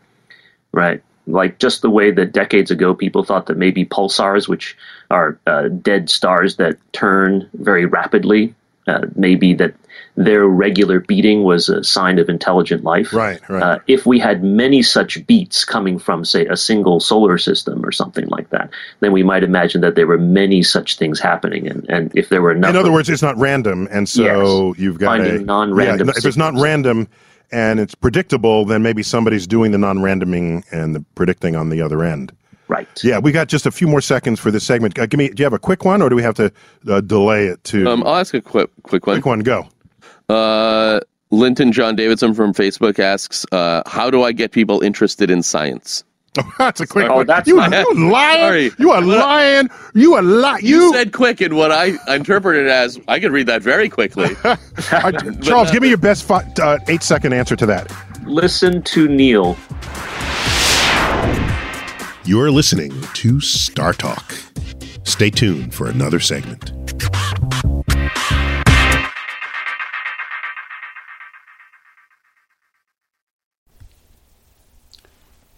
right? 0.71 1.01
Like 1.27 1.59
just 1.59 1.81
the 1.81 1.89
way 1.89 2.11
that 2.11 2.33
decades 2.33 2.71
ago 2.71 2.95
people 2.95 3.23
thought 3.23 3.45
that 3.45 3.57
maybe 3.57 3.85
pulsars, 3.85 4.47
which 4.47 4.75
are 5.11 5.39
uh, 5.45 5.67
dead 5.67 6.09
stars 6.09 6.55
that 6.57 6.77
turn 6.93 7.47
very 7.53 7.85
rapidly, 7.85 8.55
uh, 8.87 9.05
maybe 9.15 9.53
that 9.53 9.75
their 10.25 10.45
regular 10.47 10.99
beating 10.99 11.43
was 11.43 11.69
a 11.69 11.83
sign 11.83 12.19
of 12.19 12.29
intelligent 12.29 12.83
life. 12.83 13.13
Right, 13.13 13.39
right. 13.49 13.63
Uh, 13.63 13.79
if 13.87 14.05
we 14.05 14.19
had 14.19 14.43
many 14.43 14.81
such 14.81 15.25
beats 15.27 15.63
coming 15.65 15.99
from, 15.99 16.25
say, 16.25 16.45
a 16.47 16.57
single 16.57 16.99
solar 16.99 17.37
system 17.37 17.85
or 17.85 17.91
something 17.91 18.27
like 18.27 18.49
that, 18.49 18.69
then 18.99 19.11
we 19.11 19.23
might 19.23 19.43
imagine 19.43 19.81
that 19.81 19.95
there 19.95 20.07
were 20.07 20.17
many 20.17 20.63
such 20.63 20.97
things 20.97 21.19
happening. 21.19 21.67
And, 21.67 21.85
and 21.89 22.11
if 22.15 22.29
there 22.29 22.41
were 22.41 22.51
enough, 22.51 22.69
In 22.71 22.75
other 22.75 22.91
words, 22.91 23.09
it's 23.09 23.21
not 23.21 23.37
random, 23.37 23.87
and 23.91 24.07
so 24.09 24.69
Yes. 24.69 24.79
you've 24.79 24.99
got 24.99 25.17
Finding 25.17 25.35
a 25.41 25.45
non-random 25.45 26.07
Yeah, 26.07 26.13
if 26.17 26.25
it's 26.25 26.37
not 26.37 26.53
random 26.55 27.07
and 27.51 27.79
it's 27.79 27.95
predictable, 27.95 28.63
then 28.65 28.81
maybe 28.81 29.03
somebody's 29.03 29.45
doing 29.45 29.71
the 29.71 29.77
non-randoming 29.77 30.63
and 30.71 30.95
the 30.95 31.03
predicting 31.15 31.55
on 31.55 31.69
the 31.69 31.81
other 31.81 32.03
end. 32.03 32.31
right? 32.69 32.87
Yeah, 33.03 33.19
we 33.19 33.33
got 33.33 33.49
just 33.49 33.65
a 33.65 33.71
few 33.71 33.87
more 33.87 33.99
seconds 33.99 34.39
for 34.39 34.49
this 34.51 34.63
segment. 34.63 34.97
Uh, 34.97 35.05
give 35.05 35.17
me. 35.17 35.27
Do 35.27 35.41
you 35.41 35.45
have 35.45 35.51
a 35.51 35.59
quick 35.59 35.83
one, 35.83 36.01
or 36.01 36.07
do 36.07 36.15
we 36.15 36.23
have 36.23 36.35
to 36.35 36.49
uh, 36.87 37.01
delay 37.01 37.47
it 37.47 37.61
to 37.65 37.85
Um, 37.89 38.03
I'll 38.05 38.15
ask 38.15 38.33
a 38.33 38.39
quick 38.39 38.69
quick 38.83 39.05
one. 39.05 39.15
quick 39.17 39.25
one? 39.25 39.39
Go. 39.41 39.67
Uh, 40.31 40.99
Linton 41.31 41.71
John 41.71 41.95
Davidson 41.95 42.33
from 42.33 42.53
Facebook 42.53 42.99
asks, 42.99 43.45
uh, 43.51 43.83
"How 43.85 44.09
do 44.09 44.23
I 44.23 44.31
get 44.31 44.51
people 44.51 44.81
interested 44.81 45.29
in 45.31 45.43
science?" 45.43 46.03
that's 46.57 46.79
a 46.79 46.87
quick 46.87 47.09
Oh, 47.09 47.17
one. 47.17 47.25
that's 47.27 47.45
you, 47.47 47.57
not- 47.57 47.71
you 47.73 48.09
lying. 48.09 48.39
Sorry. 48.39 48.71
You 48.79 48.91
are 48.91 49.01
lying. 49.01 49.69
You 49.93 50.13
are 50.13 50.21
lying. 50.21 50.65
You, 50.65 50.83
You, 50.83 50.93
said 50.93 51.11
quick, 51.11 51.41
and 51.41 51.55
what 51.57 51.71
I 51.73 51.91
interpreted 52.13 52.67
as 52.69 52.97
I 53.09 53.19
could 53.19 53.31
read 53.33 53.47
that 53.47 53.61
very 53.61 53.89
quickly. 53.89 54.29
Charles, 55.41 55.71
give 55.71 55.81
me 55.81 55.89
your 55.89 55.97
best 55.97 56.23
fi- 56.23 56.47
uh, 56.61 56.77
eight 56.87 57.03
second 57.03 57.33
answer 57.33 57.57
to 57.57 57.65
that. 57.65 57.91
Listen 58.25 58.81
to 58.83 59.09
Neil. 59.09 59.57
You're 62.23 62.51
listening 62.51 62.93
to 63.15 63.41
Star 63.41 63.91
Talk. 63.93 64.33
Stay 65.03 65.29
tuned 65.31 65.73
for 65.73 65.87
another 65.89 66.19
segment. 66.21 66.71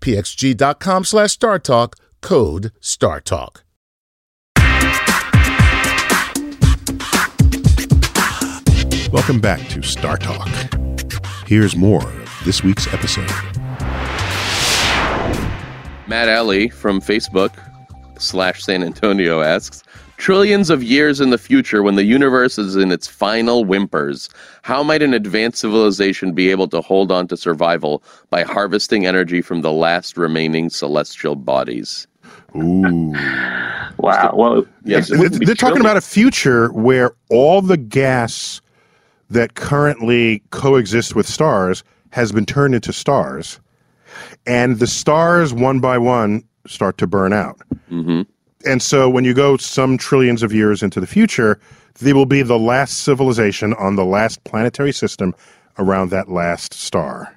pxg.com 0.00 1.04
slash 1.04 1.38
StarTalk. 1.38 1.94
Code 2.20 2.72
StarTalk. 2.80 3.64
Welcome 9.14 9.40
back 9.40 9.60
to 9.68 9.80
Star 9.80 10.16
Talk. 10.16 10.48
Here's 11.46 11.76
more 11.76 12.02
of 12.02 12.40
this 12.44 12.64
week's 12.64 12.92
episode. 12.92 13.30
Matt 16.08 16.28
Alley 16.28 16.68
from 16.68 17.00
Facebook 17.00 17.52
slash 18.18 18.64
San 18.64 18.82
Antonio 18.82 19.40
asks, 19.40 19.83
trillions 20.16 20.70
of 20.70 20.82
years 20.82 21.20
in 21.20 21.30
the 21.30 21.38
future 21.38 21.82
when 21.82 21.94
the 21.96 22.04
universe 22.04 22.58
is 22.58 22.76
in 22.76 22.90
its 22.92 23.06
final 23.06 23.64
whimpers, 23.64 24.28
how 24.62 24.82
might 24.82 25.02
an 25.02 25.14
advanced 25.14 25.58
civilization 25.58 26.32
be 26.32 26.50
able 26.50 26.68
to 26.68 26.80
hold 26.80 27.10
on 27.10 27.26
to 27.28 27.36
survival 27.36 28.02
by 28.30 28.42
harvesting 28.42 29.06
energy 29.06 29.42
from 29.42 29.62
the 29.62 29.72
last 29.72 30.16
remaining 30.16 30.70
celestial 30.70 31.36
bodies? 31.36 32.06
Ooh. 32.56 33.12
Wow. 33.98 34.34
Well, 34.36 34.66
Yes. 34.84 35.10
it 35.10 35.18
wouldn't 35.18 35.40
be 35.40 35.46
They're 35.46 35.54
talking 35.54 35.80
about 35.80 35.96
a 35.96 36.00
future 36.00 36.68
where 36.72 37.12
all 37.30 37.62
the 37.62 37.76
gas 37.76 38.60
that 39.30 39.54
currently 39.54 40.42
coexists 40.50 41.14
with 41.14 41.26
stars 41.26 41.82
has 42.10 42.30
been 42.30 42.46
turned 42.46 42.74
into 42.74 42.92
stars, 42.92 43.58
and 44.46 44.78
the 44.78 44.86
stars 44.86 45.52
one 45.52 45.80
by 45.80 45.98
one 45.98 46.44
start 46.66 46.98
to 46.98 47.06
burn 47.06 47.32
out. 47.32 47.60
hmm 47.88 48.22
And 48.66 48.82
so 48.82 49.08
when 49.08 49.24
you 49.24 49.34
go 49.34 49.56
some 49.56 49.98
trillions 49.98 50.42
of 50.42 50.52
years 50.52 50.82
into 50.82 51.00
the 51.00 51.06
future, 51.06 51.60
they 52.00 52.12
will 52.12 52.26
be 52.26 52.42
the 52.42 52.58
last 52.58 53.00
civilization 53.04 53.74
on 53.74 53.96
the 53.96 54.04
last 54.04 54.42
planetary 54.44 54.92
system 54.92 55.34
around 55.78 56.10
that 56.10 56.28
last 56.30 56.74
star. 56.74 57.36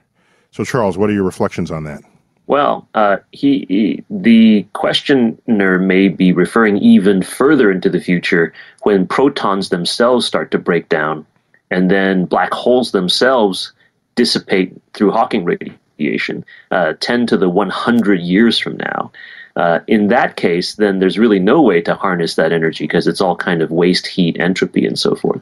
So, 0.51 0.63
Charles, 0.63 0.97
what 0.97 1.09
are 1.09 1.13
your 1.13 1.23
reflections 1.23 1.69
on 1.69 1.83
that? 1.83 2.01
Well, 2.47 2.87
uh, 2.93 3.17
he, 3.31 3.65
he 3.67 4.03
the 4.09 4.65
questioner 4.73 5.79
may 5.79 6.07
be 6.07 6.31
referring 6.31 6.77
even 6.77 7.21
further 7.21 7.69
into 7.69 7.89
the 7.89 7.99
future 7.99 8.53
when 8.83 9.05
protons 9.05 9.69
themselves 9.69 10.25
start 10.25 10.51
to 10.51 10.57
break 10.57 10.87
down, 10.87 11.25
and 11.69 11.91
then 11.91 12.25
black 12.25 12.53
holes 12.53 12.91
themselves 12.91 13.73
dissipate 14.15 14.73
through 14.93 15.11
Hawking 15.11 15.43
radiation. 15.43 16.45
uh, 16.71 16.93
10 16.99 17.27
to 17.27 17.37
the 17.37 17.49
100 17.49 18.21
years 18.21 18.57
from 18.59 18.77
now. 18.77 19.11
Uh, 19.57 19.79
in 19.87 20.07
that 20.07 20.35
case, 20.35 20.75
then 20.75 20.99
there's 20.99 21.17
really 21.17 21.39
no 21.39 21.63
way 21.63 21.81
to 21.81 21.95
harness 21.95 22.35
that 22.35 22.51
energy 22.51 22.83
because 22.83 23.07
it's 23.07 23.19
all 23.19 23.35
kind 23.35 23.63
of 23.63 23.71
waste 23.71 24.05
heat, 24.05 24.39
entropy, 24.39 24.85
and 24.85 24.99
so 24.99 25.15
forth. 25.15 25.41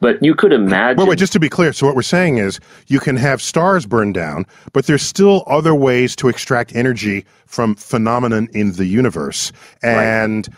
But 0.00 0.20
you 0.20 0.34
could 0.34 0.52
imagine. 0.52 0.98
Wait, 0.98 1.08
wait, 1.08 1.18
just 1.18 1.32
to 1.34 1.38
be 1.38 1.48
clear, 1.48 1.72
so 1.72 1.86
what 1.86 1.94
we're 1.94 2.02
saying 2.02 2.38
is 2.38 2.58
you 2.88 2.98
can 2.98 3.16
have 3.16 3.40
stars 3.40 3.86
burn 3.86 4.12
down, 4.12 4.46
but 4.72 4.86
there's 4.86 5.02
still 5.02 5.44
other 5.46 5.76
ways 5.76 6.16
to 6.16 6.28
extract 6.28 6.74
energy 6.74 7.24
from 7.46 7.76
phenomenon 7.76 8.48
in 8.52 8.72
the 8.72 8.84
universe. 8.84 9.52
And 9.80 10.48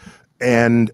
and 0.40 0.90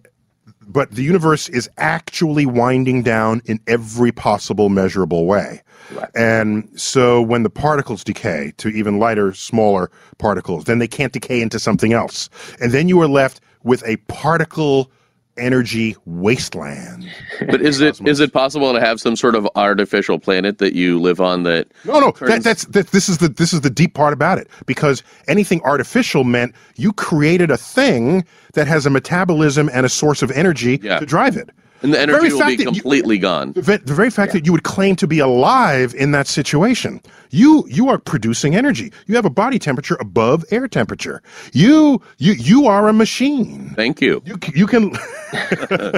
but 0.73 0.91
the 0.93 1.03
universe 1.03 1.49
is 1.49 1.69
actually 1.79 2.47
winding 2.47 3.03
down 3.03 3.43
in 3.47 3.61
every 3.67 4.13
possible 4.13 4.69
measurable 4.69 5.27
way. 5.27 5.63
Right. 5.93 6.09
And 6.15 6.69
so 6.77 7.21
when 7.21 7.43
the 7.43 7.51
particles 7.51 8.05
decay 8.05 8.53
to 8.59 8.69
even 8.69 8.99
lighter, 8.99 9.35
smaller 9.35 9.91
particles, 10.19 10.65
then 10.65 10.79
they 10.79 10.89
can't 10.89 11.13
decay 11.13 11.41
into 11.41 11.59
something 11.59 11.93
else. 11.93 12.31
And 12.61 12.73
then 12.73 12.89
you 12.89 13.01
are 13.01 13.09
left 13.09 13.41
with 13.65 13.83
a 13.85 13.97
particle 14.09 14.91
energy 15.37 15.97
wasteland. 16.07 17.09
But 17.47 17.63
is 17.63 17.81
it 17.81 18.01
is 18.07 18.21
it 18.21 18.33
possible 18.33 18.73
to 18.73 18.81
have 18.81 19.01
some 19.01 19.17
sort 19.17 19.35
of 19.35 19.49
artificial 19.57 20.19
planet 20.19 20.59
that 20.59 20.75
you 20.75 21.01
live 21.01 21.21
on 21.21 21.45
that? 21.45 21.69
No, 21.85 22.01
no, 22.01 22.11
that, 22.21 22.43
that's 22.43 22.65
that, 22.67 22.89
this 22.89 23.09
is 23.09 23.19
the 23.19 23.29
this 23.29 23.53
is 23.53 23.63
the 23.63 23.71
deep 23.71 23.95
part 23.95 24.13
about 24.13 24.39
it 24.39 24.49
because 24.67 25.03
anything 25.29 25.61
artificial 25.63 26.25
meant 26.25 26.55
you 26.77 26.93
created 26.93 27.51
a 27.51 27.57
thing 27.57 28.25
that 28.55 28.67
has 28.67 28.87
a 28.87 28.91
metabolism 28.91 29.71
and 29.73 29.87
a 29.87 29.89
source 29.89 30.23
of 30.23 30.31
energy 30.33 30.79
Yeah. 30.83 30.99
to 30.99 31.07
drive 31.07 31.37
it. 31.37 31.51
And 31.83 31.95
the 31.95 32.01
energy 32.01 32.33
will 32.33 32.45
be 32.47 32.57
that 32.57 32.59
you- 32.65 32.73
completely 32.73 33.17
gone. 33.19 33.53
The, 33.53 33.81
the 33.85 33.95
very 33.95 34.11
fact 34.11 34.33
that 34.35 34.45
you 34.45 34.53
would 34.53 34.65
claim 34.65 34.97
to 34.97 35.07
be 35.07 35.19
alive 35.19 35.95
in 35.95 36.11
that 36.13 36.27
situation, 36.27 37.01
you 37.31 37.67
you 37.69 37.89
are 37.89 37.97
producing 37.99 38.55
energy. 38.55 38.93
You 39.07 39.17
have 39.17 39.25
a 39.25 39.31
body 39.31 39.59
temperature 39.59 39.97
above 40.01 40.45
air 40.51 40.69
temperature. 40.69 41.23
You 41.53 42.03
you 42.19 42.33
you 42.35 42.67
are 42.67 42.89
a 42.89 42.93
machine. 42.93 43.73
Thank 43.77 44.01
you. 44.03 44.23
You 44.27 44.37
you 44.55 44.67
can, 44.67 44.93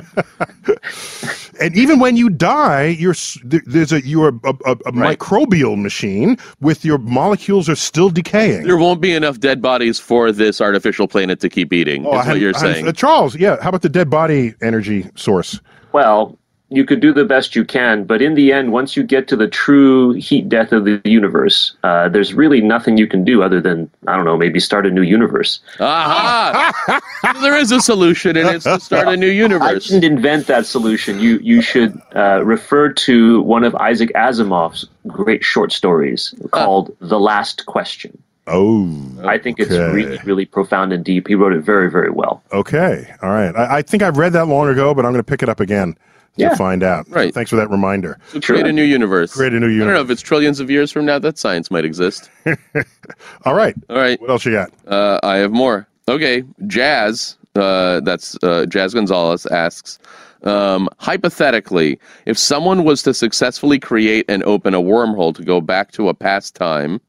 and 1.61 1.77
even 1.77 1.99
when 1.99 2.16
you 2.16 2.29
die, 2.31 2.87
you're 2.99 3.14
there's 3.45 3.92
a 3.92 4.07
you're 4.07 4.29
a, 4.45 4.55
a, 4.64 4.73
a 4.87 4.92
Right. 4.92 5.18
microbial 5.18 5.81
machine 5.81 6.37
with 6.61 6.85
your 6.85 6.99
molecules 6.99 7.68
are 7.68 7.75
still 7.77 8.11
decaying. 8.11 8.64
There 8.66 8.77
won't 8.77 9.01
be 9.01 9.12
enough 9.12 9.40
dead 9.40 9.62
bodies 9.62 9.99
for 9.99 10.31
this 10.33 10.61
artificial 10.61 11.09
planet 11.09 11.40
to 11.40 11.49
keep 11.49 11.73
eating. 11.73 12.07
Oh, 12.07 12.18
is 12.18 12.25
had- 12.25 12.33
what 12.33 12.40
you're 12.40 12.53
had- 12.53 12.61
saying. 12.61 12.88
uh, 12.88 12.92
Charles. 12.92 13.37
Yeah, 13.37 13.57
how 13.62 13.68
about 13.71 13.83
the 13.83 13.88
dead 13.88 14.11
body 14.11 14.55
energy 14.62 15.09
source? 15.16 15.61
Well, 15.92 16.38
you 16.72 16.87
could 16.87 17.00
do 17.00 17.12
the 17.12 17.24
best 17.26 17.55
you 17.55 17.66
can, 17.66 18.05
but 18.05 18.22
in 18.22 18.33
the 18.35 18.50
end, 18.50 18.72
once 18.72 18.96
you 18.96 19.02
get 19.02 19.28
to 19.28 19.37
the 19.37 19.46
true 19.46 20.12
heat 20.12 20.48
death 20.48 20.72
of 20.72 20.87
the 20.87 21.02
universe, 21.05 21.74
uh, 21.83 22.09
there's 22.09 22.33
really 22.33 22.62
nothing 22.62 22.96
you 22.96 23.07
can 23.07 23.24
do 23.24 23.42
other 23.42 23.61
than, 23.61 23.90
I 24.09 24.16
don't 24.16 24.24
know, 24.24 24.38
maybe 24.38 24.59
start 24.59 24.87
a 24.87 24.90
new 24.90 25.02
universe. 25.02 25.61
Aha! 25.81 27.00
So 27.20 27.33
there 27.42 27.59
is 27.59 27.72
a 27.72 27.81
solution, 27.81 28.38
and 28.38 28.48
it's 28.48 28.64
to 28.64 28.81
start 28.81 29.09
a 29.09 29.16
new 29.18 29.26
universe. 29.46 29.62
I 29.62 29.68
universe. 29.68 29.88
didn't 29.88 30.05
invent 30.12 30.46
that 30.46 30.64
solution. 30.64 31.20
You 31.20 31.38
you 31.42 31.61
should 31.61 32.00
uh, 32.16 32.42
refer 32.42 32.90
to 32.90 33.42
one 33.42 33.64
of 33.64 33.74
Isaac 33.74 34.11
Asimov's 34.14 34.87
great 35.07 35.44
short 35.44 35.72
stories 35.72 36.35
called 36.52 36.96
"The 37.00 37.20
Last 37.20 37.66
Question." 37.66 38.16
Oh, 38.48 38.98
I 39.24 39.38
think 39.38 39.61
it's 39.61 39.70
really 39.70 40.18
really 40.24 40.44
profound 40.44 40.92
and 40.92 41.05
deep. 41.05 41.28
He 41.28 41.35
wrote 41.35 41.52
it 41.52 41.61
very 41.61 41.90
very 41.90 42.11
well. 42.11 42.42
okay, 42.52 43.12
all 43.22 43.31
right. 43.31 43.55
I, 43.55 43.78
I 43.78 43.83
think 43.83 44.02
I've 44.02 44.16
read 44.16 44.33
that 44.33 44.46
long 44.48 44.68
ago, 44.68 44.94
but 44.94 45.05
I'm 45.07 45.12
going 45.12 45.20
to 45.24 45.28
pick 45.31 45.42
it 45.42 45.48
up 45.48 45.61
again 45.61 45.94
to 45.94 45.98
Yeah. 46.37 46.55
find 46.57 46.83
out. 46.83 47.07
Right. 47.09 47.33
Thanks 47.33 47.50
for 47.50 47.57
that 47.57 47.70
reminder. 47.70 48.18
So 48.28 48.40
create 48.40 48.66
a 48.66 48.72
new 48.72 48.83
universe. 48.83 49.33
Create 49.35 49.52
a 49.52 49.61
new 49.61 49.68
universe. 49.68 49.85
I 49.85 49.87
don't 49.87 49.94
know 49.94 50.00
if 50.02 50.11
it's 50.11 50.22
trillions 50.22 50.59
of 50.61 50.70
years 50.70 50.90
from 50.90 51.05
now 51.05 51.18
that 51.20 51.38
science 51.38 51.70
might 51.70 51.85
exist. 51.85 52.31
All 53.44 53.55
right. 53.55 53.74
All 53.90 53.96
right, 53.96 54.20
What 54.20 54.31
else 54.31 54.44
you 54.44 54.52
got? 54.52 54.70
uh, 54.88 55.20
I 55.22 55.37
have 55.37 55.52
more. 55.52 55.87
Okay, 56.09 56.42
Jazz. 56.66 57.37
Uh, 57.55 58.00
that's 58.00 58.37
uh, 58.42 58.66
Jazz 58.66 58.94
Gonzalez 58.94 59.46
asks. 59.46 59.98
Um, 60.42 60.88
hypothetically, 60.98 62.00
if 62.26 62.37
someone 62.37 62.83
was 62.83 63.02
to 63.05 63.14
successfully 63.14 63.78
create 63.78 64.24
and 64.28 64.42
open 64.42 64.74
a 64.74 64.81
wormhole 64.81 65.33
to 65.37 65.44
go 65.44 65.61
back 65.61 65.92
to 65.92 66.09
a 66.09 66.14
past 66.14 66.57
time, 66.57 67.00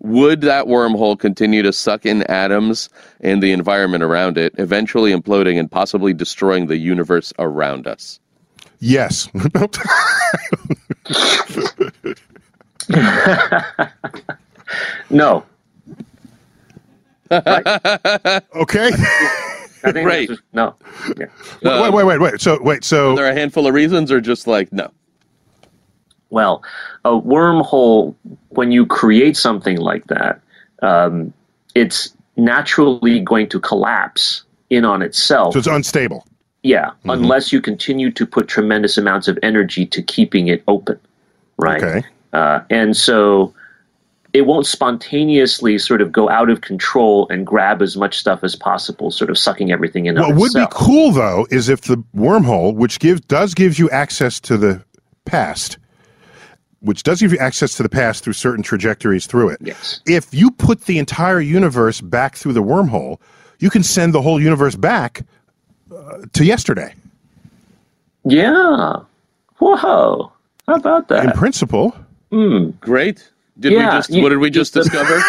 would 0.00 0.40
that 0.42 0.66
wormhole 0.66 1.18
continue 1.18 1.62
to 1.62 1.72
suck 1.72 2.04
in 2.06 2.22
atoms 2.24 2.88
and 3.20 3.42
the 3.42 3.52
environment 3.52 4.02
around 4.02 4.36
it, 4.38 4.54
eventually 4.58 5.12
imploding 5.12 5.58
and 5.58 5.70
possibly 5.70 6.12
destroying 6.12 6.66
the 6.66 6.76
universe 6.76 7.32
around 7.38 7.86
us? 7.86 8.20
Yes. 8.80 9.28
No, 15.10 15.44
okay. 17.30 18.90
I 19.82 19.92
think 19.92 20.06
Right. 20.06 20.28
just- 20.28 20.42
no. 20.52 20.74
Yeah. 21.18 21.26
wait, 21.82 21.92
wait, 21.92 22.04
wait, 22.04 22.20
wait. 22.20 22.40
So, 22.40 22.60
wait. 22.62 22.78
Are 22.78 22.82
So, 22.82 23.14
there 23.16 23.26
are 23.26 23.30
a 23.30 23.34
handful 23.34 23.66
of 23.66 23.74
reasons, 23.74 24.10
or 24.12 24.20
just 24.20 24.46
like 24.46 24.72
no? 24.72 24.90
Well, 26.34 26.64
a 27.04 27.12
wormhole, 27.12 28.12
when 28.48 28.72
you 28.72 28.86
create 28.86 29.36
something 29.36 29.76
like 29.76 30.08
that, 30.08 30.40
um, 30.82 31.32
it's 31.76 32.12
naturally 32.36 33.20
going 33.20 33.48
to 33.50 33.60
collapse 33.60 34.42
in 34.68 34.84
on 34.84 35.00
itself. 35.00 35.52
so 35.52 35.60
it's 35.60 35.68
unstable. 35.68 36.26
yeah, 36.64 36.90
unless 37.04 37.52
you 37.52 37.60
continue 37.60 38.10
to 38.10 38.26
put 38.26 38.48
tremendous 38.48 38.98
amounts 38.98 39.28
of 39.28 39.38
energy 39.44 39.86
to 39.86 40.02
keeping 40.02 40.48
it 40.48 40.64
open, 40.66 40.98
right? 41.56 41.82
Okay. 41.82 42.02
Uh, 42.32 42.60
and 42.68 42.96
so 42.96 43.54
it 44.32 44.46
won't 44.46 44.66
spontaneously 44.66 45.78
sort 45.78 46.02
of 46.02 46.10
go 46.10 46.28
out 46.28 46.50
of 46.50 46.62
control 46.62 47.28
and 47.30 47.46
grab 47.46 47.80
as 47.80 47.96
much 47.96 48.18
stuff 48.18 48.42
as 48.42 48.56
possible, 48.56 49.12
sort 49.12 49.30
of 49.30 49.38
sucking 49.38 49.70
everything 49.70 50.06
in. 50.06 50.16
What 50.16 50.34
would 50.34 50.52
be 50.52 50.66
cool 50.72 51.12
though 51.12 51.46
is 51.52 51.68
if 51.68 51.82
the 51.82 52.02
wormhole, 52.16 52.74
which 52.74 52.98
gives 52.98 53.20
does 53.20 53.54
give 53.54 53.78
you 53.78 53.88
access 53.90 54.40
to 54.40 54.56
the 54.56 54.84
past, 55.24 55.78
which 56.84 57.02
does 57.02 57.20
give 57.20 57.32
you 57.32 57.38
access 57.38 57.74
to 57.76 57.82
the 57.82 57.88
past 57.88 58.22
through 58.22 58.34
certain 58.34 58.62
trajectories 58.62 59.26
through 59.26 59.48
it. 59.48 59.58
Yes. 59.60 60.00
If 60.06 60.32
you 60.34 60.50
put 60.50 60.82
the 60.82 60.98
entire 60.98 61.40
universe 61.40 62.00
back 62.00 62.36
through 62.36 62.52
the 62.52 62.62
wormhole, 62.62 63.18
you 63.58 63.70
can 63.70 63.82
send 63.82 64.12
the 64.12 64.20
whole 64.20 64.40
universe 64.40 64.76
back 64.76 65.22
uh, 65.94 66.18
to 66.34 66.44
yesterday. 66.44 66.94
Yeah. 68.24 68.96
Whoa. 69.58 70.32
How 70.66 70.74
about 70.74 71.08
that? 71.08 71.24
In 71.24 71.32
principle, 71.32 71.96
Great. 72.80 73.30
Did 73.60 73.72
Yeah, 73.72 73.78
we 73.78 73.96
just? 73.98 74.10
you- 74.10 74.22
what 74.22 74.30
did 74.30 74.38
we 74.38 74.50
just 74.50 74.74
just- 74.74 74.90
discover? 74.92 75.22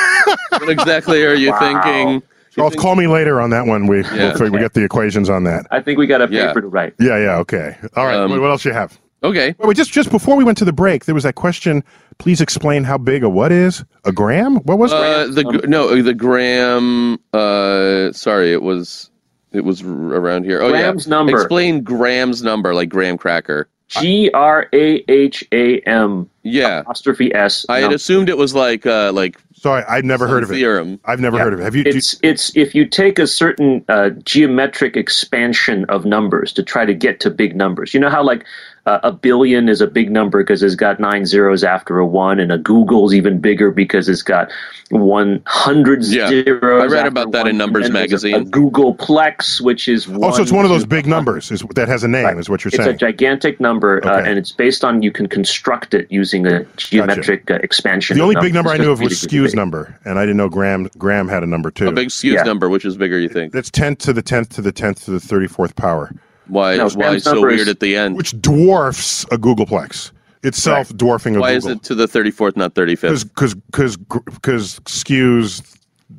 what 0.49 0.69
exactly 0.69 1.23
are 1.23 1.35
you 1.35 1.51
Wow. 1.51 1.59
thinking? 1.59 2.23
Charles, 2.51 2.73
call 2.75 2.95
me 2.95 3.05
later 3.05 3.39
on 3.39 3.49
that 3.51 3.67
one. 3.67 3.85
We 3.85 4.01
Yeah. 4.01 4.11
we'll 4.13 4.31
figure, 4.31 4.51
we 4.51 4.59
get 4.59 4.73
the 4.73 4.83
equations 4.83 5.29
on 5.29 5.43
that. 5.43 5.67
I 5.71 5.81
think 5.81 5.99
we 5.99 6.07
got 6.07 6.21
a 6.21 6.27
Yeah. 6.33 6.47
paper 6.47 6.61
to 6.61 6.67
write. 6.67 6.95
Yeah, 6.99 7.17
yeah, 7.19 7.37
okay. 7.39 7.77
All 7.95 8.05
right. 8.05 8.15
Um, 8.15 8.31
what, 8.31 8.41
what 8.41 8.49
else 8.49 8.65
you 8.65 8.73
have? 8.73 8.97
Okay. 9.23 9.55
Wait, 9.57 9.67
wait, 9.67 9.77
just 9.77 9.91
just 9.91 10.11
before 10.11 10.35
we 10.35 10.43
went 10.43 10.57
to 10.59 10.65
the 10.65 10.73
break, 10.73 11.05
there 11.05 11.15
was 11.15 11.23
that 11.23 11.35
question. 11.35 11.83
Please 12.19 12.41
explain 12.41 12.83
how 12.83 12.97
big 12.97 13.23
a 13.23 13.29
what 13.29 13.51
is 13.51 13.83
a 14.03 14.11
gram? 14.11 14.57
What 14.57 14.77
was 14.77 14.93
Uh, 14.93 15.27
the 15.31 15.43
gr- 15.43 15.67
no, 15.67 16.01
the 16.01 16.13
gram. 16.13 17.17
Uh, 17.33 18.11
sorry, 18.11 18.51
it 18.51 18.61
was 18.61 19.09
it 19.51 19.63
was 19.63 19.81
around 19.81 20.43
here. 20.43 20.61
Oh 20.61 20.69
Graham's 20.69 21.07
yeah. 21.07 21.11
number. 21.11 21.33
Explain 21.37 21.81
Graham's 21.81 22.43
number, 22.43 22.73
like 22.75 22.89
graham 22.89 23.17
cracker. 23.17 23.67
G 23.87 24.29
R 24.33 24.67
A 24.73 25.03
H 25.07 25.43
A 25.51 25.79
M 25.81 26.27
Yeah, 26.43 26.79
apostrophe 26.79 27.33
S. 27.33 27.65
I 27.69 27.75
had 27.75 27.81
number. 27.83 27.95
assumed 27.95 28.29
it 28.29 28.37
was 28.37 28.53
like 28.55 28.85
uh, 28.85 29.11
like 29.13 29.39
Sorry, 29.55 29.83
I've 29.87 30.03
never 30.05 30.27
heard 30.27 30.43
of 30.43 30.51
it. 30.51 30.55
theorem. 30.55 30.99
I've 31.05 31.19
never 31.19 31.37
Yeah. 31.37 31.43
heard 31.45 31.53
of 31.53 31.59
it. 31.59 31.63
Have 31.63 31.75
you? 31.75 31.83
do 31.83 31.89
you- 31.91 31.97
It's 31.97 32.15
it's 32.23 32.55
if 32.55 32.73
you 32.75 32.85
take 32.85 33.17
a 33.19 33.27
certain 33.27 33.83
uh, 33.89 34.09
geometric 34.23 34.95
expansion 34.97 35.85
of 35.85 36.03
numbers 36.05 36.51
to 36.53 36.63
try 36.63 36.85
to 36.85 36.93
get 36.93 37.19
to 37.21 37.29
big 37.31 37.55
numbers. 37.55 37.93
You 37.93 37.99
know 37.99 38.09
how 38.09 38.23
like 38.23 38.43
uh, 38.85 38.99
a 39.03 39.11
billion 39.11 39.67
is 39.67 39.81
a 39.81 39.87
big 39.87 40.11
number 40.11 40.43
because 40.43 40.61
it's 40.61 40.75
got 40.75 40.99
nine 40.99 41.25
zeros 41.25 41.63
after 41.63 41.97
a 41.99 42.05
one, 42.05 42.39
and 42.39 42.51
a 42.51 42.57
googol's 42.57 43.13
even 43.13 43.39
bigger 43.39 43.71
because 43.71 44.07
it's 44.07 44.21
got 44.21 44.49
one 44.91 45.41
hundred 45.47 46.03
Yeah. 46.05 46.27
zeros. 46.29 46.83
I 46.83 46.85
read 46.93 47.07
about 47.07 47.31
that 47.31 47.41
one, 47.43 47.47
in 47.49 47.57
Numbers 47.57 47.87
and 47.87 47.95
then 47.95 48.07
there's 48.07 48.23
a- 48.23 48.29
magazine. 48.29 48.47
A, 48.47 48.51
googolplex, 48.51 49.59
which 49.61 49.87
is 49.87 50.07
oh, 50.09 50.31
so 50.31 50.41
it's 50.41 50.51
one 50.51 50.65
of 50.65 50.69
those 50.71 50.85
big 50.85 51.07
numbers 51.07 51.51
is, 51.51 51.61
that 51.75 51.87
has 51.87 52.03
a 52.03 52.07
name, 52.07 52.25
Right. 52.25 52.37
is 52.37 52.49
what 52.49 52.63
you're 52.63 52.71
saying. 52.71 52.89
It's 52.89 52.95
a 53.01 53.05
gigantic 53.05 53.59
number, 53.59 54.05
uh, 54.05 54.21
and 54.23 54.37
it's 54.37 54.51
based 54.51 54.83
on 54.83 55.01
you 55.01 55.11
can 55.11 55.27
construct 55.27 55.93
it 55.93 56.07
using 56.11 56.45
a 56.45 56.63
geometric 56.77 57.49
uh, 57.49 57.55
expansion. 57.63 58.17
the 58.17 58.23
only 58.23 58.35
big 58.39 58.53
number 58.53 58.69
I 58.69 58.77
knew 58.77 58.91
of 58.91 58.99
was 59.01 59.23
really, 59.23 59.37
really 59.39 59.47
Skewes' 59.49 59.51
big. 59.51 59.55
number, 59.57 59.99
and 60.05 60.19
I 60.19 60.23
didn't 60.23 60.37
know 60.37 60.49
Graham 60.49 60.89
Graham 60.97 61.27
had 61.27 61.43
a 61.43 61.47
number 61.47 61.71
too. 61.71 61.87
A 61.87 61.91
big 61.91 62.09
Skewes' 62.09 62.33
Yeah. 62.33 62.43
number, 62.43 62.69
which 62.69 62.85
is 62.85 62.97
bigger. 62.97 63.19
You 63.19 63.29
think? 63.29 63.51
That's 63.53 63.71
tenth 63.71 63.99
to 63.99 64.13
the 64.13 64.21
tenth 64.21 64.49
to 64.55 64.61
the 64.61 64.71
tenth 64.71 65.03
to 65.05 65.11
the 65.11 65.19
thirty 65.19 65.47
fourth 65.47 65.75
power, 65.75 66.11
Why? 66.47 66.77
No, 66.77 66.89
why 66.89 67.17
so 67.17 67.33
number 67.33 67.47
weird 67.47 67.67
at 67.67 67.79
the 67.79 67.95
end? 67.95 68.15
which 68.17 68.39
dwarfs 68.41 69.23
a 69.25 69.37
googolplex 69.37 70.11
itself, 70.43 70.89
dwarfing 70.89 71.35
a 71.35 71.39
Why 71.39 71.51
is 71.51 71.65
it 71.65 71.83
to 71.83 71.95
the 71.95 72.07
thirty 72.07 72.31
fourth, 72.31 72.55
not 72.55 72.75
thirty 72.75 72.95
fifth? 72.95 73.29
Because 73.29 73.55
because 73.55 73.97
because 73.97 74.79
Skewes 74.81 75.61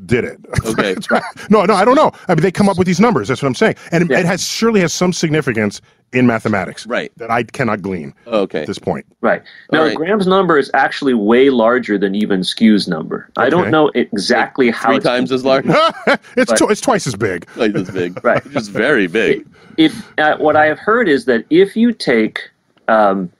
did 0.05 0.25
it. 0.25 0.39
Okay. 0.67 0.97
no, 1.49 1.65
no, 1.65 1.75
I 1.75 1.85
don't 1.85 1.95
know. 1.95 2.11
I 2.29 2.35
mean, 2.35 2.43
they 2.43 2.51
come 2.51 2.69
up 2.69 2.77
with 2.77 2.87
these 2.87 2.99
numbers. 3.01 3.29
That's 3.29 3.41
what 3.41 3.49
I'm 3.49 3.55
saying, 3.55 3.77
and 3.93 4.11
Yeah. 4.11 4.19
it 4.19 4.27
has 4.27 4.47
surely 4.47 4.81
has 4.81 4.93
some 4.93 5.13
significance 5.13 5.81
in 6.13 6.27
mathematics 6.27 6.87
Right. 6.87 7.13
that 7.17 7.31
I 7.31 7.43
cannot 7.43 7.83
glean 7.83 8.15
Okay. 8.27 8.61
at 8.63 8.67
this 8.67 8.79
point. 8.79 9.05
Right. 9.21 9.43
Now, 9.73 9.81
All 9.81 9.85
right. 9.87 9.97
Graham's 9.97 10.27
number 10.27 10.57
is 10.57 10.71
actually 10.73 11.15
way 11.15 11.51
larger 11.51 11.99
than 11.99 12.15
even 12.15 12.41
Skewes' 12.41 12.89
number. 12.89 13.29
I 13.37 13.51
don't 13.51 13.71
know 13.71 13.91
exactly 13.95 14.71
how 14.71 14.89
Three 14.89 14.97
it's 14.97 15.05
times 15.05 15.33
as 15.33 15.45
large. 15.45 15.65
it's 16.37 16.53
tw- 16.53 16.71
it's 16.71 16.81
twice 16.81 17.07
as 17.07 17.15
big. 17.17 17.47
like 17.57 17.73
this 17.73 17.91
big. 17.91 18.19
Right. 18.25 18.43
It's 18.47 18.69
very 18.69 19.07
big. 19.09 19.47
if 19.77 20.11
uh, 20.19 20.37
what 20.39 20.57
I 20.57 20.67
have 20.67 20.79
heard 20.79 21.09
is 21.09 21.25
that 21.27 21.45
if 21.51 21.77
you 21.77 21.93
take 21.93 22.41
um, 22.89 23.31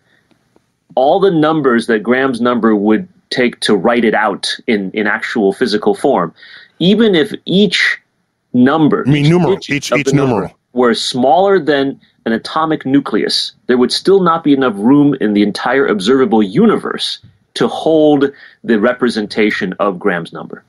all 0.97 1.21
the 1.21 1.31
numbers 1.31 1.87
that 1.87 2.03
Graham's 2.03 2.41
number 2.41 2.75
would 2.75 3.09
take 3.31 3.59
to 3.61 3.75
write 3.75 4.05
it 4.05 4.15
out 4.15 4.49
in, 4.67 4.91
in 4.93 5.07
actual 5.07 5.53
physical 5.53 5.95
form, 5.95 6.35
even 6.79 7.15
if 7.15 7.33
each 7.47 7.99
number, 8.53 9.05
I 9.07 9.11
mean, 9.11 9.25
each 9.25 9.31
numeral, 9.31 9.55
digit 9.57 9.71
each- 9.71 9.93
each 9.93 10.07
the 10.07 10.13
number 10.13 10.33
numeral. 10.35 10.56
Were 10.77 10.95
smaller 10.95 11.59
than 11.59 11.99
an 12.27 12.33
atomic 12.33 12.85
nucleus, 12.85 13.53
there 13.67 13.79
would 13.79 13.91
still 13.91 14.21
not 14.23 14.45
be 14.45 14.53
enough 14.53 14.75
room 14.77 15.15
in 15.23 15.33
the 15.33 15.43
entire 15.43 15.87
observable 15.87 16.43
universe 16.43 17.19
to 17.55 17.67
hold 17.67 18.31
the 18.63 18.79
representation 18.79 19.73
of 19.81 19.99
Graham's 19.99 20.33
number. 20.35 20.63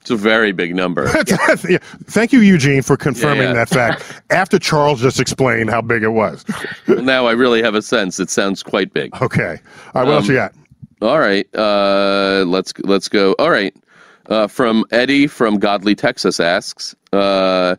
It's 0.00 0.10
a 0.10 0.16
very 0.16 0.52
big 0.52 0.74
number. 0.74 1.04
Yeah. 1.68 1.78
Thank 2.06 2.32
you, 2.32 2.40
Eugene, 2.40 2.82
for 2.82 2.96
confirming 2.96 3.42
Yeah, 3.42 3.48
yeah. 3.48 3.64
that 3.64 3.68
fact 3.68 4.22
after 4.30 4.58
Charles 4.58 5.00
just 5.00 5.20
explained 5.20 5.70
how 5.70 5.80
big 5.82 6.02
it 6.02 6.08
was. 6.08 6.44
now 6.88 7.26
I 7.26 7.32
really 7.32 7.62
have 7.62 7.74
a 7.76 7.82
sense. 7.82 8.18
It 8.18 8.30
sounds 8.30 8.62
quite 8.62 8.92
big. 8.92 9.14
Okay. 9.22 9.58
All 9.94 10.02
right, 10.02 10.08
what 10.08 10.14
else 10.14 10.24
Um, 10.24 10.30
you 10.30 10.36
got? 10.36 10.54
All 11.02 11.20
right, 11.20 11.46
uh, 11.54 12.44
let's 12.48 12.72
let's 12.82 13.08
go. 13.08 13.34
All 13.38 13.50
right, 13.50 13.72
uh, 14.28 14.48
from 14.48 14.84
Eddie 14.90 15.28
from 15.28 15.58
Godley 15.60 15.94
Texas 15.94 16.40
asks 16.40 16.96
uh, 17.12 17.76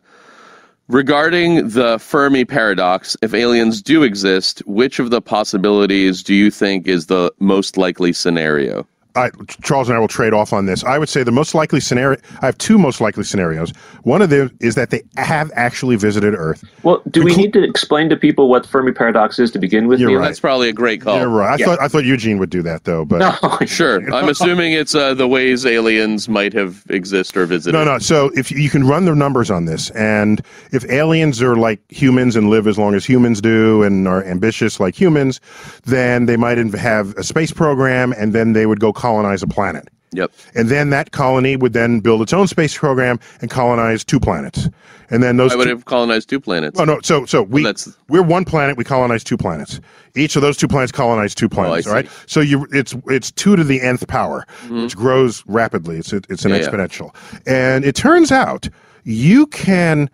regarding 0.90 1.70
the 1.70 2.00
Fermi 2.00 2.44
paradox. 2.44 3.16
If 3.22 3.34
aliens 3.34 3.82
do 3.82 4.04
exist, 4.04 4.62
which 4.66 5.00
of 5.00 5.12
the 5.12 5.22
possibilities 5.22 6.24
do 6.24 6.34
you 6.34 6.52
think 6.52 6.88
is 6.88 7.06
the 7.06 7.32
most 7.40 7.78
likely 7.78 8.12
scenario? 8.12 8.86
I, 9.20 9.32
Charles 9.62 9.90
and 9.90 9.98
I 9.98 10.00
will 10.00 10.08
trade 10.08 10.34
off 10.34 10.54
on 10.54 10.66
this. 10.66 10.84
I 10.84 10.98
would 10.98 11.10
say 11.10 11.24
the 11.24 11.32
most 11.32 11.54
likely 11.54 11.80
scenario. 11.80 12.20
I 12.42 12.46
have 12.46 12.58
two 12.58 12.78
most 12.78 13.02
likely 13.02 13.24
scenarios. 13.24 13.72
One 14.04 14.22
of 14.22 14.30
them 14.30 14.56
is 14.62 14.76
that 14.76 14.92
they 14.92 15.02
have 15.18 15.52
actually 15.56 15.98
visited 15.98 16.34
Earth. 16.34 16.64
Well, 16.84 17.02
do 17.10 17.24
we 17.24 17.34
Inclu- 17.34 17.38
need 17.38 17.54
to 17.54 17.64
explain 17.64 18.10
to 18.10 18.16
people 18.16 18.50
what 18.50 18.64
the 18.64 18.70
Fermi 18.70 18.92
paradox 18.94 19.38
is 19.40 19.52
to 19.52 19.60
begin 19.60 19.88
with? 19.88 20.00
You're 20.00 20.10
Neil? 20.10 20.20
right. 20.20 20.28
That's 20.28 20.40
probably 20.40 20.70
a 20.70 20.74
great 20.74 21.02
call. 21.02 21.18
You're 21.18 21.28
right. 21.28 21.54
I 21.54 21.58
yeah. 21.58 21.66
thought 21.66 21.82
I 21.82 21.88
thought 21.88 22.06
Eugene 22.06 22.38
would 22.40 22.50
do 22.50 22.62
that 22.64 22.86
though, 22.86 23.06
but 23.06 23.20
No, 23.20 23.58
Sure, 23.66 23.98
I'm 24.14 24.30
assuming 24.30 24.74
it's 24.74 24.96
uh, 24.96 25.14
the 25.14 25.28
ways 25.28 25.66
aliens 25.66 26.30
might 26.30 26.54
have 26.54 26.84
exist 26.90 27.36
or 27.36 27.46
visited. 27.46 27.78
No, 27.78 27.84
no. 27.84 28.00
So 28.00 28.32
if 28.36 28.52
you, 28.52 28.58
you 28.58 28.70
can 28.70 28.88
run 28.88 29.06
the 29.06 29.14
numbers 29.14 29.52
on 29.52 29.66
this, 29.66 29.90
and 29.92 30.42
if 30.72 30.86
aliens 30.90 31.42
are 31.42 31.56
like 31.56 31.80
humans 31.90 32.36
and 32.36 32.50
live 32.50 32.68
as 32.68 32.78
long 32.78 32.96
as 32.96 33.06
humans 33.06 33.42
do 33.42 33.84
and 33.84 34.08
are 34.08 34.24
ambitious 34.24 34.80
like 34.80 34.96
humans, 35.00 35.42
then 35.86 36.26
they 36.26 36.38
might 36.38 36.58
have 36.58 37.16
a 37.18 37.24
space 37.24 37.52
program, 37.52 38.14
and 38.14 38.34
then 38.34 38.54
they 38.54 38.66
would 38.66 38.80
go 38.80 38.94
colonize 39.10 39.42
a 39.44 39.48
planet. 39.48 39.88
Yep. 40.12 40.32
And 40.56 40.70
then 40.70 40.90
that 40.90 41.12
colony 41.12 41.56
would 41.56 41.74
then 41.74 42.00
build 42.00 42.22
its 42.24 42.34
own 42.34 42.48
space 42.48 42.76
program 42.76 43.20
and 43.42 43.50
colonize 43.52 44.04
two 44.04 44.20
planets. 44.20 44.68
And 45.12 45.22
then 45.24 45.38
those 45.38 45.52
I 45.54 45.56
would 45.56 45.66
two, 45.66 45.70
have 45.70 45.86
colonized 45.86 46.30
two 46.30 46.40
planets. 46.40 46.80
Oh 46.80 46.84
no! 46.86 47.00
So 47.04 47.26
so 47.26 47.44
we 47.44 47.64
that's- 47.64 47.96
we're 48.10 48.24
one 48.24 48.46
planet. 48.46 48.76
We 48.78 48.84
colonize 48.84 49.24
two 49.24 49.38
planets. 49.38 49.80
Each 50.16 50.36
of 50.36 50.42
those 50.44 50.58
two 50.58 50.68
planets 50.68 50.92
colonize 50.92 51.34
two 51.36 51.50
planets. 51.50 51.88
Oh, 51.88 51.90
I 51.90 51.94
all 51.94 51.96
right. 52.02 52.06
see. 52.10 52.16
Mm-hmm. 52.16 52.28
So 52.28 52.40
you 52.42 52.68
it's 52.72 52.96
it's 53.08 53.32
two 53.32 53.56
to 53.56 53.64
the 53.64 53.82
nth 53.82 54.08
power, 54.08 54.46
which 54.70 54.96
grows 54.96 55.44
rapidly. 55.48 55.98
It's 55.98 56.14
it's 56.14 56.46
an 56.46 56.52
Yeah, 56.52 56.58
yeah. 56.58 56.68
exponential. 56.70 57.16
And 57.48 57.86
it 57.86 57.96
turns 57.96 58.32
out 58.32 58.68
you 59.04 59.46
can 59.48 60.10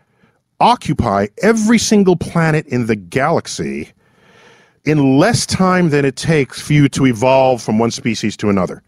occupy 0.62 1.28
every 1.42 1.78
single 1.78 2.16
planet 2.16 2.66
in 2.68 2.86
the 2.88 2.96
galaxy 2.96 3.92
in 4.86 5.18
less 5.18 5.46
time 5.46 5.90
than 5.90 6.06
it 6.06 6.16
takes 6.16 6.62
for 6.62 6.74
you 6.74 6.88
to 6.90 7.06
evolve 7.06 7.62
from 7.62 7.80
one 7.80 7.92
species 7.92 8.38
to 8.38 8.50
another. 8.50 8.82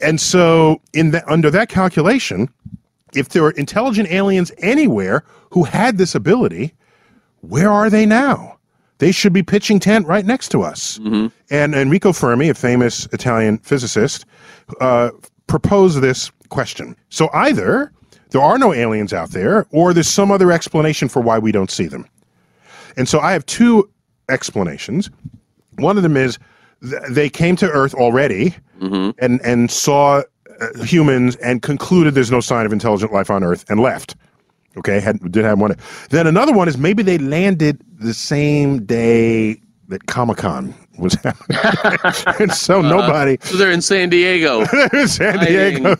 And 0.00 0.20
so, 0.20 0.80
in 0.92 1.10
the, 1.12 1.28
under 1.30 1.50
that 1.50 1.68
calculation, 1.68 2.48
if 3.14 3.30
there 3.30 3.42
were 3.42 3.52
intelligent 3.52 4.10
aliens 4.10 4.52
anywhere 4.58 5.24
who 5.50 5.64
had 5.64 5.98
this 5.98 6.14
ability, 6.14 6.74
where 7.40 7.70
are 7.70 7.88
they 7.88 8.04
now? 8.04 8.58
They 8.98 9.12
should 9.12 9.32
be 9.32 9.42
pitching 9.42 9.78
tent 9.78 10.06
right 10.06 10.24
next 10.24 10.48
to 10.50 10.62
us. 10.62 10.98
And 11.50 11.74
Enrico 11.74 12.12
Fermi, 12.12 12.48
a 12.48 12.54
famous 12.54 13.06
Italian 13.12 13.58
physicist, 13.58 14.24
uh, 14.80 15.10
proposed 15.46 16.00
this 16.00 16.30
question. 16.48 16.96
So 17.10 17.28
either 17.32 17.92
there 18.30 18.40
are 18.40 18.58
no 18.58 18.72
aliens 18.74 19.12
out 19.12 19.30
there, 19.30 19.66
or 19.70 19.92
there's 19.94 20.08
some 20.08 20.30
other 20.30 20.50
explanation 20.50 21.08
for 21.08 21.20
why 21.20 21.38
we 21.38 21.52
don't 21.52 21.70
see 21.70 21.86
them. 21.86 22.06
And 22.96 23.08
so 23.08 23.20
I 23.20 23.32
have 23.32 23.44
two 23.46 23.88
explanations. 24.28 25.10
One 25.78 25.96
of 25.96 26.02
them 26.02 26.16
is 26.16 26.38
th- 26.82 27.02
they 27.10 27.28
came 27.28 27.56
to 27.56 27.70
Earth 27.70 27.94
already 27.94 28.54
and 28.80 29.40
and 29.42 29.70
saw 29.70 30.22
uh, 30.60 30.82
humans 30.84 31.36
and 31.36 31.62
concluded 31.62 32.14
there's 32.14 32.30
no 32.30 32.40
sign 32.40 32.66
of 32.66 32.72
intelligent 32.72 33.12
life 33.12 33.30
on 33.30 33.42
Earth 33.42 33.64
and 33.68 33.80
left. 33.80 34.16
Okay, 34.76 35.00
had 35.00 35.18
did 35.32 35.44
have 35.44 35.58
one. 35.58 35.74
Then 36.10 36.26
another 36.26 36.52
one 36.52 36.68
is 36.68 36.76
maybe 36.76 37.02
they 37.02 37.16
landed 37.18 37.82
the 37.98 38.12
same 38.12 38.84
day 38.84 39.60
that 39.88 40.06
Comic 40.06 40.36
Con 40.38 40.74
was 40.98 41.14
happening, 41.22 42.38
and 42.40 42.52
so 42.52 42.82
nobody 42.82 43.38
So 43.42 43.56
they're 43.56 43.70
in 43.70 43.80
San 43.80 44.10
Diego. 44.10 44.66
in 44.92 45.08
San 45.08 45.38
Diego. 45.38 45.96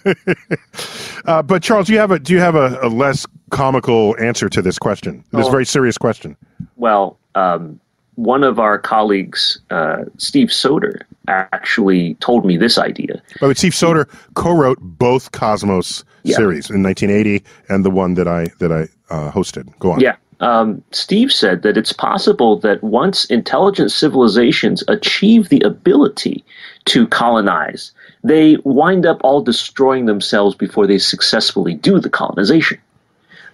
uh, 1.27 1.43
but 1.43 1.62
Charles, 1.62 1.87
do 1.87 1.93
you 1.95 1.99
have 1.99 2.11
a 2.11 2.19
do 2.19 2.33
you 2.35 2.41
have 2.41 2.55
a, 2.55 2.79
a 2.83 2.89
less 2.89 3.27
comical 3.51 4.15
answer 4.21 4.49
to 4.51 4.61
this 4.61 4.79
question? 4.79 5.25
This 5.33 5.47
Oh. 5.47 5.51
very 5.51 5.65
serious 5.67 5.97
question. 5.97 6.37
Well, 6.77 7.19
um, 7.35 7.81
one 8.16 8.42
of 8.42 8.59
our 8.59 8.79
colleagues, 8.79 9.59
uh, 9.70 10.05
Steve 10.18 10.52
Soter, 10.52 11.07
actually 11.29 12.14
told 12.14 12.44
me 12.44 12.57
this 12.57 12.79
idea. 12.79 13.22
But 13.40 13.57
Steve 13.57 13.74
Soter 13.74 14.09
co-wrote 14.35 14.79
both 14.81 15.33
Cosmos 15.33 16.05
Yeah. 16.24 16.37
series 16.37 16.70
in 16.70 16.83
1980 16.83 17.44
and 17.68 17.85
the 17.85 17.90
one 17.90 18.14
that 18.14 18.26
I 18.29 18.48
that 18.59 18.72
I 18.72 18.88
uh, 19.14 19.31
hosted. 19.31 19.66
Go 19.79 19.92
on. 19.92 20.00
Yeah. 20.00 20.16
Um, 20.40 20.83
Steve 20.92 21.33
said 21.33 21.62
that 21.62 21.79
it's 21.79 21.92
possible 21.94 22.59
that 22.61 22.83
once 22.85 23.24
intelligent 23.26 23.90
civilizations 23.90 24.85
achieve 24.88 25.48
the 25.48 25.61
ability 25.61 26.44
to 26.87 27.07
colonize, 27.07 27.92
they 28.22 28.57
wind 28.64 29.07
up 29.07 29.18
all 29.24 29.40
destroying 29.40 30.05
themselves 30.07 30.55
before 30.55 30.87
they 30.87 30.98
successfully 30.98 31.74
do 31.74 31.98
the 31.98 32.11
colonization. 32.11 32.79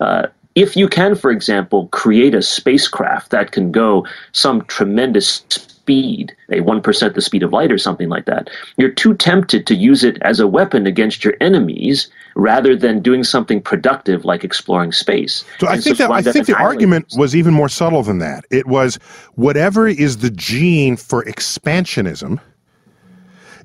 Uh, 0.01 0.27
if 0.55 0.77
you 0.77 0.89
can, 0.89 1.15
for 1.15 1.31
example, 1.31 1.89
create 1.89 2.35
a 2.35 2.43
spacecraft 2.43 3.31
that 3.31 3.53
can 3.53 3.73
go 3.73 4.07
some 4.33 4.65
tremendous 4.67 5.43
speed, 5.83 6.35
a 6.51 6.61
1% 6.61 7.15
the 7.15 7.21
speed 7.21 7.43
of 7.43 7.53
light 7.53 7.73
or 7.73 7.79
something 7.79 8.09
like 8.09 8.27
that, 8.27 8.49
you're 8.77 8.91
too 8.91 9.15
tempted 9.15 9.67
to 9.67 9.75
use 9.75 10.05
it 10.05 10.17
as 10.23 10.39
a 10.39 10.47
weapon 10.47 10.87
against 10.87 11.25
your 11.25 11.35
enemies 11.41 12.09
rather 12.37 12.77
than 12.77 13.01
doing 13.01 13.25
something 13.25 13.61
productive 13.61 14.25
like 14.25 14.45
exploring 14.45 14.93
space. 14.93 15.45
So 15.59 15.69
I 15.69 15.79
think 15.79 15.99
that 15.99 16.11
I 16.11 16.23
think 16.23 16.47
the 16.47 16.53
annihilating 16.53 16.67
argument 16.67 17.07
was 17.17 17.35
even 17.35 17.53
more 17.53 17.69
subtle 17.69 18.03
than 18.03 18.19
that. 18.19 18.45
It 18.51 18.67
was 18.67 18.97
whatever 19.35 19.89
is 19.89 20.19
the 20.19 20.31
gene 20.31 20.97
for 20.97 21.25
expansionism. 21.25 22.39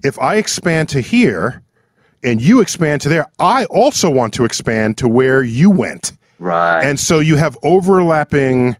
If 0.03 0.19
I 0.19 0.35
expand 0.35 0.89
to 0.89 1.01
here 1.01 1.61
and 2.23 2.41
you 2.41 2.61
expand 2.61 3.01
to 3.01 3.09
there, 3.09 3.27
I 3.39 3.65
also 3.65 4.09
want 4.09 4.33
to 4.35 4.45
expand 4.45 4.97
to 4.99 5.07
where 5.07 5.43
you 5.43 5.69
went. 5.69 6.13
Right. 6.39 6.81
And 6.83 6.99
so 6.99 7.19
you 7.19 7.35
have 7.35 7.57
overlapping 7.63 8.75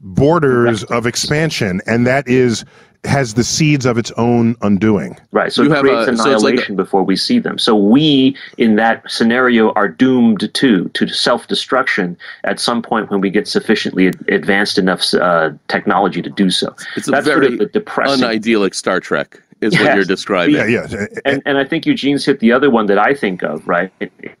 borders 0.00 0.84
of 0.84 1.06
expansion, 1.06 1.80
and 1.86 2.06
that 2.06 2.26
is 2.28 2.64
has 3.04 3.34
the 3.34 3.42
seeds 3.42 3.84
of 3.84 3.98
its 3.98 4.12
own 4.12 4.54
undoing. 4.62 5.18
Right. 5.32 5.52
So 5.52 5.62
You 5.64 5.72
it 5.72 5.74
have 5.74 5.82
creates 5.82 6.08
a- 6.08 6.16
so 6.16 6.22
like 6.22 6.36
annihilation 6.36 6.76
before 6.76 7.02
we 7.02 7.16
see 7.16 7.40
them. 7.40 7.58
So 7.58 7.74
we, 7.74 8.36
in 8.58 8.76
that 8.76 9.02
scenario, 9.10 9.72
are 9.72 9.88
doomed 9.88 10.48
to 10.54 10.88
to 10.88 11.08
self 11.08 11.48
destruction 11.48 12.16
at 12.44 12.60
some 12.60 12.80
point 12.80 13.10
when 13.10 13.20
we 13.20 13.28
get 13.28 13.48
sufficiently 13.48 14.06
advanced 14.28 14.78
enough 14.78 15.12
uh, 15.14 15.50
technology 15.66 16.22
to 16.22 16.30
do 16.30 16.48
so. 16.50 16.74
It's 16.96 17.08
a 17.08 17.20
very 17.22 17.24
sort 17.24 17.44
of 17.44 17.58
the 17.58 17.66
depressing. 17.66 18.24
unidyllic 18.24 18.72
Star 18.74 19.00
Trek, 19.00 19.40
is 19.62 19.78
what 19.78 19.94
you're 19.94 20.04
describing. 20.04 20.54
Yeah, 20.56 20.66
yeah. 20.66 21.06
and, 21.24 21.42
and 21.46 21.58
I 21.58 21.64
think 21.64 21.86
Eugene's 21.86 22.24
hit 22.24 22.40
the 22.40 22.52
other 22.52 22.70
one 22.70 22.86
that 22.86 22.98
I 22.98 23.14
think 23.14 23.42
of, 23.42 23.66
right? 23.66 23.90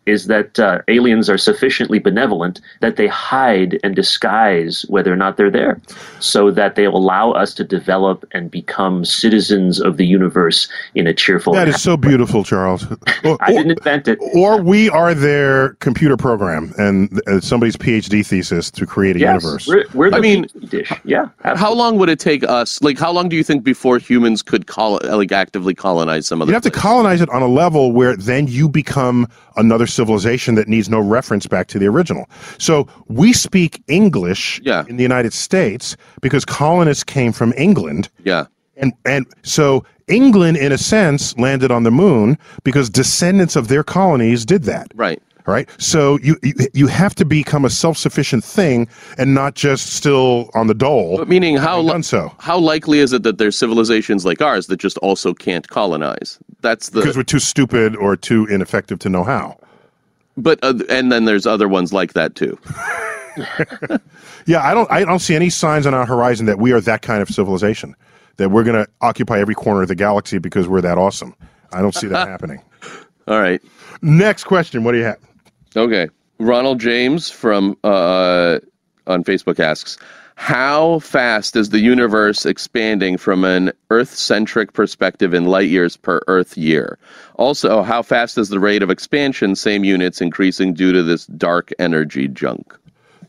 Is 0.06 0.26
that 0.26 0.58
uh, 0.58 0.80
aliens 0.88 1.30
are 1.30 1.38
sufficiently 1.38 1.98
benevolent 1.98 2.60
that 2.80 2.96
they 2.96 3.06
hide 3.06 3.78
and 3.84 3.94
disguise 3.94 4.84
whether 4.88 5.12
or 5.12 5.16
not 5.16 5.36
they're 5.36 5.50
there 5.50 5.80
so 6.20 6.50
that 6.50 6.74
they 6.74 6.84
allow 6.84 7.30
us 7.32 7.54
to 7.54 7.64
develop 7.64 8.24
and 8.32 8.50
become 8.50 9.04
citizens 9.04 9.80
of 9.80 9.96
the 9.96 10.06
universe 10.06 10.68
in 10.94 11.06
a 11.06 11.14
cheerful 11.14 11.52
That 11.54 11.68
and 11.68 11.76
so 11.76 11.96
beautiful, 11.96 12.44
Charles. 12.44 12.86
Or, 13.24 13.36
I 13.40 13.52
didn't 13.52 13.70
invent 13.78 14.08
it. 14.08 14.18
or 14.34 14.60
we 14.60 14.88
are 14.90 15.14
their 15.14 15.74
computer 15.74 16.16
program 16.16 16.72
and 16.78 17.20
uh, 17.28 17.38
somebody's 17.40 17.76
PhD 17.76 18.26
thesis 18.26 18.68
to 18.72 18.84
create 18.84 19.14
a 19.14 19.20
Yes, 19.20 19.42
universe. 19.44 19.68
we're, 19.68 19.84
we're 19.94 20.10
the 20.10 20.16
I 20.16 20.20
mean, 20.20 20.48
dish. 20.68 20.90
Yeah. 21.04 21.28
How 21.44 21.72
long 21.72 21.98
would 21.98 22.08
it 22.08 22.18
take 22.18 22.42
us? 22.42 22.82
Like, 22.82 22.98
how 22.98 23.12
long 23.12 23.28
do 23.28 23.36
you 23.36 23.44
think 23.44 23.62
before 23.62 23.98
humans 23.98 24.42
could 24.42 24.66
col- 24.66 24.98
like 25.14 25.32
actively 25.32 25.74
colonize 25.74 26.26
some 26.26 26.40
other? 26.42 26.50
You'd 26.50 26.54
have 26.54 26.62
to 26.62 26.70
colonize 26.70 27.20
it 27.20 27.28
on 27.30 27.42
a 27.42 27.46
level 27.48 27.92
where 27.92 28.16
then 28.16 28.46
you 28.46 28.68
become 28.68 29.28
another 29.56 29.86
civilization 29.86 30.54
that 30.56 30.68
needs 30.68 30.88
no 30.88 31.00
reference 31.00 31.46
back 31.46 31.66
to 31.68 31.78
the 31.78 31.86
original. 31.86 32.28
So 32.58 32.86
we 33.08 33.32
speak 33.32 33.82
English 33.88 34.60
Yeah. 34.64 34.84
in 34.88 34.96
the 34.96 35.02
United 35.02 35.32
States 35.32 35.96
because 36.20 36.44
colonists 36.44 37.04
came 37.04 37.32
from 37.32 37.52
England. 37.56 38.08
Yeah. 38.24 38.46
And 38.76 38.92
and 39.04 39.26
so 39.42 39.84
England, 40.08 40.56
in 40.56 40.72
a 40.72 40.78
sense, 40.78 41.36
landed 41.38 41.70
on 41.70 41.84
the 41.84 41.90
moon 41.90 42.36
because 42.64 42.90
descendants 42.90 43.54
of 43.56 43.68
their 43.68 43.84
colonies 43.84 44.44
did 44.44 44.64
that. 44.64 44.88
Right. 44.94 45.22
All 45.46 45.54
right. 45.54 45.68
So 45.78 46.18
you 46.22 46.36
you, 46.72 46.86
have 46.86 47.14
to 47.16 47.24
become 47.24 47.64
a 47.64 47.70
self 47.70 47.96
sufficient 47.98 48.44
thing 48.44 48.86
and 49.18 49.34
not 49.34 49.54
just 49.54 49.94
still 49.94 50.50
on 50.54 50.68
the 50.68 50.74
dole. 50.74 51.18
But 51.18 51.28
meaning 51.28 51.56
how 51.56 51.80
li- 51.80 52.02
so 52.02 52.32
how 52.38 52.58
likely 52.58 53.00
is 53.00 53.12
it 53.12 53.24
that 53.24 53.38
there's 53.38 53.58
civilizations 53.58 54.24
like 54.24 54.40
ours 54.40 54.68
that 54.68 54.76
just 54.76 54.98
also 54.98 55.34
can't 55.34 55.68
colonize? 55.68 56.38
That's 56.60 56.90
the 56.90 57.00
because 57.00 57.16
we're 57.16 57.24
too 57.24 57.40
stupid 57.40 57.96
or 57.96 58.16
too 58.16 58.46
ineffective 58.46 59.00
to 59.00 59.08
know 59.08 59.24
how. 59.24 59.58
but 60.36 60.60
uh, 60.62 60.74
and 60.88 61.10
then 61.10 61.24
there's 61.24 61.46
other 61.46 61.68
ones 61.68 61.92
like 61.92 62.12
that 62.12 62.34
too. 62.36 62.58
Yeah, 64.46 64.66
I 64.66 64.74
don't 64.74 64.90
I 64.90 65.04
don't 65.04 65.20
see 65.20 65.34
any 65.34 65.50
signs 65.50 65.86
on 65.86 65.94
our 65.94 66.06
horizon 66.06 66.46
that 66.46 66.58
we 66.58 66.72
are 66.72 66.80
that 66.80 67.02
kind 67.02 67.22
of 67.22 67.28
civilization. 67.28 67.94
That 68.38 68.50
we're 68.50 68.64
going 68.64 68.82
to 68.84 68.90
occupy 69.02 69.38
every 69.38 69.54
corner 69.54 69.82
of 69.82 69.88
the 69.88 69.94
galaxy 69.94 70.38
because 70.38 70.66
we're 70.66 70.80
that 70.80 70.98
awesome. 70.98 71.34
I 71.72 71.80
don't 71.82 71.94
see 71.94 72.06
that 72.08 72.26
happening. 72.34 72.62
All 73.28 73.38
right. 73.40 73.62
Next 74.00 74.44
question. 74.44 74.84
What 74.84 74.92
do 74.92 74.98
you 74.98 75.04
have? 75.04 75.18
Okay. 75.76 76.08
Ronald 76.38 76.80
James 76.80 77.30
from 77.30 77.76
uh, 77.84 78.58
on 79.06 79.22
Facebook 79.24 79.60
asks, 79.60 79.96
"How 80.34 80.98
fast 80.98 81.54
is 81.56 81.70
the 81.70 81.78
universe 81.78 82.44
expanding 82.46 83.16
from 83.16 83.44
an 83.44 83.72
Earth-centric 83.90 84.72
perspective 84.72 85.34
in 85.34 85.44
light 85.44 85.68
years 85.68 85.96
per 85.96 86.20
Earth 86.26 86.56
year? 86.56 86.98
Also, 87.36 87.82
how 87.82 88.02
fast 88.02 88.38
is 88.38 88.48
the 88.48 88.58
rate 88.60 88.82
of 88.82 88.90
expansion, 88.90 89.54
same 89.54 89.84
units, 89.84 90.20
increasing 90.20 90.74
due 90.74 90.92
to 90.92 91.02
this 91.02 91.26
dark 91.26 91.70
energy 91.78 92.26
junk?" 92.28 92.76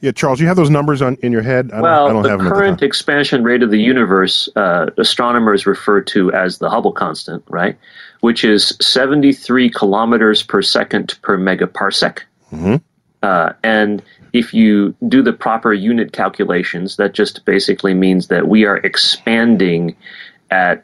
Yeah, 0.01 0.11
Charles, 0.11 0.41
you 0.41 0.47
have 0.47 0.57
those 0.57 0.69
numbers 0.69 1.01
on 1.01 1.15
in 1.21 1.31
your 1.31 1.43
head? 1.43 1.71
I 1.71 1.77
don't, 1.77 1.79
I 1.79 1.81
Well, 1.81 2.07
don't 2.09 2.23
the 2.23 2.29
have 2.29 2.39
them. 2.39 2.47
current 2.51 2.79
the 2.81 2.85
expansion 2.85 3.41
rate 3.41 3.63
of 3.63 3.69
the 3.71 3.79
universe, 3.79 4.49
uh, 4.57 4.87
astronomers 4.97 5.65
refer 5.65 6.01
to 6.01 6.29
as 6.33 6.57
the 6.57 6.69
Hubble 6.69 6.91
constant, 6.91 7.41
right? 7.47 7.77
Which 8.19 8.43
is 8.43 8.75
73 8.81 9.69
kilometers 9.69 10.43
per 10.43 10.61
second 10.61 11.17
per 11.21 11.37
megaparsec. 11.37 12.19
Uh, 13.21 13.53
and 13.63 14.01
if 14.33 14.53
you 14.53 14.93
do 15.07 15.21
the 15.21 15.31
proper 15.33 15.73
unit 15.73 16.11
calculations, 16.11 16.97
that 16.97 17.13
just 17.13 17.45
basically 17.45 17.93
means 17.93 18.27
that 18.27 18.47
we 18.47 18.65
are 18.65 18.77
expanding 18.77 19.95
at 20.51 20.83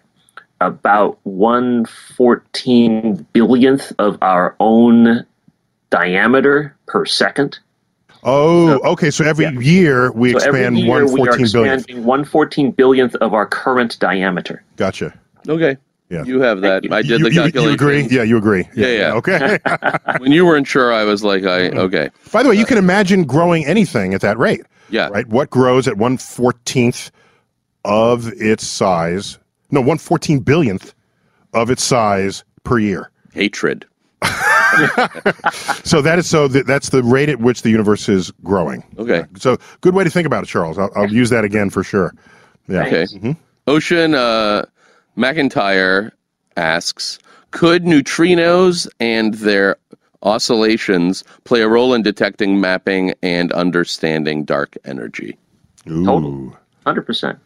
about 0.61 1.17
114 1.23 3.25
billionth 3.33 3.91
of 3.99 4.17
our 4.21 4.55
own 4.59 5.25
diameter 5.89 6.75
per 6.87 7.05
second. 7.05 7.53
time. 7.53 7.61
Oh, 8.23 8.79
okay. 8.93 9.11
So 9.11 9.23
every 9.23 9.45
Yeah. 9.45 9.51
year 9.59 10.11
we 10.11 10.33
So 10.33 10.39
every 10.39 10.59
expand 10.61 10.79
year 10.79 10.89
one 10.89 11.05
we 11.05 11.11
are 11.21 11.25
fourteen 11.31 11.47
billion. 11.53 11.73
expanding 11.75 12.05
114 12.05 12.71
billionth 12.73 13.15
of 13.15 13.33
our 13.33 13.45
current 13.45 13.97
diameter. 13.99 14.61
Gotcha. 14.75 15.13
Okay. 15.47 15.77
Yeah. 16.09 16.23
You 16.23 16.41
have 16.41 16.61
that. 16.61 16.91
I 16.91 17.01
did 17.03 17.19
you, 17.19 17.29
the 17.29 17.33
you- 17.33 17.41
calculation. 17.41 17.69
You 17.69 17.73
agree? 17.73 18.07
Yeah, 18.09 18.23
you 18.23 18.37
agree. 18.37 18.67
Yeah, 18.75 18.87
yeah. 18.87 19.13
Okay. 19.13 19.59
when 20.17 20.31
you 20.31 20.45
weren't 20.45 20.67
sure, 20.67 20.91
I 20.91 21.03
was 21.03 21.23
like, 21.23 21.43
I 21.43 21.69
okay. 21.69 22.09
By 22.31 22.43
the 22.43 22.49
way, 22.49 22.55
you 22.55 22.65
can 22.65 22.77
imagine 22.77 23.25
growing 23.25 23.65
anything 23.65 24.13
at 24.13 24.21
that 24.21 24.37
rate. 24.37 24.61
Yeah. 24.89 25.09
Right. 25.09 25.27
What 25.27 25.51
grows 25.51 25.87
at 25.87 25.97
one 25.97 26.17
fourteenth 26.17 27.11
of 27.85 28.27
its 28.33 28.65
size? 28.65 29.37
No, 29.69 29.81
one 29.81 29.99
fourteen 29.99 30.39
billionth 30.39 30.93
of 31.53 31.69
its 31.69 31.83
size 31.83 32.43
per 32.63 32.79
year. 32.79 33.11
Hatred. 33.33 33.85
So 35.83 36.01
that 36.01 36.19
is 36.19 36.29
so 36.29 36.47
that, 36.47 36.67
that's 36.67 36.89
the 36.89 37.01
rate 37.03 37.29
at 37.29 37.39
which 37.39 37.63
the 37.63 37.69
universe 37.69 38.07
is 38.07 38.31
growing. 38.43 38.83
Okay. 38.99 39.25
So 39.37 39.57
good 39.81 39.95
way 39.95 40.03
to 40.03 40.09
think 40.09 40.27
about 40.27 40.43
it, 40.43 40.47
Charles. 40.47 40.77
I'll, 40.77 40.91
I'll 40.95 41.11
use 41.11 41.29
that 41.31 41.43
again 41.43 41.69
for 41.69 41.83
sure. 41.83 42.13
Yeah. 42.67 42.85
Okay. 42.85 43.35
Ocean 43.67 44.13
uh, 44.13 44.65
McIntyre 45.19 46.11
asks 46.55 47.19
Could 47.51 47.83
neutrinos 47.83 48.87
and 48.99 49.33
their 49.35 49.75
oscillations 50.23 51.23
play 51.43 51.61
a 51.61 51.67
role 51.67 51.93
in 51.93 52.01
detecting, 52.01 52.59
mapping, 52.61 53.13
and 53.21 53.51
understanding 53.51 54.45
dark 54.45 54.77
energy? 54.85 55.37
Ooh. 55.87 56.05
Total. 56.05 56.57
100%. 56.85 57.37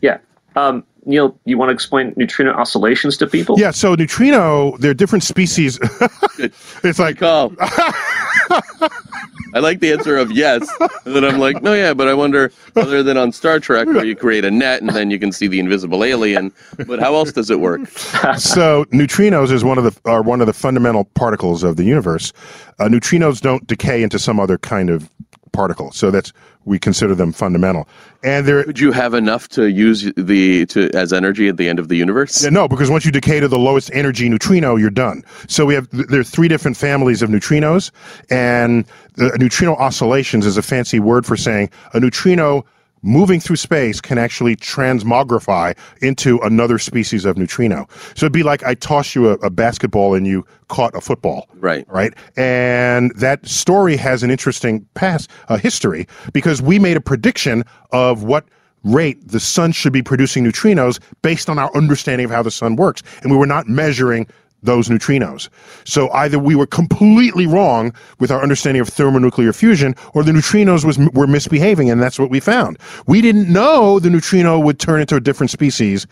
Yeah. 0.00 0.18
Um, 0.56 0.84
Neil, 1.04 1.38
you 1.44 1.58
want 1.58 1.68
to 1.68 1.74
explain 1.74 2.14
neutrino 2.16 2.52
oscillations 2.52 3.16
to 3.18 3.26
people? 3.26 3.58
Yeah. 3.58 3.70
So 3.70 3.94
neutrino, 3.94 4.76
they're 4.78 4.94
different 4.94 5.24
species. 5.24 5.78
it's 6.38 6.98
like 6.98 7.18
Call. 7.18 7.52
I 9.54 9.60
like 9.60 9.80
the 9.80 9.92
answer 9.92 10.16
of 10.16 10.32
yes. 10.32 10.68
And 11.04 11.14
then 11.14 11.24
I'm 11.24 11.38
like, 11.38 11.62
no, 11.62 11.74
yeah, 11.74 11.94
but 11.94 12.08
I 12.08 12.14
wonder, 12.14 12.52
other 12.76 13.02
than 13.02 13.16
on 13.16 13.32
Star 13.32 13.60
Trek, 13.60 13.86
where 13.86 14.04
you 14.04 14.16
create 14.16 14.44
a 14.44 14.50
net 14.50 14.80
and 14.80 14.90
then 14.90 15.10
you 15.10 15.18
can 15.18 15.32
see 15.32 15.46
the 15.46 15.60
invisible 15.60 16.04
alien, 16.04 16.52
but 16.86 17.00
how 17.00 17.14
else 17.14 17.32
does 17.32 17.50
it 17.50 17.60
work? 17.60 17.86
so 18.38 18.84
neutrinos 18.86 19.50
is 19.50 19.64
one 19.64 19.78
of 19.78 19.84
the 19.84 20.10
are 20.10 20.22
one 20.22 20.40
of 20.40 20.46
the 20.46 20.52
fundamental 20.52 21.04
particles 21.14 21.62
of 21.62 21.76
the 21.76 21.84
universe. 21.84 22.32
Uh, 22.78 22.84
neutrinos 22.84 23.40
don't 23.40 23.66
decay 23.66 24.02
into 24.02 24.18
some 24.18 24.40
other 24.40 24.58
kind 24.58 24.90
of 24.90 25.08
particle, 25.52 25.92
so 25.92 26.10
that's 26.10 26.32
we 26.64 26.78
consider 26.78 27.14
them 27.14 27.32
fundamental. 27.32 27.88
And 28.22 28.46
they're 28.46 28.64
Would 28.66 28.78
you 28.78 28.92
have 28.92 29.14
enough 29.14 29.48
to 29.50 29.70
use 29.70 30.12
the 30.16 30.66
to 30.66 30.90
as 30.94 31.12
energy 31.12 31.48
at 31.48 31.56
the 31.56 31.68
end 31.68 31.78
of 31.78 31.88
the 31.88 31.96
universe? 31.96 32.42
Yeah, 32.42 32.50
no, 32.50 32.68
because 32.68 32.90
once 32.90 33.04
you 33.04 33.12
decay 33.12 33.40
to 33.40 33.48
the 33.48 33.58
lowest 33.58 33.90
energy 33.92 34.28
neutrino, 34.28 34.76
you're 34.76 34.90
done. 34.90 35.22
So 35.48 35.66
we 35.66 35.74
have 35.74 35.88
there 35.90 36.20
are 36.20 36.24
three 36.24 36.48
different 36.48 36.76
families 36.76 37.22
of 37.22 37.30
neutrinos, 37.30 37.90
and 38.30 38.84
the 39.14 39.36
neutrino 39.38 39.74
oscillations 39.76 40.46
is 40.46 40.56
a 40.56 40.62
fancy 40.62 41.00
word 41.00 41.26
for 41.26 41.36
saying 41.36 41.70
a 41.94 42.00
neutrino 42.00 42.64
moving 43.02 43.40
through 43.40 43.56
space 43.56 44.00
can 44.00 44.18
actually 44.18 44.56
transmogrify 44.56 45.76
into 46.00 46.38
another 46.38 46.78
species 46.78 47.24
of 47.24 47.36
neutrino. 47.36 47.86
So 48.14 48.26
it'd 48.26 48.32
be 48.32 48.42
like 48.42 48.62
I 48.64 48.74
toss 48.74 49.14
you 49.14 49.28
a, 49.30 49.32
a 49.34 49.50
basketball 49.50 50.14
and 50.14 50.26
you 50.26 50.44
caught 50.68 50.94
a 50.94 51.00
football 51.00 51.48
Right. 51.56 51.84
right? 51.88 52.14
And 52.36 53.12
that 53.16 53.46
story 53.46 53.96
has 53.96 54.22
an 54.22 54.30
interesting 54.30 54.86
past 54.94 55.30
uh, 55.48 55.56
history 55.58 56.06
because 56.32 56.62
we 56.62 56.78
made 56.78 56.96
a 56.96 57.00
prediction 57.00 57.64
of 57.90 58.22
what 58.22 58.46
rate 58.84 59.28
the 59.28 59.38
sun 59.38 59.70
should 59.70 59.92
be 59.92 60.02
producing 60.02 60.44
neutrinos 60.44 60.98
based 61.22 61.48
on 61.48 61.58
our 61.58 61.74
understanding 61.76 62.24
of 62.24 62.30
how 62.32 62.42
the 62.42 62.50
sun 62.50 62.74
works, 62.74 63.00
and 63.22 63.30
we 63.30 63.36
were 63.36 63.46
not 63.46 63.68
measuring 63.68 64.26
those 64.62 64.88
neutrinos. 64.88 65.48
So 65.84 66.10
either 66.10 66.38
we 66.38 66.54
were 66.54 66.66
completely 66.66 67.46
wrong 67.46 67.92
with 68.18 68.30
our 68.30 68.42
understanding 68.42 68.80
of 68.80 68.88
thermonuclear 68.88 69.52
fusion, 69.52 69.94
or 70.14 70.22
the 70.22 70.32
neutrinos 70.32 70.84
was 70.84 70.98
were 71.12 71.26
misbehaving, 71.26 71.90
and 71.90 72.02
that's 72.02 72.18
what 72.18 72.30
we 72.30 72.40
found. 72.40 72.78
We 73.06 73.20
didn't 73.20 73.52
know 73.52 73.98
the 73.98 74.10
neutrino 74.10 74.58
would 74.58 74.78
turn 74.78 75.00
into 75.00 75.16
a 75.16 75.20
different 75.20 75.50
species 75.50 76.06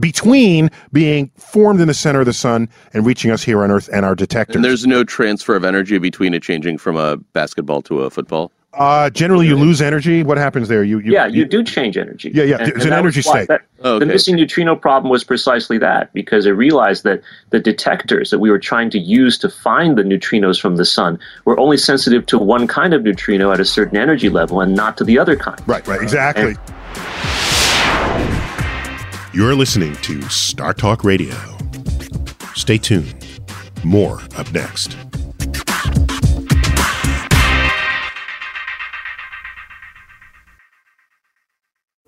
between 0.00 0.70
being 0.92 1.30
formed 1.36 1.80
in 1.80 1.88
the 1.88 1.94
center 1.94 2.20
of 2.20 2.26
the 2.26 2.32
sun 2.32 2.68
and 2.92 3.06
reaching 3.06 3.30
us 3.30 3.42
here 3.42 3.62
on 3.62 3.70
Earth 3.70 3.88
and 3.92 4.04
our 4.04 4.14
detectors. 4.14 4.56
And 4.56 4.64
there's 4.64 4.86
no 4.86 5.04
transfer 5.04 5.56
of 5.56 5.64
energy 5.64 5.98
between 5.98 6.34
it 6.34 6.42
changing 6.42 6.78
from 6.78 6.96
a 6.96 7.16
basketball 7.16 7.82
to 7.82 8.02
a 8.02 8.10
football. 8.10 8.52
Uh, 8.78 9.10
generally, 9.10 9.46
you 9.48 9.56
lose 9.56 9.82
energy. 9.82 10.22
What 10.22 10.38
happens 10.38 10.68
there? 10.68 10.84
You, 10.84 11.00
you 11.00 11.12
yeah, 11.12 11.26
you 11.26 11.44
do 11.44 11.64
change 11.64 11.96
energy. 11.96 12.30
Yeah, 12.32 12.44
yeah, 12.44 12.58
it's 12.60 12.84
an 12.84 12.92
energy 12.92 13.22
state. 13.22 13.48
that- 13.48 13.62
Oh, 13.84 13.98
The 14.00 14.06
missing 14.06 14.34
neutrino 14.34 14.74
problem 14.74 15.08
was 15.08 15.22
precisely 15.22 15.78
that 15.78 16.12
because 16.12 16.46
it 16.46 16.50
realized 16.50 17.04
that 17.04 17.20
the 17.50 17.60
detectors 17.60 18.30
that 18.30 18.40
we 18.40 18.50
were 18.50 18.58
trying 18.58 18.90
to 18.90 18.98
use 18.98 19.38
to 19.38 19.48
find 19.48 19.96
the 19.96 20.02
neutrinos 20.02 20.60
from 20.60 20.76
the 20.76 20.84
sun 20.84 21.16
were 21.44 21.58
only 21.60 21.76
sensitive 21.76 22.26
to 22.26 22.38
one 22.38 22.66
kind 22.66 22.92
of 22.92 23.04
neutrino 23.04 23.52
at 23.52 23.60
a 23.60 23.64
certain 23.64 23.96
energy 23.96 24.30
level 24.30 24.60
and 24.60 24.74
not 24.74 24.96
to 24.98 25.04
the 25.04 25.16
other 25.16 25.36
kind. 25.36 25.60
right, 25.68 25.86
right, 25.86 26.02
exactly. 26.02 26.56
You're 29.32 29.54
listening 29.54 29.94
to 30.02 30.22
Star 30.22 30.74
Talk 30.74 31.04
Radio. 31.04 31.34
Stay 32.56 32.78
tuned. 32.78 33.14
More 33.84 34.20
up 34.36 34.50
next. 34.52 34.96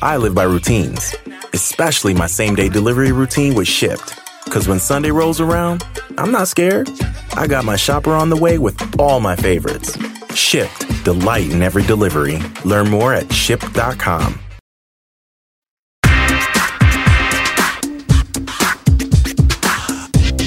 I 0.00 0.16
live 0.16 0.34
by 0.34 0.44
routines, 0.44 1.14
especially 1.52 2.14
my 2.14 2.26
same 2.26 2.54
day 2.54 2.68
delivery 2.68 3.10
routine 3.10 3.54
with 3.54 3.66
Shipt. 3.66 4.16
Because 4.44 4.68
when 4.68 4.78
Sunday 4.78 5.10
rolls 5.10 5.40
around, 5.40 5.82
I'm 6.16 6.30
not 6.30 6.46
scared. 6.46 6.88
I 7.32 7.48
got 7.48 7.64
my 7.64 7.74
shopper 7.74 8.12
on 8.12 8.30
the 8.30 8.36
way 8.36 8.58
with 8.58 8.80
all 9.00 9.18
my 9.18 9.34
favorites. 9.34 9.96
Shipt, 10.34 11.04
delight 11.04 11.50
in 11.50 11.62
every 11.62 11.82
delivery. 11.82 12.38
Learn 12.64 12.88
more 12.88 13.12
at 13.12 13.24
shipt.com. 13.32 14.38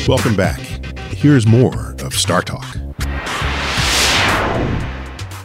Welcome 0.08 0.36
back. 0.36 0.60
Here's 1.12 1.46
more 1.46 1.96
of 2.00 2.14
Star 2.14 2.42
Talk. 2.42 2.66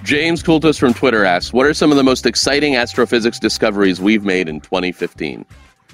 James 0.06 0.40
Coultus 0.42 0.78
from 0.78 0.94
Twitter 0.94 1.24
asks, 1.24 1.52
"What 1.52 1.66
are 1.66 1.74
some 1.74 1.90
of 1.90 1.96
the 1.96 2.04
most 2.04 2.26
exciting 2.26 2.76
astrophysics 2.76 3.38
discoveries 3.40 4.00
we've 4.00 4.24
made 4.24 4.48
in 4.48 4.60
2015?" 4.60 5.44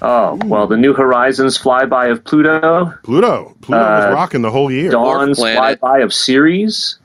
Oh, 0.01 0.37
well, 0.45 0.67
the 0.67 0.77
New 0.77 0.93
Horizons 0.93 1.57
flyby 1.57 2.11
of 2.11 2.23
Pluto, 2.23 2.93
Pluto. 3.03 3.55
Pluto 3.61 3.79
was 3.81 4.05
Uh, 4.05 4.11
rocking 4.13 4.41
the 4.43 4.51
whole 4.51 4.69
year. 4.71 4.91
Dawn's 4.91 5.39
flyby 5.39 6.03
of 6.03 6.13
Ceres. 6.13 6.99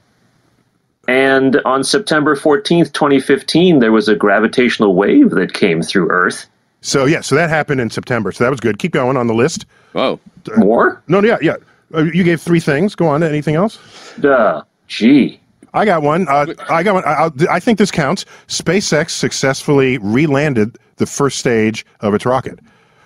And 1.07 1.61
on 1.65 1.83
September 1.85 2.37
14th, 2.37 2.93
2015, 2.93 3.79
there 3.79 3.93
was 3.93 4.09
a 4.09 4.15
gravitational 4.15 4.95
wave 4.95 5.31
that 5.31 5.55
came 5.55 5.81
through 5.81 6.11
Earth. 6.11 6.47
So 6.83 7.07
yeah, 7.07 7.23
so 7.23 7.35
that 7.37 7.49
happened 7.49 7.81
in 7.81 7.89
September. 7.89 8.33
So 8.33 8.45
that 8.45 8.51
was 8.51 8.61
good. 8.61 8.79
Keep 8.79 8.93
going 8.93 9.17
on 9.17 9.27
the 9.27 9.35
list. 9.35 9.65
Oh, 9.95 10.19
More? 10.57 11.01
No, 11.09 11.23
yeah, 11.23 11.39
yeah. 11.41 11.57
Uh, 11.95 12.03
you 12.03 12.23
gave 12.25 12.41
three 12.43 12.61
things. 12.61 12.95
Go 12.95 13.07
on. 13.07 13.23
Anything 13.23 13.55
else? 13.55 13.79
Duh. 14.21 14.63
Gee. 14.87 15.41
I 15.75 15.85
got 15.85 16.03
one. 16.03 16.27
Uh, 16.29 16.55
I 16.69 16.83
got 16.83 16.95
one. 16.95 17.05
I, 17.05 17.31
I'll- 17.49 17.61
think 17.61 17.79
this 17.79 17.91
counts. 17.91 18.25
SpaceX 18.49 19.11
successfully 19.11 19.99
re-landed 19.99 20.79
the 20.97 21.07
first 21.07 21.39
stage 21.39 21.85
of 22.01 22.15
its 22.15 22.25
rocket, 22.27 22.59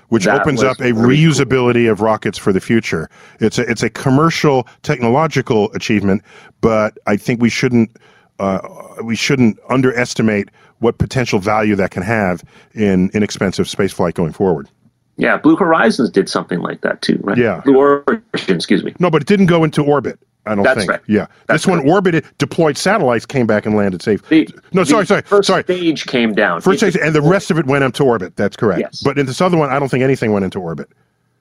which 0.08 0.24
That 0.24 0.40
opens 0.40 0.62
up 0.62 0.78
a 0.80 0.92
very 0.92 0.94
cool. 0.94 1.04
reusability 1.04 1.90
of 1.90 2.00
rockets 2.00 2.38
for 2.38 2.52
the 2.52 2.60
future. 2.60 3.10
It's 3.40 3.58
a 3.58 3.62
it's 3.70 3.82
a 3.82 3.90
commercial 3.90 4.66
technological 4.82 5.72
achievement, 5.72 6.22
but 6.60 6.96
I 7.06 7.16
think 7.16 7.40
we 7.42 7.50
shouldn't 7.50 7.96
uh, 8.38 8.60
we 9.02 9.16
shouldn't 9.16 9.58
underestimate 9.68 10.48
what 10.78 10.98
potential 10.98 11.38
value 11.38 11.76
that 11.76 11.90
can 11.90 12.02
have 12.02 12.42
in 12.74 13.10
inexpensive 13.14 13.66
spaceflight 13.66 14.14
going 14.14 14.32
forward. 14.32 14.68
Yeah, 15.16 15.36
Blue 15.36 15.56
Horizons 15.56 16.10
did 16.10 16.28
something 16.28 16.60
like 16.60 16.80
that 16.80 17.02
too, 17.02 17.18
right? 17.22 17.36
Yeah. 17.36 17.60
Blue 17.64 17.76
Origin, 17.76 18.22
excuse 18.48 18.82
me. 18.82 18.94
No, 18.98 19.10
but 19.10 19.22
it 19.22 19.28
didn't 19.28 19.46
go 19.46 19.62
into 19.64 19.82
orbit. 19.82 20.18
I 20.44 20.54
don't 20.56 20.64
That's 20.64 20.80
think. 20.80 20.90
right. 20.90 21.00
Yeah, 21.06 21.26
That's 21.46 21.62
this 21.62 21.66
one 21.68 21.80
right. 21.80 21.88
orbited, 21.88 22.24
deployed 22.38 22.76
satellites, 22.76 23.24
came 23.24 23.46
back 23.46 23.64
and 23.64 23.76
landed 23.76 24.02
safe. 24.02 24.26
The, 24.28 24.48
no, 24.72 24.82
sorry, 24.82 25.06
sorry, 25.06 25.22
first 25.22 25.46
sorry. 25.46 25.62
stage 25.62 26.06
came 26.06 26.34
down. 26.34 26.60
First 26.60 26.80
stage, 26.80 26.96
and 26.96 27.14
the 27.14 27.22
rest 27.22 27.52
of 27.52 27.58
it 27.58 27.66
went 27.66 27.84
into 27.84 28.02
orbit. 28.02 28.34
That's 28.34 28.56
correct. 28.56 28.80
Yes. 28.80 29.02
But 29.04 29.18
in 29.18 29.26
this 29.26 29.40
other 29.40 29.56
one, 29.56 29.70
I 29.70 29.78
don't 29.78 29.88
think 29.88 30.02
anything 30.02 30.32
went 30.32 30.44
into 30.44 30.58
orbit. 30.58 30.88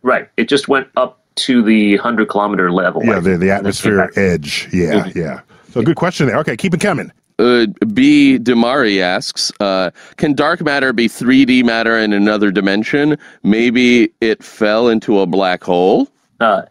Right. 0.04 0.30
It 0.38 0.50
just 0.50 0.68
went 0.68 0.88
up 0.98 1.20
to 1.36 1.64
the 1.64 1.96
100 1.96 2.30
kilometer 2.30 2.72
level. 2.72 3.04
Yeah, 3.04 3.20
the, 3.20 3.22
the 3.22 3.34
and 3.34 3.42
then 3.42 3.42
came 3.42 3.58
atmosphere 3.58 4.12
edge. 4.16 4.70
Yeah, 4.72 5.10
yeah. 5.16 5.42
So 5.72 5.82
good 5.82 5.96
question 5.96 6.28
there. 6.28 6.38
Okay, 6.38 6.56
keep 6.56 6.74
it 6.74 6.82
coming. 6.82 7.12
Uh, 7.42 7.66
B. 7.94 8.38
Demari 8.38 9.02
asks, 9.02 9.52
uh, 9.60 9.90
"Can 10.18 10.34
dark 10.34 10.62
matter 10.62 10.94
be 10.94 11.08
3D 11.08 11.64
matter 11.64 11.98
in 11.98 12.14
another 12.14 12.52
dimension? 12.52 13.18
Maybe 13.42 14.12
it 14.22 14.44
fell 14.44 14.90
into 14.90 15.20
a 15.20 15.26
black 15.26 15.64
hole." 15.64 16.08
Uh, 16.40 16.62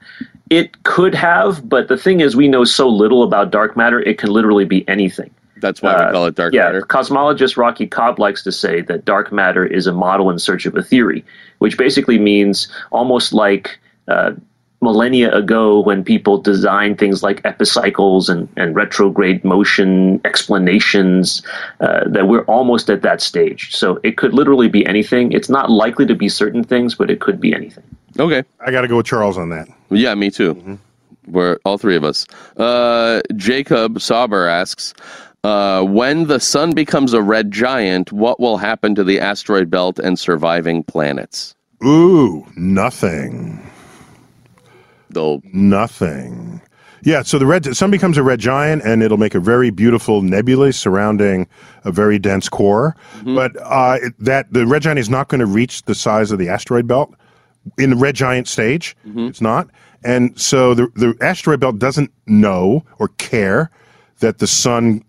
it 0.49 0.83
could 0.85 1.15
have, 1.15 1.69
but 1.69 1.89
the 1.89 1.97
thing 1.97 2.21
is, 2.21 2.37
we 2.37 2.47
know 2.49 2.65
so 2.65 2.89
little 2.89 3.23
about 3.25 3.51
dark 3.51 3.77
matter, 3.77 4.01
it 4.01 4.19
can 4.19 4.31
literally 4.31 4.65
be 4.65 4.89
anything. 4.89 5.31
That's 5.61 5.83
why 5.83 5.93
Uh, 5.93 6.07
we 6.07 6.13
call 6.13 6.27
it 6.27 6.35
dark 6.37 6.55
yeah, 6.55 6.67
matter. 6.67 6.83
cosmologist 6.83 7.57
Rocky 7.57 7.87
Kolb 7.87 8.19
likes 8.19 8.43
to 8.45 8.53
say 8.53 8.81
that 8.83 9.05
dark 9.05 9.31
matter 9.33 9.65
is 9.65 9.87
a 9.87 9.93
model 9.93 10.31
in 10.31 10.39
search 10.39 10.67
of 10.67 10.77
a 10.77 10.83
theory, 10.83 11.25
which 11.59 11.77
basically 11.77 12.19
means 12.19 12.69
almost 12.91 13.33
like 13.33 13.79
uh, 14.09 14.33
millennia 14.81 15.31
ago 15.35 15.81
when 15.81 16.03
people 16.03 16.39
designed 16.39 16.99
things 16.99 17.23
like 17.23 17.41
epicycles 17.45 18.29
and, 18.29 18.49
and 18.57 18.75
retrograde 18.75 19.45
motion 19.45 20.21
explanations, 20.25 21.43
uh, 21.81 22.09
that 22.09 22.29
we're 22.29 22.45
almost 22.45 22.89
at 22.89 23.03
that 23.03 23.21
stage. 23.21 23.75
So 23.77 24.01
it 24.03 24.17
could 24.17 24.33
literally 24.33 24.69
be 24.69 24.87
anything. 24.87 25.33
It's 25.33 25.51
not 25.51 25.71
likely 25.71 26.07
to 26.07 26.15
be 26.15 26.29
certain 26.29 26.65
things, 26.65 26.95
but 26.95 27.11
it 27.11 27.21
could 27.21 27.41
be 27.41 27.55
anything. 27.55 27.85
Okay. 28.19 28.43
I 28.61 28.71
got 28.71 28.81
to 28.81 28.89
go 28.89 28.97
with 28.97 29.07
Charles 29.07 29.37
on 29.37 29.51
that. 29.51 29.69
Yeah, 29.91 30.15
me 30.15 30.31
too. 30.31 30.79
We're 31.27 31.59
all 31.65 31.79
three 31.79 31.97
of 31.97 32.05
us. 32.05 32.27
Uh, 32.57 33.21
Jacob 33.37 34.01
Sauber 34.01 34.47
asks, 34.47 34.95
uh, 35.45 35.85
"When 35.85 36.27
the 36.27 36.41
sun 36.41 36.73
becomes 36.73 37.13
a 37.13 37.23
red 37.23 37.51
giant, 37.51 38.13
what 38.13 38.41
will 38.41 38.57
happen 38.57 38.95
to 38.95 39.05
the 39.05 39.21
asteroid 39.21 39.71
belt 39.71 39.99
and 39.99 40.19
surviving 40.19 40.83
planets?" 40.83 41.55
Ooh, 41.85 42.47
nothing. 42.57 43.61
They'll 45.13 45.41
Nothing. 45.53 46.61
Yeah, 47.03 47.23
so 47.23 47.39
the 47.39 47.47
red 47.47 47.75
sun 47.75 47.91
becomes 47.91 48.19
a 48.19 48.23
red 48.23 48.41
giant, 48.41 48.83
and 48.85 49.03
it'll 49.03 49.17
make 49.17 49.35
a 49.35 49.41
very 49.41 49.71
beautiful 49.71 50.21
nebula 50.21 50.73
surrounding 50.75 51.47
a 51.85 51.91
very 51.91 52.19
dense 52.19 52.49
core. 52.49 52.95
But 53.25 53.53
uh, 53.63 53.99
it- 54.03 54.15
that 54.19 54.53
the 54.53 54.67
red 54.67 54.83
giant 54.83 54.99
is 54.99 55.09
not 55.09 55.29
going 55.29 55.39
to 55.41 55.47
reach 55.47 55.83
the 55.85 55.95
size 55.95 56.31
of 56.31 56.39
the 56.39 56.49
asteroid 56.51 56.87
belt 56.87 57.15
in 57.79 57.91
the 57.91 57.97
red 57.97 58.15
giant 58.17 58.49
stage. 58.49 58.95
It's 59.29 59.41
not, 59.41 59.69
and 60.05 60.39
so 60.39 60.75
the 60.75 60.89
the 60.95 61.15
asteroid 61.23 61.61
belt 61.61 61.79
doesn't 61.79 62.11
know 62.27 62.85
or 62.99 63.09
care 63.17 63.71
that 64.19 64.39
the 64.39 64.47
sun 64.47 65.03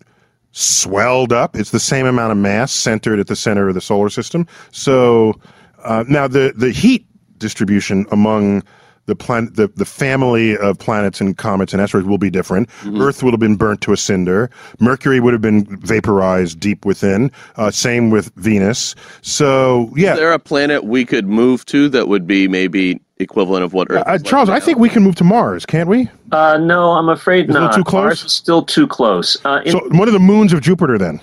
swelled 0.54 1.34
up. 1.34 1.56
It's 1.58 1.72
the 1.72 1.80
same 1.80 2.06
amount 2.06 2.32
of 2.32 2.38
mass 2.38 2.72
centered 2.72 3.20
at 3.20 3.28
the 3.28 3.36
center 3.36 3.68
of 3.68 3.74
the 3.76 3.82
solar 3.82 4.10
system. 4.10 4.48
So 4.72 5.34
uh, 5.84 6.06
now 6.08 6.28
the 6.28 6.54
the 6.56 6.72
heat 6.72 7.06
distribution 7.38 8.06
among 8.12 8.64
the 9.08 9.16
planet, 9.16 9.56
the, 9.56 9.68
the 9.76 9.86
family 9.86 10.56
of 10.58 10.78
planets 10.78 11.20
and 11.20 11.38
comets 11.38 11.74
and 11.74 11.82
asteroids 11.82 12.08
will 12.08 12.18
be 12.18 12.30
different. 12.30 12.70
Earth 12.98 13.24
would 13.24 13.34
have 13.34 13.40
been 13.40 13.56
burnt 13.56 13.82
to 13.82 13.94
a 13.94 13.98
cinder. 13.98 14.50
Mercury 14.80 15.20
would 15.20 15.34
have 15.34 15.42
been 15.42 15.66
vaporized 15.82 16.60
deep 16.60 16.86
within. 16.86 17.32
Uh, 17.56 17.72
same 17.72 18.10
with 18.10 18.32
Venus. 18.36 18.96
So 19.22 19.92
yeah, 19.96 20.14
Is 20.14 20.20
there 20.20 20.34
a 20.34 20.40
planet 20.40 20.84
we 20.84 21.06
could 21.06 21.28
move 21.28 21.66
to 21.68 21.90
that 21.90 22.08
would 22.08 22.26
be 22.28 22.48
maybe 22.48 23.02
equivalent 23.18 23.64
of 23.64 23.74
what 23.74 23.88
Earth? 23.92 24.08
uh, 24.08 24.14
is 24.14 24.22
like 24.22 24.30
Charles, 24.30 24.50
I 24.50 24.60
think 24.60 24.78
we 24.78 24.90
can 24.90 25.04
move 25.04 25.16
to 25.16 25.24
Mars, 25.24 25.66
can't 25.66 25.90
we? 25.90 26.10
Uh, 26.32 26.58
no, 26.58 26.92
I'm 26.92 27.10
afraid 27.10 27.50
Is 27.50 27.56
it 27.56 27.58
a 27.58 27.62
not. 27.62 27.76
too 27.76 27.84
close? 27.84 28.04
Mars 28.04 28.24
is 28.24 28.32
still 28.34 28.64
too 28.64 28.88
close. 28.88 29.38
Uh, 29.46 29.62
in 29.66 29.72
So 29.74 29.80
one 29.90 30.08
of 30.08 30.14
the 30.14 30.20
moons 30.20 30.54
of 30.54 30.62
Jupiter, 30.62 30.98
then. 30.98 31.20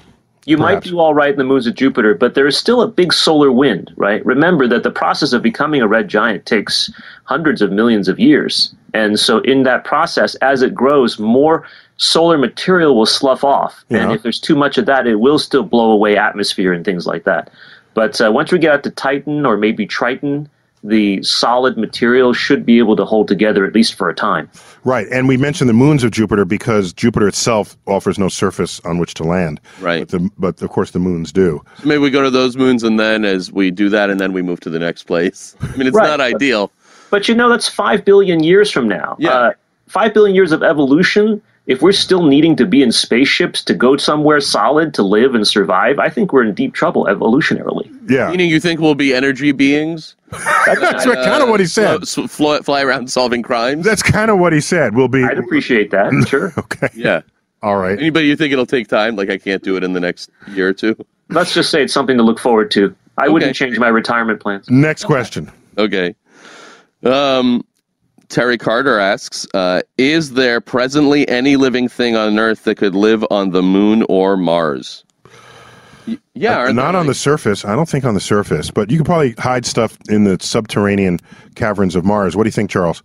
You 0.46 0.56
perhaps. 0.56 0.86
might 0.86 0.90
do 0.90 0.98
all 0.98 1.12
right 1.12 1.30
in 1.30 1.36
the 1.36 1.44
moons 1.44 1.66
of 1.66 1.74
Jupiter, 1.74 2.14
but 2.14 2.34
there 2.34 2.46
is 2.46 2.56
still 2.56 2.80
a 2.80 2.88
big 2.88 3.12
solar 3.12 3.52
wind, 3.52 3.92
right? 3.96 4.24
Remember 4.24 4.66
that 4.66 4.82
the 4.82 4.90
process 4.90 5.34
of 5.34 5.42
becoming 5.42 5.82
a 5.82 5.88
red 5.88 6.08
giant 6.08 6.46
takes 6.46 6.90
hundreds 7.28 7.60
of 7.60 7.70
millions 7.70 8.08
of 8.08 8.18
years. 8.18 8.74
And 8.94 9.20
so, 9.20 9.40
in 9.40 9.62
that 9.64 9.84
process, 9.84 10.34
as 10.36 10.62
it 10.62 10.74
grows, 10.74 11.18
more 11.18 11.66
solar 11.98 12.38
material 12.38 12.96
will 12.96 13.06
slough 13.06 13.44
off. 13.44 13.84
And 13.90 14.12
if 14.12 14.22
there's 14.22 14.40
too 14.40 14.56
much 14.56 14.78
of 14.78 14.86
that, 14.86 15.06
it 15.06 15.16
will 15.16 15.38
still 15.38 15.62
blow 15.62 15.90
away 15.90 16.16
atmosphere 16.16 16.72
and 16.72 16.84
things 16.84 17.06
like 17.06 17.24
that. 17.24 17.50
But 17.94 18.20
uh, 18.20 18.32
once 18.32 18.50
we 18.52 18.58
get 18.58 18.72
out 18.72 18.82
to 18.84 18.90
Titan 18.90 19.44
or 19.44 19.56
maybe 19.56 19.84
Triton, 19.86 20.48
the 20.84 21.20
solid 21.24 21.76
material 21.76 22.32
should 22.32 22.64
be 22.64 22.78
able 22.78 22.94
to 22.96 23.04
hold 23.04 23.26
together 23.28 23.66
at 23.66 23.74
least 23.74 23.94
for 23.94 24.08
a 24.08 24.14
time. 24.14 24.48
Right, 24.84 25.08
and 25.10 25.26
we 25.26 25.36
mentioned 25.36 25.68
the 25.68 25.74
moons 25.74 26.04
of 26.04 26.12
Jupiter 26.12 26.44
because 26.44 26.92
Jupiter 26.92 27.26
itself 27.26 27.76
offers 27.86 28.18
no 28.18 28.28
surface 28.28 28.78
on 28.84 28.98
which 28.98 29.14
to 29.14 29.24
land. 29.24 29.60
Right. 29.80 30.00
But, 30.00 30.08
the, 30.08 30.30
but 30.38 30.62
of 30.62 30.70
course, 30.70 30.92
the 30.92 31.00
moons 31.00 31.32
do. 31.32 31.60
So 31.82 31.88
maybe 31.88 31.98
we 31.98 32.10
go 32.10 32.22
to 32.22 32.30
those 32.30 32.56
moons 32.56 32.84
and 32.84 32.98
then 32.98 33.24
as 33.24 33.50
we 33.52 33.70
do 33.72 33.88
that 33.88 34.08
and 34.08 34.20
then 34.20 34.32
we 34.32 34.40
move 34.40 34.60
to 34.60 34.70
the 34.70 34.78
next 34.78 35.02
place. 35.02 35.56
I 35.60 35.76
mean, 35.76 35.88
it's 35.88 35.96
Right. 35.96 36.06
not 36.06 36.20
ideal. 36.20 36.70
But 37.10 37.28
you 37.28 37.34
know, 37.34 37.48
that's 37.48 37.68
five 37.68 38.04
billion 38.04 38.42
years 38.42 38.70
from 38.70 38.88
now. 38.88 39.16
Yeah. 39.18 39.30
Uh, 39.30 39.52
five 39.86 40.14
billion 40.14 40.34
years 40.34 40.52
of 40.52 40.62
evolution. 40.62 41.40
If 41.66 41.82
we're 41.82 41.92
still 41.92 42.22
needing 42.24 42.56
to 42.56 42.64
be 42.64 42.82
in 42.82 42.90
spaceships 42.92 43.62
to 43.64 43.74
go 43.74 43.98
somewhere 43.98 44.40
solid 44.40 44.94
to 44.94 45.02
live 45.02 45.34
and 45.34 45.46
survive, 45.46 45.98
I 45.98 46.08
think 46.08 46.32
we're 46.32 46.44
in 46.44 46.54
deep 46.54 46.72
trouble 46.72 47.04
evolutionarily. 47.04 47.94
Yeah. 48.08 48.30
Meaning 48.30 48.48
you 48.48 48.58
think 48.58 48.80
we'll 48.80 48.94
be 48.94 49.12
energy 49.14 49.52
beings? 49.52 50.16
That's 50.64 51.04
what, 51.04 51.16
kind 51.24 51.42
of 51.42 51.50
what 51.50 51.60
he 51.60 51.66
said. 51.66 52.08
Flo- 52.08 52.24
s- 52.24 52.30
fly, 52.32 52.58
fly 52.60 52.82
around 52.82 53.10
solving 53.10 53.42
crimes? 53.42 53.84
That's 53.84 54.02
kind 54.02 54.30
of 54.30 54.38
what 54.38 54.54
he 54.54 54.62
said. 54.62 54.94
We'll 54.94 55.08
be. 55.08 55.22
I'd 55.22 55.38
appreciate 55.38 55.90
that. 55.90 56.10
Sure. 56.26 56.54
Okay. 56.58 56.88
yeah. 56.94 57.20
All 57.62 57.76
right. 57.76 57.98
Anybody 57.98 58.28
you 58.28 58.36
think 58.36 58.52
it'll 58.54 58.64
take 58.64 58.88
time? 58.88 59.16
Like 59.16 59.28
I 59.28 59.36
can't 59.36 59.62
do 59.62 59.76
it 59.76 59.84
in 59.84 59.92
the 59.92 60.00
next 60.00 60.30
year 60.54 60.68
or 60.68 60.72
two? 60.72 60.96
Let's 61.28 61.52
just 61.52 61.70
say 61.70 61.82
it's 61.82 61.92
something 61.92 62.16
to 62.16 62.22
look 62.22 62.38
forward 62.38 62.70
to. 62.72 62.94
I 63.18 63.24
Okay. 63.24 63.32
wouldn't 63.32 63.56
change 63.56 63.78
my 63.78 63.88
retirement 63.88 64.40
plans. 64.40 64.70
Next 64.70 65.04
question. 65.04 65.50
Okay. 65.76 66.14
Um, 67.04 67.64
Terry 68.28 68.58
Carter 68.58 68.98
asks, 68.98 69.46
uh, 69.54 69.82
is 69.96 70.32
there 70.32 70.60
presently 70.60 71.26
any 71.28 71.56
living 71.56 71.88
thing 71.88 72.16
on 72.16 72.38
Earth 72.38 72.64
that 72.64 72.76
could 72.76 72.94
live 72.94 73.24
on 73.30 73.50
the 73.50 73.62
moon 73.62 74.04
or 74.08 74.36
Mars? 74.36 75.04
Y- 76.06 76.18
yeah, 76.34 76.58
aren't 76.58 76.74
Not 76.74 76.92
there, 76.92 77.00
on 77.00 77.06
the 77.06 77.14
surface. 77.14 77.64
I 77.64 77.74
don't 77.74 77.88
think 77.88 78.04
on 78.04 78.14
the 78.14 78.20
surface, 78.20 78.70
but 78.70 78.90
you 78.90 78.98
could 78.98 79.06
probably 79.06 79.32
hide 79.32 79.64
stuff 79.64 79.96
in 80.08 80.24
the 80.24 80.36
subterranean 80.40 81.18
caverns 81.54 81.96
of 81.96 82.04
Mars. 82.04 82.36
What 82.36 82.44
do 82.44 82.48
you 82.48 82.52
think, 82.52 82.70
Charles? 82.70 83.02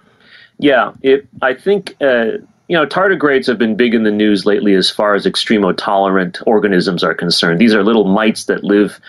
Yeah, 0.57 0.93
it, 1.01 1.27
I 1.41 1.53
think 1.53 1.95
uh, 2.01 2.37
you 2.67 2.77
know 2.77 2.85
tardigrades 2.85 3.47
have 3.47 3.57
been 3.57 3.75
big 3.75 3.93
in 3.93 4.03
the 4.03 4.11
news 4.11 4.45
lately 4.45 4.75
as 4.75 4.89
far 4.89 5.15
as 5.15 5.25
extremotolerant 5.25 6.41
organisms 6.45 7.03
are 7.03 7.13
concerned. 7.13 7.59
These 7.59 7.73
are 7.73 7.83
little 7.83 8.05
mites 8.05 8.45
that 8.45 8.63
live, 8.63 8.99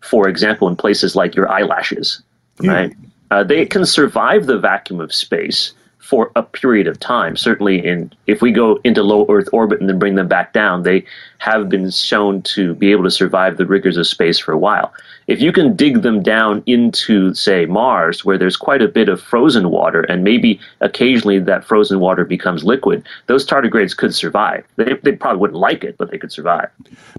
for 0.00 0.28
example, 0.28 0.68
in 0.68 0.76
places 0.76 1.16
like 1.16 1.34
your 1.34 1.50
eyelashes. 1.50 2.22
Right? 2.62 2.94
Uh, 3.30 3.44
they 3.44 3.66
can 3.66 3.84
survive 3.84 4.46
the 4.46 4.58
vacuum 4.58 5.00
of 5.00 5.12
space 5.12 5.72
for 6.06 6.30
a 6.36 6.42
period 6.42 6.86
of 6.86 7.00
time. 7.00 7.36
Certainly, 7.36 7.84
in 7.84 8.12
if 8.26 8.40
we 8.40 8.52
go 8.52 8.78
into 8.84 9.02
low 9.02 9.26
Earth 9.28 9.48
orbit 9.52 9.80
and 9.80 9.88
then 9.88 9.98
bring 9.98 10.14
them 10.14 10.28
back 10.28 10.52
down, 10.52 10.84
they 10.84 11.04
have 11.38 11.68
been 11.68 11.90
shown 11.90 12.42
to 12.42 12.74
be 12.74 12.92
able 12.92 13.04
to 13.04 13.10
survive 13.10 13.56
the 13.56 13.66
rigors 13.66 13.96
of 13.96 14.06
space 14.06 14.38
for 14.38 14.52
a 14.52 14.58
while. 14.58 14.92
If 15.26 15.40
you 15.40 15.52
can 15.52 15.74
dig 15.74 16.02
them 16.02 16.22
down 16.22 16.62
into, 16.66 17.34
say, 17.34 17.66
Mars, 17.66 18.24
where 18.24 18.38
there's 18.38 18.56
quite 18.56 18.80
a 18.80 18.88
bit 18.88 19.08
of 19.08 19.20
frozen 19.20 19.70
water, 19.70 20.02
and 20.02 20.22
maybe 20.22 20.60
occasionally 20.80 21.40
that 21.40 21.64
frozen 21.64 21.98
water 21.98 22.24
becomes 22.24 22.62
liquid, 22.62 23.04
those 23.26 23.44
tardigrades 23.44 23.96
could 23.96 24.14
survive. 24.14 24.64
They, 24.76 24.94
they 25.02 25.12
probably 25.12 25.40
wouldn't 25.40 25.58
like 25.58 25.82
it, 25.82 25.98
but 25.98 26.12
they 26.12 26.18
could 26.18 26.30
survive. 26.30 26.70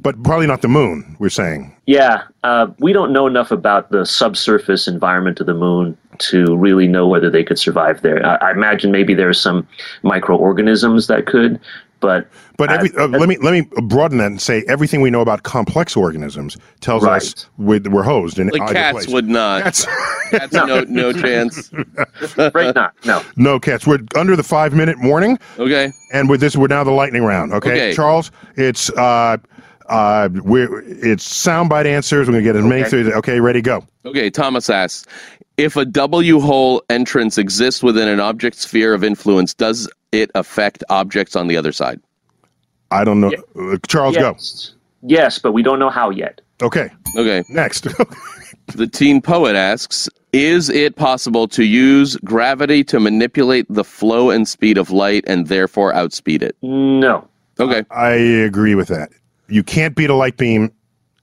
But 0.01 0.23
probably 0.23 0.47
not 0.47 0.61
the 0.61 0.69
moon. 0.69 1.17
We're 1.19 1.29
saying. 1.29 1.75
Yeah, 1.85 2.23
uh, 2.43 2.67
we 2.79 2.93
don't 2.93 3.11
know 3.11 3.27
enough 3.27 3.51
about 3.51 3.91
the 3.91 4.05
subsurface 4.05 4.87
environment 4.87 5.41
of 5.41 5.45
the 5.45 5.53
moon 5.53 5.97
to 6.19 6.55
really 6.57 6.87
know 6.87 7.07
whether 7.07 7.29
they 7.29 7.43
could 7.43 7.59
survive 7.59 8.01
there. 8.01 8.25
I, 8.25 8.35
I 8.49 8.51
imagine 8.51 8.91
maybe 8.91 9.13
there 9.13 9.29
are 9.29 9.33
some 9.33 9.67
microorganisms 10.03 11.07
that 11.07 11.25
could, 11.25 11.59
but 11.99 12.27
But 12.57 12.71
every, 12.71 12.91
I- 12.97 13.03
uh, 13.03 13.07
let 13.07 13.27
me 13.29 13.37
let 13.37 13.53
me 13.53 13.61
broaden 13.83 14.17
that 14.19 14.27
and 14.27 14.41
say 14.41 14.63
everything 14.67 15.01
we 15.01 15.09
know 15.09 15.21
about 15.21 15.43
complex 15.43 15.95
organisms 15.97 16.55
tells 16.79 17.03
Right. 17.03 17.17
us 17.21 17.47
we, 17.57 17.79
we're 17.79 18.03
hosed 18.03 18.37
in 18.39 18.47
like 18.49 18.71
cats 18.71 18.93
place. 18.93 19.07
would 19.07 19.27
not. 19.27 19.63
Cats, 19.63 19.85
Cats, 20.31 20.53
no, 20.53 20.81
no 20.81 21.11
chance. 21.13 21.71
right 22.37 22.75
not. 22.75 22.93
No. 23.05 23.23
no 23.35 23.59
cats. 23.59 23.87
We're 23.87 23.99
under 24.15 24.35
the 24.35 24.43
five 24.43 24.73
minute 24.73 24.97
warning, 25.01 25.39
Okay. 25.57 25.91
and 26.13 26.29
with 26.29 26.39
this, 26.41 26.55
we're 26.55 26.67
now 26.67 26.83
the 26.83 26.91
lightning 26.91 27.23
round. 27.23 27.53
Okay, 27.53 27.71
Okay. 27.71 27.93
Charles, 27.95 28.29
it's 28.57 28.89
uh, 28.91 29.37
uh, 29.89 30.29
we're 30.43 30.81
it's 30.81 31.27
soundbite 31.45 31.85
answers. 31.85 32.27
We're 32.27 32.33
gonna 32.33 32.43
get 32.43 32.55
as 32.55 32.63
many 32.63 32.81
Okay. 32.81 32.89
through. 32.89 33.13
Okay, 33.13 33.39
ready, 33.39 33.61
go. 33.61 33.85
Okay, 34.05 34.29
Thomas 34.29 34.69
asks 34.69 35.05
If 35.57 35.75
a 35.75 35.85
W 35.85 36.39
hole 36.39 36.81
entrance 36.89 37.37
exists 37.37 37.81
within 37.83 38.07
an 38.07 38.19
object's 38.19 38.61
sphere 38.61 38.93
of 38.93 39.03
influence, 39.03 39.53
does 39.53 39.89
it 40.11 40.29
affect 40.35 40.83
objects 40.89 41.35
on 41.35 41.47
the 41.47 41.57
other 41.57 41.71
side? 41.71 41.99
I 42.91 43.03
don't 43.03 43.19
know. 43.19 43.31
Uh, 43.59 43.77
Charles, 43.87 44.15
Yes. 44.15 44.73
Yes, 45.03 45.39
but 45.39 45.51
we 45.51 45.61
don't 45.61 45.79
know 45.79 45.89
how 45.89 46.09
yet. 46.09 46.41
Okay, 46.61 46.89
Okay. 47.15 47.43
next. 47.49 47.87
The 48.75 48.85
teen 48.87 49.21
poet 49.21 49.55
asks 49.55 50.09
Is 50.33 50.69
it 50.69 50.97
possible 50.97 51.47
to 51.47 51.63
use 51.63 52.17
gravity 52.17 52.83
to 52.85 52.99
manipulate 52.99 53.65
the 53.69 53.85
flow 53.85 54.29
and 54.29 54.45
speed 54.45 54.77
of 54.77 54.91
light 54.91 55.23
and 55.25 55.47
therefore 55.47 55.93
outspeed 55.95 56.43
it? 56.43 56.53
No. 56.61 57.25
Okay. 57.61 57.83
I 57.91 58.09
agree 58.11 58.75
with 58.75 58.89
that. 58.89 59.09
You 59.49 59.63
can't 59.63 59.95
beat 59.95 60.09
a 60.09 60.15
light 60.15 60.37
beam 60.37 60.71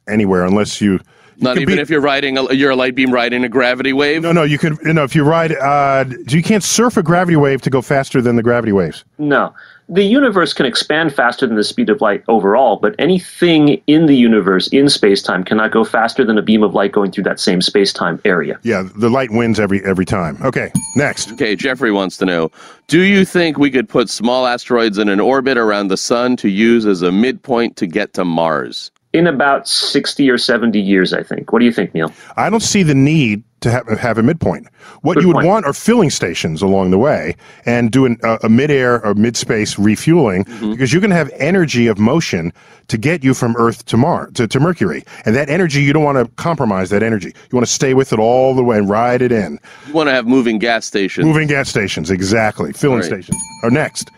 anywhere 0.09 0.45
unless 0.45 0.81
you. 0.81 0.93
you 0.93 1.01
Not 1.39 1.57
even 1.57 1.67
beat- 1.75 1.79
if 1.81 1.91
you're 1.91 2.01
riding 2.01 2.39
a, 2.39 2.53
you're 2.53 2.71
a 2.71 2.77
light 2.77 2.95
beam 2.95 3.13
riding 3.13 3.45
a 3.45 3.49
gravity 3.49 3.93
wave. 3.93 4.23
No, 4.23 4.33
no, 4.33 4.43
you 4.43 4.59
can. 4.59 4.79
You 4.85 4.93
know, 4.95 5.05
if 5.05 5.15
you 5.15 5.25
ride, 5.25 5.53
uh, 5.53 6.05
you 6.29 6.43
can't 6.43 6.63
surf 6.63 6.97
a 6.97 7.03
gravity 7.03 7.37
wave 7.37 7.61
to 7.63 7.71
go 7.71 7.83
faster 7.83 8.21
than 8.23 8.37
the 8.37 8.43
gravity 8.43 8.73
waves. 8.73 9.05
No. 9.19 9.55
The 9.89 10.03
universe 10.03 10.55
can 10.55 10.65
expand 10.65 11.15
faster 11.15 11.47
than 11.47 11.57
the 11.57 11.65
speed 11.65 11.91
of 11.91 12.01
light 12.01 12.25
overall, 12.27 12.77
but 12.77 12.95
anything 12.99 13.83
in 13.87 14.07
the 14.07 14.17
universe 14.17 14.67
in 14.69 14.89
space-time 14.89 15.45
cannot 15.45 15.73
go 15.73 15.85
faster 15.85 16.25
than 16.25 16.39
a 16.39 16.43
beam 16.43 16.63
of 16.63 16.75
light 16.75 16.93
going 16.93 17.11
through 17.11 17.25
that 17.25 17.39
same 17.39 17.61
space-time 17.61 18.19
area. 18.25 18.59
Yeah, 18.63 18.89
the 18.97 19.11
light 19.11 19.31
wins 19.31 19.61
every 19.61 19.85
every 19.85 20.07
time. 20.07 20.39
Okay, 20.43 20.73
next. 20.97 21.33
Okay, 21.33 21.55
Jeffrey 21.55 21.93
wants 21.93 22.17
to 22.19 22.25
know 22.25 22.51
Do 22.89 23.03
you 23.03 23.27
think 23.27 23.59
we 23.59 23.71
could 23.71 23.89
put 23.89 24.09
small 24.09 24.47
asteroids 24.47 24.97
in 24.97 25.11
an 25.11 25.21
orbit 25.21 25.59
around 25.59 25.89
the 25.89 25.97
sun 25.99 26.37
to 26.37 26.49
use 26.49 26.87
as 26.87 27.03
a 27.03 27.13
midpoint 27.13 27.77
to 27.77 27.87
get 27.87 28.15
to 28.15 28.25
Mars? 28.25 28.91
In 29.13 29.27
about 29.27 29.69
60 29.69 30.29
or 30.29 30.39
70 30.39 30.81
years, 30.81 31.13
I 31.13 31.23
think. 31.23 31.53
What 31.53 31.61
do 31.61 31.67
you 31.67 31.73
think, 31.73 31.95
Neil? 31.95 32.13
I 32.37 32.51
don't 32.51 32.63
see 32.63 32.83
the 32.83 32.97
need 32.97 33.45
to 33.65 33.71
have, 33.73 33.87
have 33.99 34.17
a 34.19 34.23
midpoint. 34.23 34.69
What 35.03 35.15
Good 35.15 35.23
you 35.23 35.29
would 35.29 35.35
point. 35.35 35.47
want 35.49 35.67
are 35.67 35.73
filling 35.73 36.11
stations 36.11 36.63
along 36.63 36.91
the 36.93 36.99
way 36.99 37.35
and 37.67 37.91
do 37.91 38.07
an, 38.07 38.17
a, 38.23 38.39
a 38.45 38.49
mid-air 38.49 39.05
or 39.05 39.15
mid-space 39.15 39.79
refueling 39.79 40.45
Mm-hmm. 40.45 40.71
because 40.71 40.93
you're 40.93 41.01
going 41.01 41.11
to 41.11 41.17
have 41.17 41.31
energy 41.39 41.87
of 41.89 41.99
motion 41.99 42.53
to 42.89 42.97
get 42.99 43.25
you 43.25 43.35
from 43.35 43.57
Earth 43.57 43.85
to 43.87 43.97
Mars 43.97 44.31
to, 44.35 44.47
to 44.47 44.61
Mercury, 44.61 45.03
and 45.25 45.35
that 45.35 45.49
energy 45.51 45.83
you 45.83 45.93
don't 45.93 46.05
want 46.05 46.19
to 46.19 46.31
compromise 46.37 46.91
that 46.91 47.03
energy. 47.03 47.29
You 47.29 47.57
want 47.57 47.67
to 47.67 47.73
stay 47.73 47.95
with 47.95 48.13
it 48.13 48.19
all 48.19 48.55
the 48.55 48.63
way 48.63 48.79
and 48.79 48.89
ride 48.89 49.23
it 49.23 49.33
in. 49.33 49.59
You 49.87 49.93
want 49.95 50.09
to 50.09 50.13
have 50.13 50.27
moving 50.27 50.59
gas 50.59 50.85
stations. 50.87 51.27
Moving 51.27 51.49
gas 51.49 51.69
stations, 51.69 52.11
exactly. 52.11 52.73
Filling 52.73 52.99
Right. 52.99 53.07
stations. 53.07 53.37
are 53.63 53.71
next. 53.71 54.11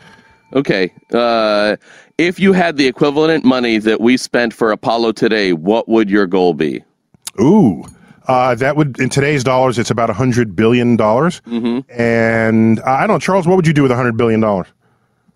Okay. 0.55 0.92
Uh, 1.12 1.76
if 2.18 2.38
you 2.40 2.53
had 2.53 2.76
the 2.76 2.86
equivalent 2.86 3.44
money 3.44 3.78
that 3.78 4.01
we 4.01 4.16
spent 4.16 4.53
for 4.55 4.70
Apollo 4.72 5.12
today, 5.12 5.53
what 5.53 5.88
would 5.88 6.09
your 6.11 6.26
goal 6.26 6.55
be? 6.55 6.82
Ooh. 7.40 7.84
Uh, 8.27 8.55
that 8.57 8.77
would 8.77 8.99
in 8.99 9.09
today's 9.09 9.45
dollars, 9.45 9.79
it's 9.79 9.91
about 9.91 10.11
a 10.11 10.12
hundred 10.12 10.57
billion 10.57 10.97
dollars. 10.97 11.41
Mm-hmm. 11.47 11.91
And 12.01 12.81
uh, 12.81 12.85
I 12.85 13.07
don't 13.07 13.14
know, 13.14 13.18
Charles. 13.18 13.47
What 13.47 13.57
would 13.57 13.66
you 13.66 13.72
do 13.72 13.83
with 13.83 13.93
a 13.93 13.97
hundred 13.97 14.16
billion 14.16 14.41
dollars? 14.41 14.66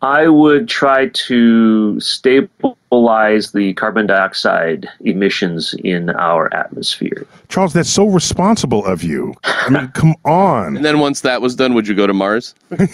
I 0.02 0.28
would 0.28 0.66
try 0.66 1.08
to 1.08 2.00
stabilize 2.00 3.52
the 3.52 3.74
carbon 3.74 4.06
dioxide 4.06 4.88
emissions 5.00 5.74
in 5.84 6.08
our 6.10 6.52
atmosphere. 6.54 7.26
Charles, 7.48 7.74
that's 7.74 7.90
so 7.90 8.06
responsible 8.06 8.84
of 8.86 9.02
you. 9.02 9.34
I 9.44 9.68
mean, 9.68 9.88
come 9.94 10.14
on. 10.24 10.76
And 10.76 10.84
then 10.84 11.00
once 11.00 11.20
that 11.20 11.42
was 11.42 11.54
done, 11.54 11.74
would 11.74 11.86
you 11.86 11.94
go 11.94 12.06
to 12.06 12.14
Mars? 12.14 12.54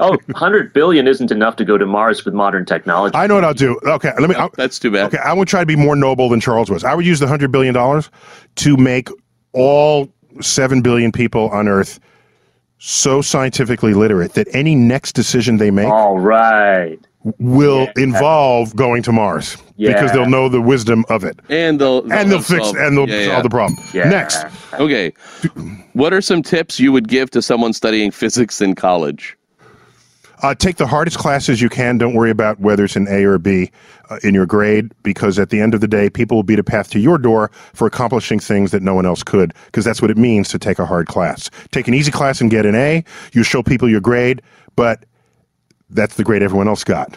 Oh, 0.00 0.16
100 0.26 0.72
billion 0.72 1.06
isn't 1.06 1.30
enough 1.30 1.56
to 1.56 1.66
go 1.66 1.76
to 1.76 1.84
Mars 1.84 2.24
with 2.24 2.32
modern 2.32 2.64
technology. 2.64 3.14
I 3.14 3.26
know 3.26 3.34
what 3.34 3.44
I'll 3.44 3.52
do. 3.52 3.78
Okay, 3.84 4.10
let 4.18 4.30
me. 4.30 4.34
i 4.34 4.48
That's 4.56 4.78
too 4.78 4.90
bad. 4.90 5.06
okay, 5.08 5.18
I 5.18 5.34
would 5.34 5.48
try 5.48 5.60
to 5.60 5.66
be 5.66 5.76
more 5.76 5.94
noble 5.94 6.30
than 6.30 6.40
Charles 6.40 6.70
was. 6.70 6.82
I 6.82 6.94
would 6.94 7.04
use 7.04 7.20
the 7.20 7.26
hundred 7.28 7.52
billion 7.52 7.74
dollars 7.74 8.08
to 8.56 8.76
make 8.78 9.10
all 9.52 10.08
seven 10.40 10.80
billion 10.80 11.12
people 11.12 11.50
on 11.50 11.68
Earth 11.68 12.00
so 12.84 13.22
scientifically 13.22 13.94
literate 13.94 14.32
that 14.34 14.48
any 14.52 14.74
next 14.74 15.12
decision 15.12 15.58
they 15.58 15.70
make 15.70 15.86
All 15.86 16.18
right. 16.18 16.98
will 17.38 17.86
involve 17.96 18.74
going 18.74 19.04
to 19.04 19.12
Mars 19.12 19.56
because 19.78 20.10
they'll 20.10 20.28
know 20.28 20.48
the 20.48 20.60
wisdom 20.60 21.04
of 21.08 21.22
it. 21.22 21.38
And 21.48 21.80
they'll 21.80 22.00
And 22.12 22.30
they'll 22.32 22.40
fix 22.42 22.64
solve- 22.64 22.76
and 22.76 22.98
they'll 22.98 23.08
yeah, 23.08 23.26
solve 23.26 23.36
yeah. 23.36 23.42
the 23.42 23.50
problem. 23.50 23.78
Yeah. 23.94 24.08
Next. 24.08 24.44
Okay. 24.74 25.12
What 25.92 26.12
are 26.12 26.20
some 26.20 26.42
tips 26.42 26.80
you 26.80 26.90
would 26.90 27.06
give 27.06 27.30
to 27.30 27.40
someone 27.40 27.72
studying 27.72 28.10
physics 28.10 28.60
in 28.60 28.74
college? 28.74 29.36
Uh, 30.42 30.54
take 30.56 30.76
the 30.76 30.86
hardest 30.88 31.18
classes 31.18 31.62
you 31.62 31.68
can. 31.68 31.98
Don't 31.98 32.14
worry 32.14 32.30
about 32.30 32.58
whether 32.58 32.84
it's 32.84 32.96
an 32.96 33.06
A 33.08 33.22
or 33.22 33.34
a 33.34 33.38
B 33.38 33.70
uh, 34.10 34.18
in 34.24 34.34
your 34.34 34.44
grade, 34.44 34.92
because 35.04 35.38
at 35.38 35.50
the 35.50 35.60
end 35.60 35.72
of 35.72 35.80
the 35.80 35.86
day, 35.86 36.10
people 36.10 36.36
will 36.36 36.42
beat 36.42 36.58
a 36.58 36.64
path 36.64 36.90
to 36.90 36.98
your 36.98 37.16
door 37.16 37.50
for 37.74 37.86
accomplishing 37.86 38.40
things 38.40 38.72
that 38.72 38.82
no 38.82 38.92
one 38.92 39.06
else 39.06 39.22
could, 39.22 39.54
because 39.66 39.84
that's 39.84 40.02
what 40.02 40.10
it 40.10 40.16
means 40.16 40.48
to 40.48 40.58
take 40.58 40.80
a 40.80 40.86
hard 40.86 41.06
class. 41.06 41.48
Take 41.70 41.86
an 41.86 41.94
easy 41.94 42.10
class 42.10 42.40
and 42.40 42.50
get 42.50 42.66
an 42.66 42.74
A. 42.74 43.04
You 43.32 43.44
show 43.44 43.62
people 43.62 43.88
your 43.88 44.00
grade, 44.00 44.42
but 44.74 45.04
that's 45.90 46.16
the 46.16 46.24
grade 46.24 46.42
everyone 46.42 46.66
else 46.66 46.82
got. 46.82 47.16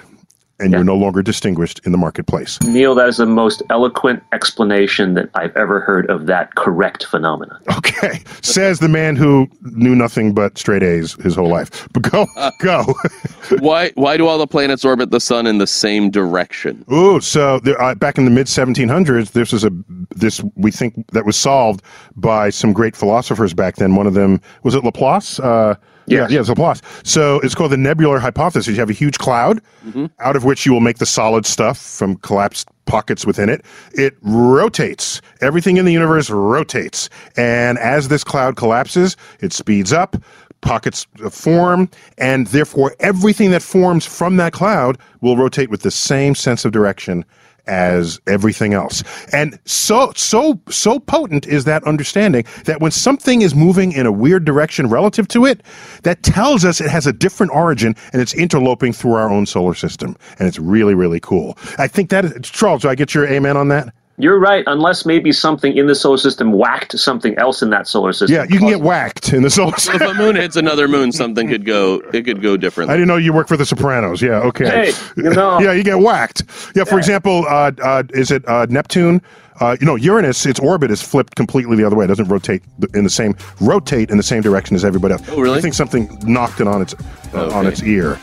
And 0.59 0.71
you're 0.71 0.85
no 0.85 0.95
longer 0.95 1.21
distinguished 1.21 1.81
in 1.85 1.91
the 1.91 1.97
marketplace. 1.97 2.61
Neil, 2.61 2.95
that 2.95 3.09
is 3.09 3.17
the 3.17 3.25
most 3.25 3.61
eloquent 3.69 4.23
explanation 4.31 5.13
that 5.15 5.29
I've 5.35 5.55
ever 5.57 5.81
heard 5.81 6.09
of 6.09 6.27
that 6.27 6.55
correct 6.55 7.05
phenomenon. 7.05 7.61
Okay, 7.75 8.23
says 8.41 8.79
the 8.79 8.87
man 8.87 9.17
who 9.17 9.47
knew 9.63 9.95
nothing 9.95 10.33
but 10.33 10.57
straight 10.57 10.81
A's 10.81 11.13
his 11.15 11.35
whole 11.35 11.49
life. 11.49 11.89
But 11.91 12.03
go, 12.11 12.25
go. 12.59 12.85
why 13.59 13.91
why 13.95 14.15
do 14.15 14.27
all 14.27 14.37
the 14.37 14.47
planets 14.47 14.85
orbit 14.85 15.11
the 15.11 15.19
sun 15.19 15.45
in 15.45 15.57
the 15.57 15.67
same 15.67 16.09
direction? 16.09 16.85
Ooh, 16.91 17.19
so 17.19 17.59
there, 17.59 17.81
uh, 17.81 17.95
back 17.95 18.17
in 18.17 18.25
the 18.25 18.31
mid 18.31 18.47
1700s, 18.47 19.31
this 19.31 19.51
was 19.51 19.65
a 19.65 19.71
this 20.15 20.41
we 20.55 20.71
think 20.71 21.05
that 21.11 21.25
was 21.25 21.35
solved 21.35 21.81
by 22.15 22.49
some 22.49 22.71
great 22.71 22.95
philosophers 22.95 23.53
back 23.53 23.75
then. 23.75 23.95
One 23.95 24.07
of 24.07 24.13
them 24.13 24.39
was 24.63 24.73
it 24.73 24.83
Laplace. 24.83 25.39
Uh, 25.39 25.75
Yes. 26.07 26.29
Yeah, 26.29 26.35
yeah, 26.35 26.39
it's 26.41 26.49
Laplace. 26.49 26.81
So 27.03 27.39
it's 27.41 27.55
called 27.55 27.71
the 27.71 27.77
nebular 27.77 28.19
hypothesis. 28.19 28.67
You 28.67 28.75
have 28.75 28.89
a 28.89 28.93
huge 28.93 29.17
cloud, 29.17 29.61
mm-hmm. 29.85 30.05
out 30.19 30.35
of 30.35 30.43
which 30.43 30.65
you 30.65 30.73
will 30.73 30.81
make 30.81 30.97
the 30.97 31.05
solid 31.05 31.45
stuff 31.45 31.77
from 31.77 32.17
collapsed 32.17 32.67
pockets 32.85 33.25
within 33.25 33.49
it. 33.49 33.65
It 33.93 34.15
rotates. 34.21 35.21
Everything 35.41 35.77
in 35.77 35.85
the 35.85 35.93
universe 35.93 36.29
rotates, 36.29 37.09
and 37.35 37.77
as 37.79 38.07
this 38.07 38.23
cloud 38.23 38.55
collapses, 38.55 39.17
it 39.39 39.53
speeds 39.53 39.91
up 39.91 40.15
pockets 40.61 41.05
form, 41.29 41.89
and 42.17 42.47
therefore 42.47 42.95
everything 42.99 43.51
that 43.51 43.61
forms 43.61 44.05
from 44.05 44.37
that 44.37 44.51
cloud 44.51 44.97
will 45.21 45.37
rotate 45.37 45.69
with 45.69 45.81
the 45.81 45.91
same 45.91 46.33
sense 46.35 46.65
of 46.65 46.71
direction 46.71 47.23
as 47.67 48.19
everything 48.27 48.73
else. 48.73 49.03
And 49.31 49.59
so 49.65 50.11
so 50.15 50.59
so 50.69 50.99
potent 50.99 51.47
is 51.47 51.65
that 51.65 51.83
understanding 51.83 52.45
that 52.65 52.81
when 52.81 52.91
something 52.91 53.41
is 53.41 53.55
moving 53.55 53.91
in 53.91 54.05
a 54.05 54.11
weird 54.11 54.45
direction 54.45 54.89
relative 54.89 55.27
to 55.29 55.45
it, 55.45 55.61
that 56.03 56.23
tells 56.23 56.65
us 56.65 56.81
it 56.81 56.89
has 56.89 57.07
a 57.07 57.13
different 57.13 57.51
origin 57.53 57.95
and 58.13 58.21
it's 58.21 58.33
interloping 58.33 58.93
through 58.93 59.13
our 59.13 59.29
own 59.29 59.45
solar 59.45 59.73
system. 59.73 60.15
And 60.39 60.47
it's 60.47 60.59
really, 60.59 60.93
really 60.93 61.19
cool. 61.19 61.57
I 61.77 61.87
think 61.87 62.09
that 62.09 62.25
is 62.25 62.49
Charles, 62.49 62.81
do 62.81 62.89
I 62.89 62.95
get 62.95 63.13
your 63.13 63.27
amen 63.27 63.57
on 63.57 63.69
that? 63.69 63.93
You're 64.17 64.39
right, 64.39 64.63
unless 64.67 65.05
maybe 65.05 65.33
something 65.33 65.75
in 65.75 65.87
the 65.87 65.95
solar 65.95 66.17
system 66.17 66.53
whacked 66.53 66.97
something 66.97 67.37
else 67.37 67.61
in 67.61 67.69
that 67.71 67.85
solar 67.85 68.13
system. 68.13 68.33
Yeah, 68.33 68.45
you 68.49 68.59
can 68.59 68.69
get 68.69 68.79
whacked 68.79 69.33
in 69.33 69.43
the 69.43 69.49
solar 69.49 69.71
system. 69.77 70.01
if 70.01 70.09
a 70.09 70.13
moon 70.13 70.37
hits 70.37 70.55
another 70.55 70.87
moon, 70.87 71.11
something 71.11 71.49
could 71.49 71.65
go 71.65 72.01
it 72.13 72.23
could 72.23 72.41
go 72.41 72.55
different. 72.55 72.89
I 72.91 72.93
didn't 72.93 73.09
know 73.09 73.17
you 73.17 73.33
work 73.33 73.49
for 73.49 73.57
the 73.57 73.65
Sopranos. 73.65 74.21
Yeah, 74.21 74.39
okay. 74.43 74.91
Hey, 74.91 74.93
you 75.17 75.23
know. 75.33 75.59
yeah, 75.59 75.73
you 75.73 75.83
get 75.83 75.99
whacked. 75.99 76.43
Yeah, 76.75 76.85
for 76.85 76.97
example, 76.97 77.45
uh, 77.49 77.71
uh, 77.83 78.03
is 78.11 78.31
it 78.31 78.47
uh, 78.47 78.65
Neptune? 78.69 79.21
Uh, 79.59 79.75
you 79.79 79.85
know, 79.85 79.95
Uranus, 79.95 80.45
its 80.45 80.59
orbit 80.59 80.91
is 80.91 81.01
flipped 81.01 81.35
completely 81.35 81.75
the 81.75 81.85
other 81.85 81.95
way. 81.97 82.05
It 82.05 82.09
doesn't 82.09 82.27
rotate 82.29 82.61
in 82.93 83.03
the 83.03 83.09
same 83.09 83.35
rotate 83.59 84.09
in 84.11 84.17
the 84.17 84.23
same 84.23 84.41
direction 84.41 84.75
as 84.77 84.85
everybody 84.85 85.13
else. 85.13 85.23
Oh, 85.29 85.41
really? 85.41 85.57
I 85.57 85.61
think 85.61 85.73
something 85.73 86.07
knocked 86.23 86.61
it 86.61 86.67
on 86.67 86.81
its 86.81 86.95
uh, 87.33 87.49
on 87.53 87.67
its 87.67 87.83
ear. 87.83 88.17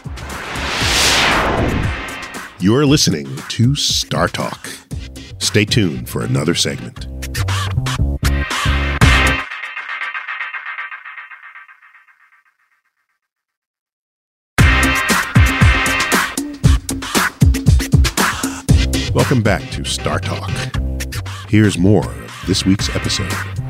You're 2.61 2.87
listening 2.87 3.29
to 3.49 3.75
Star 3.75 4.29
Talk. 4.29 4.71
Stay 5.43 5.65
tuned 5.65 6.09
for 6.09 6.23
another 6.23 6.55
segment. 6.55 7.09
Welcome 19.13 19.43
back 19.43 19.69
to 19.73 19.85
Star 19.85 20.21
Talk. 20.21 20.49
Here's 21.49 21.77
more 21.77 22.07
of 22.07 22.45
this 22.47 22.65
week's 22.65 22.89
episode. 22.95 23.62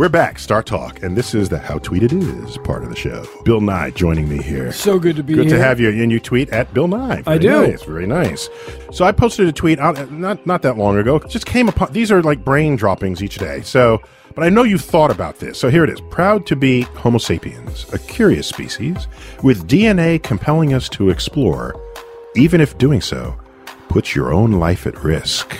We're 0.00 0.08
back, 0.08 0.38
Star 0.38 0.62
Talk, 0.62 1.02
and 1.02 1.14
this 1.14 1.34
is 1.34 1.50
the 1.50 1.58
How 1.58 1.76
Tweet 1.76 2.02
It 2.02 2.14
Is 2.14 2.56
part 2.64 2.82
of 2.82 2.88
the 2.88 2.96
show. 2.96 3.22
Bill 3.44 3.60
Nye 3.60 3.90
joining 3.90 4.30
me 4.30 4.40
here. 4.40 4.72
So 4.72 4.98
good 4.98 5.14
to 5.16 5.22
be 5.22 5.34
here. 5.34 5.42
Good 5.42 5.50
here. 5.50 5.58
to 5.58 5.62
have 5.62 5.78
you. 5.78 5.90
And 5.90 6.10
you 6.10 6.18
tweet 6.18 6.48
at 6.48 6.72
Bill 6.72 6.88
Nye. 6.88 7.22
I 7.26 7.36
Very 7.36 7.38
do. 7.38 7.66
Nice, 7.66 7.82
very 7.82 8.06
nice. 8.06 8.48
So 8.92 9.04
I 9.04 9.12
posted 9.12 9.46
a 9.46 9.52
tweet 9.52 9.78
out 9.78 9.98
uh, 9.98 10.06
not 10.06 10.46
not 10.46 10.62
that 10.62 10.78
long 10.78 10.96
ago. 10.96 11.18
Just 11.18 11.44
came 11.44 11.68
upon 11.68 11.92
these 11.92 12.10
are 12.10 12.22
like 12.22 12.42
brain 12.42 12.76
droppings 12.76 13.22
each 13.22 13.36
day. 13.36 13.60
So, 13.60 14.00
but 14.34 14.42
I 14.42 14.48
know 14.48 14.62
you've 14.62 14.80
thought 14.80 15.10
about 15.10 15.38
this. 15.38 15.58
So 15.58 15.68
here 15.68 15.84
it 15.84 15.90
is. 15.90 16.00
Proud 16.10 16.46
to 16.46 16.56
be 16.56 16.80
Homo 16.96 17.18
sapiens, 17.18 17.84
a 17.92 17.98
curious 17.98 18.46
species 18.46 19.06
with 19.42 19.68
DNA 19.68 20.22
compelling 20.22 20.72
us 20.72 20.88
to 20.88 21.10
explore, 21.10 21.78
even 22.36 22.62
if 22.62 22.78
doing 22.78 23.02
so 23.02 23.38
puts 23.90 24.16
your 24.16 24.32
own 24.32 24.52
life 24.52 24.86
at 24.86 24.96
risk. 25.04 25.58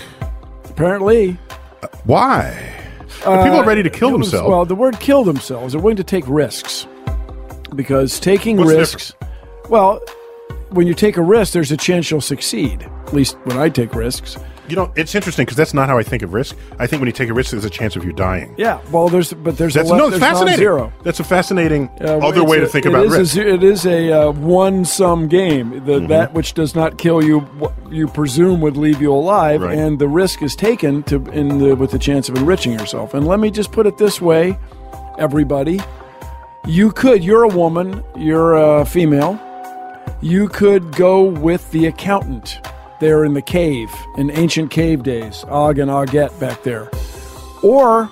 Apparently, 0.64 1.36
uh, 1.82 1.88
Why? 2.04 2.79
Are 3.26 3.42
people 3.42 3.60
are 3.60 3.64
ready 3.64 3.82
to 3.82 3.90
kill 3.90 4.12
themselves. 4.12 4.48
Well, 4.48 4.64
the 4.64 4.74
word 4.74 4.98
"kill 5.00 5.24
themselves" 5.24 5.72
they're 5.72 5.82
willing 5.82 5.96
to 5.96 6.04
take 6.04 6.24
risks 6.26 6.86
because 7.74 8.18
taking 8.18 8.56
What's 8.56 8.72
risks. 8.72 9.14
Well, 9.68 10.00
when 10.70 10.86
you 10.86 10.94
take 10.94 11.16
a 11.16 11.22
risk, 11.22 11.52
there's 11.52 11.70
a 11.70 11.76
chance 11.76 12.10
you'll 12.10 12.20
succeed. 12.20 12.82
At 13.06 13.12
least 13.12 13.36
when 13.44 13.58
I 13.58 13.68
take 13.68 13.94
risks. 13.94 14.36
You 14.70 14.76
know, 14.76 14.92
it's 14.96 15.14
interesting 15.14 15.44
because 15.44 15.56
that's 15.56 15.74
not 15.74 15.88
how 15.88 15.98
I 15.98 16.02
think 16.02 16.22
of 16.22 16.32
risk. 16.32 16.56
I 16.78 16.86
think 16.86 17.00
when 17.00 17.06
you 17.08 17.12
take 17.12 17.28
a 17.28 17.34
risk, 17.34 17.50
there's 17.50 17.64
a 17.64 17.70
chance 17.70 17.96
of 17.96 18.04
you 18.04 18.12
dying. 18.12 18.54
Yeah. 18.56 18.80
Well, 18.92 19.08
there's 19.08 19.32
but 19.32 19.58
there's 19.58 19.74
That's 19.74 19.90
a 19.90 19.96
no, 19.96 20.06
it's 20.06 20.12
there's 20.18 20.22
fascinating. 20.22 20.64
non-zero. 20.64 20.92
That's 21.02 21.20
a 21.20 21.24
fascinating 21.24 21.88
Uh, 22.00 22.18
other 22.18 22.44
way 22.44 22.58
a- 22.58 22.60
to 22.60 22.66
think 22.66 22.86
about 22.86 23.06
is 23.06 23.14
a 23.14 23.18
risk. 23.18 23.34
ze- 23.34 23.40
it 23.48 23.62
is 23.64 23.84
a 23.86 24.12
uh, 24.12 24.30
one-sum 24.32 25.28
game. 25.28 25.70
The, 25.84 26.00
Mm-hmm. 26.00 26.06
That 26.06 26.32
which 26.34 26.54
does 26.54 26.74
not 26.74 26.96
kill 26.98 27.22
you, 27.22 27.46
you 27.90 28.06
presume 28.08 28.60
would 28.60 28.76
leave 28.76 29.00
you 29.02 29.12
alive, 29.12 29.60
Right. 29.62 29.76
and 29.76 29.98
the 29.98 30.08
risk 30.08 30.42
is 30.42 30.54
taken 30.56 31.02
to 31.04 31.16
in 31.32 31.58
the, 31.58 31.74
with 31.76 31.90
the 31.90 31.98
chance 31.98 32.28
of 32.28 32.36
enriching 32.36 32.72
yourself. 32.72 33.12
And 33.14 33.26
let 33.26 33.38
me 33.40 33.50
just 33.50 33.70
put 33.72 33.86
it 33.86 33.98
this 33.98 34.20
way, 34.20 34.56
everybody: 35.18 35.80
you 36.66 36.92
could. 36.92 37.22
You're 37.24 37.42
a 37.44 37.48
woman. 37.48 38.02
You're 38.16 38.54
a 38.54 38.84
female. 38.84 39.38
You 40.22 40.48
could 40.48 40.92
go 40.96 41.22
with 41.22 41.70
the 41.70 41.86
accountant 41.86 42.60
there 43.00 43.24
in 43.24 43.34
the 43.34 43.42
cave 43.42 43.90
in 44.16 44.30
ancient 44.30 44.70
cave 44.70 45.02
days, 45.02 45.44
Og 45.48 45.78
and 45.78 45.90
Augette 45.90 46.38
back 46.38 46.62
there, 46.62 46.90
or 47.62 48.10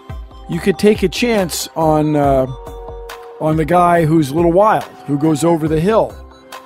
you 0.49 0.59
could 0.61 0.79
take 0.79 1.03
a 1.03 1.09
chance 1.09 1.69
on. 1.77 2.17
Uh, 2.17 2.47
on 3.41 3.57
the 3.57 3.65
guy 3.65 4.05
who's 4.05 4.31
a 4.31 4.35
little 4.35 4.53
wild, 4.53 4.85
who 5.07 5.17
goes 5.19 5.45
over 5.45 5.69
the 5.69 5.81
hill 5.81 6.13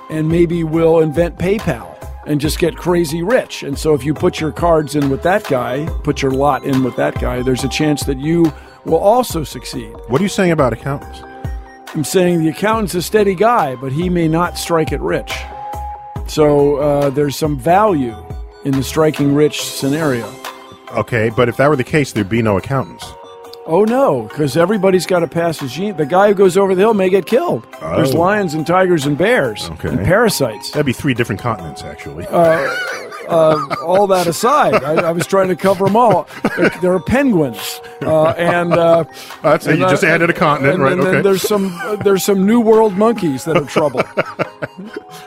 and 0.09 0.27
maybe 0.27 0.63
will 0.63 0.99
invent 0.99 1.37
PayPal 1.37 1.89
and 2.25 2.41
just 2.41 2.57
get 2.57 2.75
crazy 2.75 3.21
rich. 3.21 3.63
And 3.63 3.77
so 3.77 3.93
if 3.93 4.03
you 4.03 4.13
put 4.13 4.39
your 4.39 4.51
cards 4.51 4.95
in 4.95 5.09
with 5.09 5.21
that 5.23 5.43
guy, 5.43 5.85
put 6.03 6.21
your 6.21 6.31
lot 6.31 6.63
in 6.63 6.83
with 6.83 6.95
that 6.95 7.19
guy, 7.19 7.41
there's 7.43 7.63
a 7.63 7.69
chance 7.69 8.03
that 8.05 8.17
you 8.17 8.51
will 8.85 8.97
also 8.97 9.43
succeed. 9.43 9.93
What 10.07 10.19
are 10.19 10.23
you 10.23 10.29
saying 10.29 10.51
about 10.51 10.73
accountants? 10.73 11.21
I'm 11.93 12.03
saying 12.03 12.39
the 12.43 12.49
accountant's 12.49 12.95
a 12.95 13.01
steady 13.01 13.35
guy, 13.35 13.75
but 13.75 13.91
he 13.91 14.09
may 14.09 14.27
not 14.27 14.57
strike 14.57 14.91
it 14.91 14.99
rich. 15.01 15.31
So 16.27 16.77
uh, 16.77 17.09
there's 17.11 17.35
some 17.35 17.57
value 17.57 18.15
in 18.65 18.71
the 18.71 18.83
striking 18.83 19.35
rich 19.35 19.61
scenario. 19.61 20.31
Okay, 20.91 21.29
but 21.35 21.49
if 21.49 21.57
that 21.57 21.67
were 21.69 21.75
the 21.75 21.83
case, 21.83 22.11
there'd 22.11 22.29
be 22.29 22.41
no 22.41 22.57
accountants. 22.57 23.05
Oh 23.65 23.85
no, 23.85 24.23
because 24.23 24.57
everybody's 24.57 25.05
got 25.05 25.19
to 25.19 25.27
pass 25.27 25.59
his 25.59 25.71
gene. 25.71 25.95
The 25.95 26.05
guy 26.05 26.27
who 26.29 26.33
goes 26.33 26.57
over 26.57 26.75
the 26.75 26.81
hill 26.81 26.93
may 26.93 27.09
get 27.09 27.25
killed. 27.25 27.65
There's 27.79 28.13
Oh. 28.13 28.19
lions 28.19 28.53
and 28.53 28.67
tigers 28.67 29.05
and 29.05 29.17
bears 29.17 29.69
Okay. 29.71 29.89
and 29.89 29.99
parasites. 30.05 30.71
That'd 30.71 30.85
be 30.85 30.91
three 30.93 31.13
different 31.13 31.39
continents, 31.41 31.81
actually. 31.83 32.25
uh, 32.27 32.67
all 33.27 34.07
that 34.07 34.27
aside, 34.27 34.83
I, 34.83 35.07
I 35.07 35.11
was 35.11 35.27
trying 35.27 35.47
to 35.49 35.55
cover 35.55 35.85
them 35.85 35.95
all. 35.95 36.27
There, 36.57 36.69
there 36.81 36.93
are 36.93 36.99
penguins, 36.99 37.81
uh, 38.01 38.29
and 38.37 38.73
uh, 38.73 39.05
That's 39.41 39.65
it. 39.65 39.71
and 39.71 39.79
You 39.79 39.89
just 39.89 40.03
added 40.03 40.29
a 40.29 40.33
continent, 40.33 40.75
and, 40.75 40.83
right? 40.83 40.93
And 40.93 41.01
okay. 41.01 41.21
there's 41.21 41.41
some 41.41 41.75
uh, 41.81 41.95
there's 41.97 42.23
some 42.23 42.45
new 42.45 42.59
world 42.59 42.97
monkeys 42.97 43.45
that 43.45 43.57
are 43.57 43.65
trouble. 43.65 44.03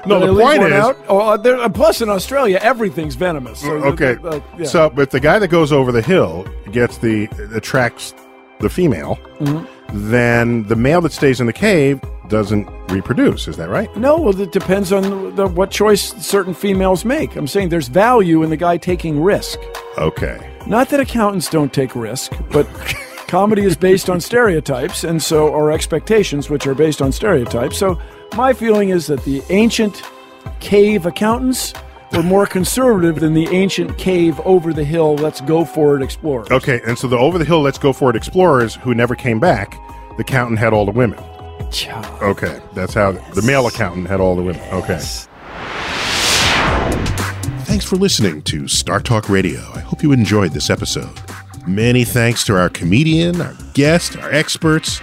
no, 0.06 0.34
the 0.34 0.40
point 0.40 0.62
is, 0.62 0.72
out. 0.72 0.96
Oh, 1.08 1.20
uh, 1.20 1.36
there- 1.36 1.58
uh, 1.58 1.68
plus 1.68 2.00
in 2.00 2.08
Australia, 2.08 2.58
everything's 2.62 3.14
venomous. 3.14 3.60
So 3.60 3.72
okay. 3.84 4.16
uh, 4.24 4.40
yeah. 4.58 4.66
So, 4.66 4.90
but 4.90 5.10
the 5.10 5.20
guy 5.20 5.38
that 5.38 5.48
goes 5.48 5.72
over 5.72 5.92
the 5.92 6.02
hill 6.02 6.46
gets 6.72 6.98
the 6.98 7.28
attracts 7.54 8.14
the 8.60 8.70
female. 8.70 9.16
Mm-hmm. 9.38 10.10
Then 10.10 10.64
the 10.64 10.76
male 10.76 11.00
that 11.02 11.12
stays 11.12 11.40
in 11.40 11.46
the 11.46 11.52
cave 11.52 12.00
doesn't 12.28 12.68
reproduce. 12.90 13.48
Is 13.48 13.56
that 13.56 13.68
right? 13.68 13.94
no, 13.96 14.18
well, 14.18 14.40
it 14.40 14.52
depends 14.52 14.92
on 14.92 15.34
the, 15.34 15.46
what 15.46 15.70
choice 15.70 16.12
certain 16.24 16.54
females 16.54 17.04
make. 17.04 17.36
I'm 17.36 17.46
saying 17.46 17.68
there's 17.68 17.88
value 17.88 18.42
in 18.42 18.50
the 18.50 18.56
guy 18.56 18.76
taking 18.76 19.22
risk. 19.22 19.58
Okay. 19.98 20.52
Not 20.66 20.88
that 20.90 21.00
accountants 21.00 21.48
don't 21.48 21.72
take 21.72 21.94
risk, 21.94 22.32
but 22.50 22.66
comedy 23.28 23.62
is 23.62 23.76
based 23.76 24.10
on 24.10 24.20
stereotypes, 24.20 25.04
and 25.04 25.22
so 25.22 25.52
are 25.54 25.70
expectations, 25.70 26.50
which 26.50 26.66
are 26.66 26.74
based 26.74 27.00
on 27.02 27.12
stereotypes. 27.12 27.78
So 27.78 28.00
my 28.36 28.52
feeling 28.52 28.90
is 28.90 29.06
that 29.06 29.24
the 29.24 29.42
ancient 29.50 30.02
cave 30.60 31.06
accountants 31.06 31.72
were 32.12 32.22
more 32.22 32.46
conservative 32.46 33.20
than 33.20 33.34
the 33.34 33.46
ancient 33.48 33.98
cave 33.98 34.40
over 34.40 34.72
the 34.72 34.84
hill. 34.84 35.16
Let's 35.16 35.40
go 35.40 35.64
for 35.64 35.96
it, 35.96 36.02
explorers. 36.02 36.50
Okay, 36.50 36.80
and 36.86 36.98
so 36.98 37.08
the 37.08 37.18
over 37.18 37.38
the 37.38 37.44
hill, 37.44 37.60
let's 37.60 37.78
go 37.78 37.92
for 37.92 38.10
it 38.10 38.16
explorers 38.16 38.74
who 38.76 38.94
never 38.94 39.14
came 39.14 39.40
back. 39.40 39.76
The 40.16 40.22
accountant 40.22 40.58
had 40.58 40.72
all 40.72 40.84
the 40.84 40.92
women. 40.92 41.22
Okay, 42.22 42.60
that's 42.74 42.94
how 42.94 43.12
the 43.12 43.42
male 43.42 43.66
accountant 43.66 44.08
had 44.08 44.20
all 44.20 44.34
the 44.36 44.42
women. 44.42 44.62
Okay. 44.72 44.98
Thanks 47.64 47.84
for 47.84 47.96
listening 47.96 48.42
to 48.42 48.66
Star 48.68 49.00
Talk 49.00 49.28
Radio. 49.28 49.60
I 49.74 49.80
hope 49.80 50.02
you 50.02 50.12
enjoyed 50.12 50.52
this 50.52 50.70
episode. 50.70 51.10
Many 51.66 52.04
thanks 52.04 52.44
to 52.44 52.56
our 52.56 52.68
comedian, 52.68 53.40
our 53.40 53.54
guest, 53.74 54.16
our 54.16 54.32
experts, 54.32 55.00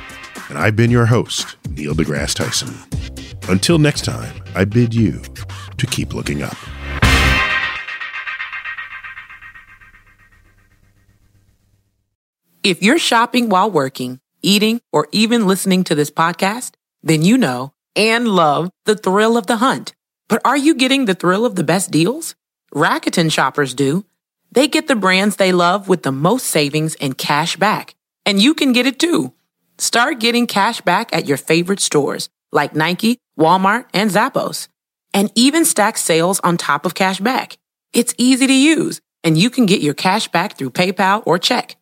and 0.50 0.58
I've 0.58 0.76
been 0.76 0.90
your 0.90 1.06
host, 1.06 1.58
Neil 1.70 1.94
deGrasse 1.94 2.36
Tyson. 2.36 2.74
Until 3.50 3.78
next 3.78 4.06
time, 4.06 4.42
I 4.56 4.66
bid 4.66 4.94
you 4.94 5.22
to 5.78 5.86
keep 5.86 6.14
looking 6.14 6.42
up. 6.42 6.56
If 12.64 12.82
you're 12.82 12.98
shopping 12.98 13.50
while 13.50 13.70
working, 13.70 14.22
eating, 14.44 14.82
or 14.92 15.08
even 15.12 15.48
listening 15.48 15.84
to 15.86 15.96
this 15.96 16.12
podcast, 16.12 16.74
then 17.02 17.24
you 17.24 17.38
know 17.38 17.74
and 17.96 18.28
love 18.28 18.70
the 18.86 18.96
thrill 18.96 19.38
of 19.38 19.48
the 19.48 19.58
hunt. 19.58 19.94
But 20.28 20.42
are 20.46 20.58
you 20.58 20.76
getting 20.76 21.06
the 21.06 21.16
thrill 21.16 21.46
of 21.46 21.56
the 21.56 21.64
best 21.64 21.92
deals? 21.92 22.36
Rakuten 22.74 23.32
shoppers 23.32 23.74
do. 23.74 24.06
They 24.52 24.68
get 24.68 24.88
the 24.88 24.96
brands 24.96 25.36
they 25.36 25.52
love 25.52 25.88
with 25.88 26.04
the 26.04 26.12
most 26.12 26.48
savings 26.48 26.96
and 26.96 27.18
cash 27.18 27.56
back. 27.56 27.96
And 28.26 28.42
you 28.42 28.54
can 28.54 28.74
get 28.74 28.88
it 28.88 29.00
too. 29.00 29.34
Start 29.78 30.20
getting 30.20 30.48
cash 30.48 30.82
back 30.82 31.14
at 31.16 31.28
your 31.28 31.38
favorite 31.38 31.80
stores 31.80 32.30
like 32.52 32.76
Nike, 32.76 33.18
Walmart, 33.38 33.86
and 33.94 34.12
Zappos. 34.12 34.68
And 35.14 35.32
even 35.36 35.66
stack 35.66 35.98
sales 35.98 36.40
on 36.40 36.58
top 36.58 36.86
of 36.86 36.96
cash 36.96 37.20
back. 37.20 37.58
It's 37.94 38.16
easy 38.18 38.48
to 38.48 38.54
use 38.54 39.02
and 39.24 39.38
you 39.38 39.50
can 39.50 39.66
get 39.66 39.82
your 39.82 39.94
cash 39.94 40.28
back 40.30 40.58
through 40.58 40.72
PayPal 40.72 41.24
or 41.26 41.38
check. 41.38 41.78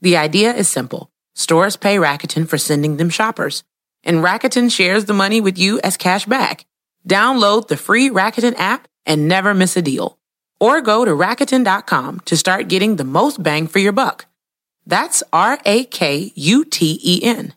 The 0.00 0.16
idea 0.16 0.52
is 0.52 0.68
simple. 0.68 1.11
Stores 1.34 1.76
pay 1.76 1.96
Rakuten 1.96 2.48
for 2.48 2.58
sending 2.58 2.96
them 2.96 3.10
shoppers, 3.10 3.62
and 4.04 4.18
Rakuten 4.18 4.70
shares 4.70 5.06
the 5.06 5.14
money 5.14 5.40
with 5.40 5.58
you 5.58 5.80
as 5.80 5.96
cash 5.96 6.26
back. 6.26 6.66
Download 7.08 7.66
the 7.66 7.76
free 7.76 8.10
Rakuten 8.10 8.58
app 8.58 8.86
and 9.06 9.28
never 9.28 9.54
miss 9.54 9.76
a 9.76 9.82
deal. 9.82 10.18
Or 10.60 10.80
go 10.80 11.04
to 11.04 11.10
Rakuten.com 11.10 12.20
to 12.20 12.36
start 12.36 12.68
getting 12.68 12.96
the 12.96 13.04
most 13.04 13.42
bang 13.42 13.66
for 13.66 13.78
your 13.80 13.92
buck. 13.92 14.26
That's 14.86 15.22
R 15.32 15.58
A 15.64 15.84
K 15.84 16.32
U 16.34 16.64
T 16.64 17.00
E 17.02 17.20
N. 17.22 17.54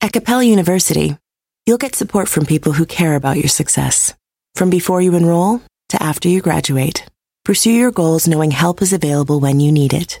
At 0.00 0.12
Capella 0.12 0.44
University, 0.44 1.16
you'll 1.64 1.78
get 1.78 1.94
support 1.94 2.28
from 2.28 2.44
people 2.44 2.72
who 2.72 2.84
care 2.84 3.14
about 3.14 3.38
your 3.38 3.48
success. 3.48 4.14
From 4.54 4.70
before 4.70 5.00
you 5.00 5.14
enroll 5.14 5.62
to 5.88 6.02
after 6.02 6.28
you 6.28 6.42
graduate, 6.42 7.06
pursue 7.44 7.72
your 7.72 7.90
goals 7.90 8.28
knowing 8.28 8.50
help 8.50 8.82
is 8.82 8.92
available 8.92 9.40
when 9.40 9.60
you 9.60 9.72
need 9.72 9.92
it. 9.92 10.20